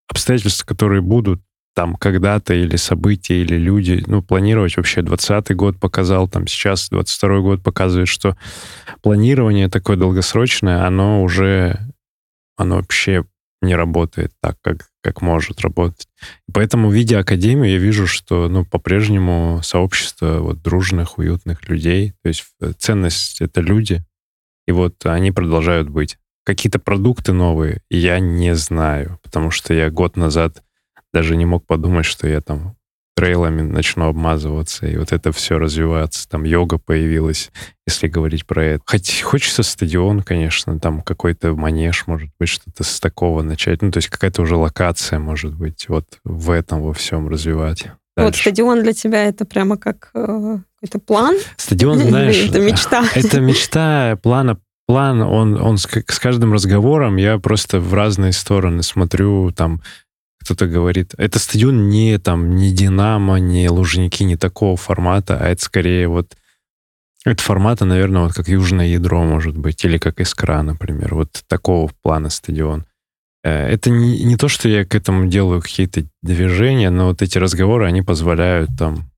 обстоятельства, 0.07 0.65
которые 0.65 1.01
будут 1.01 1.41
там 1.79 1.95
когда-то 1.95 2.53
или 2.53 2.75
события, 2.75 3.41
или 3.41 3.55
люди, 3.55 4.03
ну, 4.05 4.21
планировать 4.21 4.75
вообще 4.75 5.01
20 5.01 5.55
год 5.55 5.79
показал, 5.79 6.27
там 6.27 6.45
сейчас 6.45 6.89
22 6.89 7.39
год 7.39 7.63
показывает, 7.63 8.09
что 8.09 8.35
планирование 9.01 9.69
такое 9.69 9.95
долгосрочное, 9.95 10.85
оно 10.85 11.23
уже, 11.23 11.79
оно 12.57 12.75
вообще 12.75 13.23
не 13.61 13.75
работает 13.75 14.33
так, 14.41 14.57
как, 14.61 14.89
как 15.01 15.21
может 15.21 15.61
работать. 15.61 16.09
поэтому, 16.53 16.91
видя 16.91 17.19
Академию, 17.19 17.71
я 17.71 17.77
вижу, 17.77 18.07
что, 18.07 18.49
ну, 18.49 18.65
по-прежнему 18.65 19.61
сообщество 19.63 20.39
вот 20.39 20.61
дружных, 20.61 21.17
уютных 21.17 21.69
людей, 21.69 22.11
то 22.23 22.27
есть 22.27 22.43
э, 22.59 22.73
ценность— 22.77 23.39
это 23.39 23.61
люди, 23.61 24.03
и 24.67 24.73
вот 24.73 25.05
они 25.05 25.31
продолжают 25.31 25.87
быть. 25.87 26.17
Какие-то 26.43 26.79
продукты 26.79 27.31
новые 27.31 27.83
я 27.89 28.19
не 28.19 28.53
знаю, 28.53 29.17
потому 29.23 29.49
что 29.49 29.73
я 29.73 29.89
год 29.89 30.17
назад 30.17 30.61
даже 31.13 31.35
не 31.35 31.45
мог 31.45 31.65
подумать, 31.65 32.05
что 32.05 32.27
я 32.27 32.41
там 32.41 32.75
трейлами 33.15 33.61
начну 33.61 34.07
обмазываться, 34.07 34.87
и 34.87 34.95
вот 34.95 35.11
это 35.11 35.33
все 35.33 35.59
развиваться. 35.59 36.29
Там 36.29 36.45
йога 36.45 36.77
появилась, 36.77 37.51
если 37.85 38.07
говорить 38.07 38.45
про 38.45 38.63
это. 38.63 38.83
Хоть 38.85 39.21
хочется 39.21 39.61
стадион, 39.61 40.23
конечно, 40.23 40.79
там 40.79 41.01
какой-то 41.01 41.53
манеж, 41.53 42.07
может 42.07 42.29
быть, 42.39 42.47
что-то 42.47 42.85
с 42.85 42.99
такого 43.01 43.41
начать. 43.41 43.81
Ну, 43.81 43.91
то 43.91 43.97
есть 43.97 44.07
какая-то 44.07 44.41
уже 44.41 44.55
локация, 44.55 45.19
может 45.19 45.53
быть, 45.53 45.89
вот 45.89 46.05
в 46.23 46.49
этом 46.49 46.81
во 46.81 46.93
всем 46.93 47.27
развивать. 47.27 47.83
Дальше. 47.83 47.97
Вот 48.15 48.35
стадион 48.37 48.83
для 48.83 48.93
тебя 48.93 49.25
это 49.25 49.43
прямо 49.43 49.77
как 49.77 50.11
э, 50.13 50.59
какой-то 50.75 50.99
план? 50.99 51.35
Стадион, 51.57 51.99
знаешь... 51.99 52.37
это 52.37 52.61
мечта. 52.61 53.03
Это 53.15 53.41
мечта, 53.41 54.17
плана 54.23 54.59
план, 54.89 55.21
он, 55.21 55.61
он 55.61 55.77
с, 55.77 55.87
с 55.87 56.19
каждым 56.19 56.51
разговором 56.51 57.17
я 57.17 57.37
просто 57.37 57.79
в 57.79 57.93
разные 57.93 58.31
стороны 58.31 58.81
смотрю, 58.81 59.51
там, 59.51 59.83
кто-то 60.49 60.67
говорит, 60.67 61.13
это 61.17 61.37
стадион 61.37 61.89
не 61.89 62.17
там, 62.17 62.55
не 62.55 62.71
Динамо, 62.71 63.37
не 63.37 63.69
Лужники, 63.69 64.23
не 64.23 64.35
такого 64.35 64.75
формата, 64.77 65.37
а 65.39 65.47
это 65.47 65.61
скорее 65.61 66.07
вот 66.07 66.35
это 67.23 67.43
формата, 67.43 67.85
наверное, 67.85 68.23
вот 68.23 68.33
как 68.33 68.47
Южное 68.47 68.87
ядро, 68.87 69.23
может 69.23 69.55
быть, 69.55 69.85
или 69.85 69.99
как 69.99 70.19
Искра, 70.19 70.63
например. 70.63 71.13
Вот 71.13 71.43
такого 71.47 71.91
плана 72.01 72.29
стадион. 72.29 72.85
Э, 73.43 73.67
это 73.67 73.91
не, 73.91 74.23
не 74.23 74.37
то, 74.37 74.47
что 74.47 74.67
я 74.69 74.85
к 74.85 74.95
этому 74.95 75.27
делаю 75.27 75.61
какие-то 75.61 76.05
движения, 76.23 76.89
но 76.89 77.09
вот 77.09 77.21
эти 77.21 77.37
разговоры, 77.37 77.85
они 77.85 78.01
позволяют 78.01 78.71
там 78.75 79.11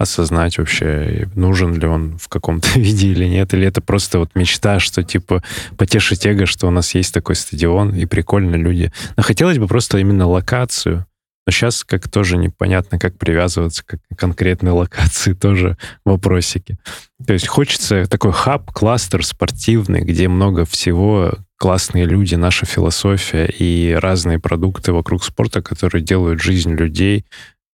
осознать 0.00 0.56
вообще, 0.56 1.28
нужен 1.34 1.74
ли 1.74 1.86
он 1.86 2.16
в 2.18 2.28
каком-то 2.28 2.68
виде 2.78 3.08
или 3.08 3.26
нет, 3.26 3.52
или 3.52 3.66
это 3.66 3.82
просто 3.82 4.18
вот 4.18 4.30
мечта, 4.34 4.80
что 4.80 5.02
типа 5.02 5.42
потешить 5.76 6.24
эго, 6.24 6.46
что 6.46 6.66
у 6.66 6.70
нас 6.70 6.94
есть 6.94 7.12
такой 7.12 7.36
стадион, 7.36 7.94
и 7.94 8.06
прикольно 8.06 8.56
люди. 8.56 8.90
Но 9.16 9.22
хотелось 9.22 9.58
бы 9.58 9.66
просто 9.66 9.98
именно 9.98 10.26
локацию, 10.26 11.06
но 11.46 11.52
сейчас 11.52 11.84
как 11.84 12.08
тоже 12.08 12.38
непонятно, 12.38 12.98
как 12.98 13.18
привязываться 13.18 13.84
к 13.84 13.98
конкретной 14.16 14.72
локации, 14.72 15.34
тоже 15.34 15.76
вопросики. 16.06 16.78
То 17.26 17.34
есть 17.34 17.46
хочется 17.46 18.06
такой 18.06 18.32
хаб, 18.32 18.72
кластер 18.72 19.22
спортивный, 19.22 20.00
где 20.00 20.28
много 20.28 20.64
всего, 20.64 21.34
классные 21.58 22.06
люди, 22.06 22.36
наша 22.36 22.64
философия 22.64 23.44
и 23.46 23.92
разные 23.92 24.38
продукты 24.38 24.94
вокруг 24.94 25.22
спорта, 25.24 25.60
которые 25.60 26.02
делают 26.02 26.40
жизнь 26.40 26.72
людей 26.72 27.26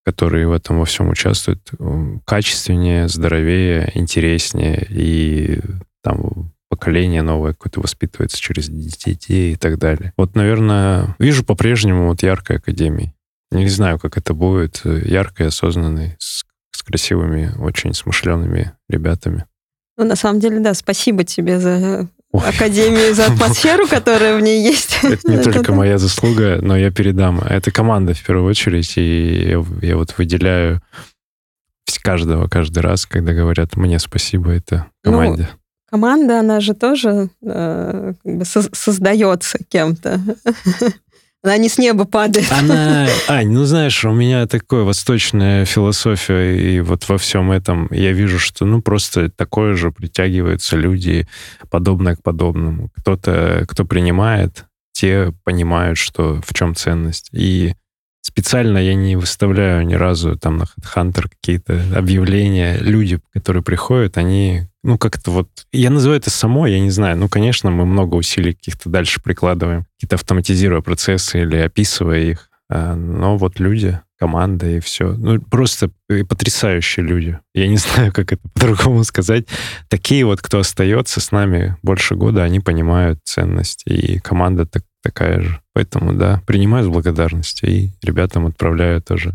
которые 0.06 0.46
в 0.46 0.52
этом 0.52 0.78
во 0.78 0.84
всем 0.84 1.08
участвуют, 1.08 1.68
качественнее, 2.24 3.08
здоровее, 3.08 3.90
интереснее, 3.94 4.86
и 4.88 5.60
там 6.00 6.52
поколение 6.68 7.22
новое 7.22 7.54
какое-то 7.54 7.80
воспитывается 7.80 8.40
через 8.40 8.68
детей 8.68 9.54
и 9.54 9.56
так 9.56 9.78
далее. 9.78 10.12
Вот, 10.16 10.36
наверное, 10.36 11.16
вижу 11.18 11.44
по-прежнему 11.44 12.06
вот 12.06 12.22
яркой 12.22 12.58
академии. 12.58 13.14
Не 13.50 13.68
знаю, 13.68 13.98
как 13.98 14.16
это 14.16 14.32
будет. 14.32 14.82
Яркой, 14.84 15.48
осознанной, 15.48 16.14
с, 16.20 16.44
с 16.70 16.82
красивыми, 16.84 17.52
очень 17.58 17.92
смышленными 17.92 18.72
ребятами. 18.88 19.46
Ну, 19.96 20.04
на 20.04 20.14
самом 20.14 20.38
деле, 20.38 20.60
да, 20.60 20.74
спасибо 20.74 21.24
тебе 21.24 21.58
за 21.58 22.08
Академию 22.38 23.14
за 23.14 23.26
атмосферу, 23.32 23.86
которая 23.86 24.36
в 24.36 24.40
ней 24.40 24.62
есть. 24.62 24.98
Это 25.02 25.30
не 25.30 25.42
только 25.42 25.72
моя 25.72 25.98
заслуга, 25.98 26.58
но 26.62 26.76
я 26.76 26.90
передам. 26.90 27.40
Это 27.40 27.70
команда 27.70 28.14
в 28.14 28.22
первую 28.22 28.48
очередь, 28.48 28.96
и 28.96 29.50
я, 29.50 29.64
я 29.82 29.96
вот 29.96 30.14
выделяю 30.16 30.80
каждого 32.06 32.46
каждый 32.46 32.84
раз, 32.84 33.04
когда 33.04 33.32
говорят 33.32 33.76
мне 33.76 33.98
спасибо, 33.98 34.52
это 34.52 34.86
ну, 35.02 35.10
команде. 35.10 35.48
Ну, 35.50 35.58
команда, 35.90 36.38
она 36.38 36.60
же 36.60 36.72
тоже 36.72 37.30
э, 37.42 38.14
как 38.22 38.36
бы 38.36 38.44
со- 38.44 38.72
создается 38.72 39.58
кем-то. 39.68 40.20
Она 41.46 41.58
не 41.58 41.68
с 41.68 41.78
неба 41.78 42.06
падает. 42.06 42.50
Она, 42.50 43.06
Ань, 43.28 43.52
ну 43.52 43.64
знаешь, 43.64 44.04
у 44.04 44.10
меня 44.10 44.48
такая 44.48 44.82
восточная 44.82 45.64
философия, 45.64 46.56
и 46.58 46.80
вот 46.80 47.08
во 47.08 47.18
всем 47.18 47.52
этом 47.52 47.86
я 47.92 48.10
вижу, 48.10 48.40
что 48.40 48.64
ну 48.64 48.82
просто 48.82 49.30
такое 49.30 49.76
же 49.76 49.92
притягиваются 49.92 50.76
люди, 50.76 51.28
подобное 51.70 52.16
к 52.16 52.22
подобному. 52.24 52.90
Кто-то, 52.96 53.64
кто 53.68 53.84
принимает, 53.84 54.64
те 54.90 55.32
понимают, 55.44 55.98
что 55.98 56.40
в 56.44 56.52
чем 56.52 56.74
ценность. 56.74 57.28
И 57.32 57.74
специально 58.26 58.78
я 58.78 58.96
не 58.96 59.14
выставляю 59.14 59.86
ни 59.86 59.94
разу 59.94 60.36
там 60.36 60.58
на 60.58 60.64
HeadHunter 60.64 61.28
какие-то 61.28 61.80
объявления. 61.94 62.76
Люди, 62.78 63.20
которые 63.32 63.62
приходят, 63.62 64.18
они, 64.18 64.62
ну, 64.82 64.98
как-то 64.98 65.30
вот... 65.30 65.48
Я 65.72 65.90
называю 65.90 66.20
это 66.20 66.30
само, 66.30 66.66
я 66.66 66.80
не 66.80 66.90
знаю. 66.90 67.16
Ну, 67.16 67.28
конечно, 67.28 67.70
мы 67.70 67.86
много 67.86 68.16
усилий 68.16 68.52
каких-то 68.52 68.90
дальше 68.90 69.22
прикладываем, 69.22 69.86
какие-то 69.94 70.16
автоматизируя 70.16 70.80
процессы 70.80 71.42
или 71.42 71.56
описывая 71.56 72.22
их. 72.22 72.50
А, 72.68 72.96
но 72.96 73.36
вот 73.36 73.60
люди, 73.60 74.00
команда 74.18 74.66
и 74.66 74.80
все. 74.80 75.12
Ну, 75.12 75.40
просто 75.40 75.90
потрясающие 76.28 77.06
люди. 77.06 77.38
Я 77.54 77.68
не 77.68 77.76
знаю, 77.76 78.12
как 78.12 78.32
это 78.32 78.42
по-другому 78.54 79.04
сказать. 79.04 79.46
Такие 79.88 80.24
вот, 80.24 80.40
кто 80.42 80.58
остается 80.58 81.20
с 81.20 81.30
нами 81.30 81.76
больше 81.82 82.16
года, 82.16 82.42
они 82.42 82.58
понимают 82.58 83.20
ценность. 83.22 83.84
И 83.86 84.18
команда 84.18 84.66
так, 84.66 84.82
такая 85.06 85.40
же. 85.40 85.60
Поэтому, 85.72 86.12
да, 86.12 86.42
принимаю 86.46 86.84
с 86.84 86.88
благодарностью 86.88 87.68
и 87.70 87.90
ребятам 88.02 88.46
отправляю 88.46 89.00
тоже 89.00 89.34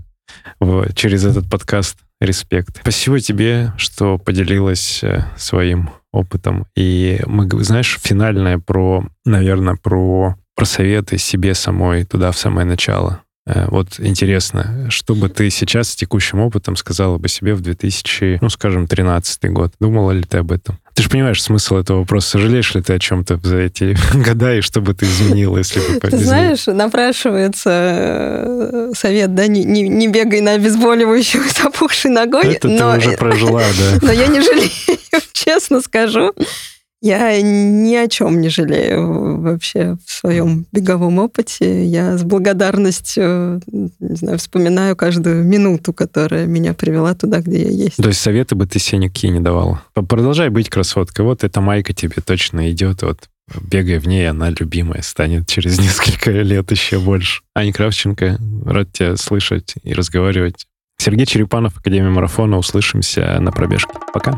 в, 0.60 0.94
через 0.94 1.26
этот 1.26 1.50
подкаст 1.50 1.98
респект. 2.20 2.80
Спасибо 2.82 3.20
тебе, 3.20 3.74
что 3.78 4.18
поделилась 4.18 5.04
э, 5.04 5.24
своим 5.38 5.90
опытом. 6.12 6.68
И 6.76 7.22
мы, 7.26 7.50
знаешь, 7.64 7.98
финальное 8.02 8.60
про, 8.60 9.06
наверное, 9.26 9.78
про, 9.82 10.36
про 10.56 10.66
советы 10.66 11.18
себе 11.18 11.54
самой 11.54 12.04
туда 12.04 12.32
в 12.32 12.38
самое 12.38 12.68
начало. 12.68 13.22
Э, 13.54 13.68
вот 13.70 14.00
интересно, 14.00 14.88
что 14.90 15.14
бы 15.14 15.28
ты 15.28 15.50
сейчас 15.50 15.90
с 15.90 15.96
текущим 15.96 16.40
опытом 16.40 16.76
сказала 16.76 17.18
бы 17.18 17.28
себе 17.28 17.54
в 17.54 17.62
2000, 17.62 18.40
ну, 18.42 18.50
скажем, 18.50 18.88
13 18.88 19.52
год? 19.52 19.74
Думала 19.80 20.12
ли 20.12 20.24
ты 20.24 20.38
об 20.38 20.52
этом? 20.52 20.80
Ты 20.94 21.04
же 21.04 21.10
понимаешь 21.10 21.42
смысл 21.42 21.76
этого 21.76 22.00
вопроса. 22.00 22.32
Сожалеешь 22.32 22.74
ли 22.76 22.82
ты 22.82 22.94
о 22.94 23.00
чем-то 23.00 23.40
за 23.44 23.58
эти 23.58 23.98
года, 24.14 24.56
и 24.56 24.62
что 24.62 24.82
бы 24.82 24.94
ты 24.94 25.06
изменила, 25.06 25.58
если 25.58 25.80
бы 25.80 26.00
Ты 26.00 26.18
знаешь, 26.18 26.66
напрашивается 26.68 27.70
э, 27.70 28.92
совет, 28.96 29.36
да, 29.36 29.48
не, 29.48 29.66
не, 29.66 29.88
не 29.88 30.08
бегай 30.08 30.40
на 30.42 30.54
обезболивающую 30.54 31.44
с 31.44 31.60
опухшей 31.60 32.12
ногой. 32.12 32.54
Это 32.54 32.70
но, 32.70 32.94
ты 32.94 33.00
уже 33.00 33.18
прожила, 33.18 33.62
да. 33.62 34.00
Но 34.08 34.12
я 34.12 34.28
не 34.28 34.42
жалею, 34.42 34.70
честно 35.34 35.82
скажу. 35.82 36.34
Я 37.02 37.42
ни 37.42 37.96
о 37.96 38.08
чем 38.08 38.42
не 38.42 38.50
жалею 38.50 39.42
вообще 39.42 39.98
в 40.06 40.12
своем 40.12 40.68
беговом 40.72 41.18
опыте. 41.18 41.84
Я 41.84 42.16
с 42.16 42.24
благодарностью, 42.24 43.60
не 43.66 44.16
знаю, 44.16 44.38
вспоминаю 44.38 44.96
каждую 44.96 45.44
минуту, 45.44 45.94
которая 45.94 46.46
меня 46.46 46.76
привела 46.76 47.16
туда, 47.16 47.40
где 47.42 47.64
я 47.64 47.70
есть. 47.70 47.98
То 47.98 48.08
есть 48.08 48.22
советы 48.22 48.54
бы 48.54 48.68
ты 48.68 48.78
себе 48.78 49.00
никакие 49.00 49.34
не 49.34 49.40
давала? 49.40 49.82
Продолжай 49.94 50.50
быть 50.50 50.70
красоткой. 50.70 51.26
Вот 51.26 51.44
эта 51.44 51.60
майка 51.60 51.92
тебе 51.94 52.18
точно 52.24 52.70
идет. 52.72 53.02
Вот 53.02 53.30
бегай 53.60 53.98
в 53.98 54.08
ней, 54.08 54.30
она 54.30 54.52
любимая 54.52 55.02
станет 55.02 55.48
через 55.48 55.80
несколько 55.82 56.30
лет 56.30 56.70
еще 56.70 57.00
больше. 57.00 57.42
Аня 57.56 57.74
Кравченко, 57.74 58.38
рад 58.64 58.94
тебя 58.94 59.18
слышать 59.18 59.74
и 59.84 59.94
разговаривать. 59.94 60.68
Сергей 61.00 61.26
Черепанов, 61.26 61.78
Академия 61.78 62.12
марафона. 62.12 62.60
Услышимся 62.60 63.40
на 63.40 63.52
пробежке. 63.52 63.94
Пока. 64.14 64.38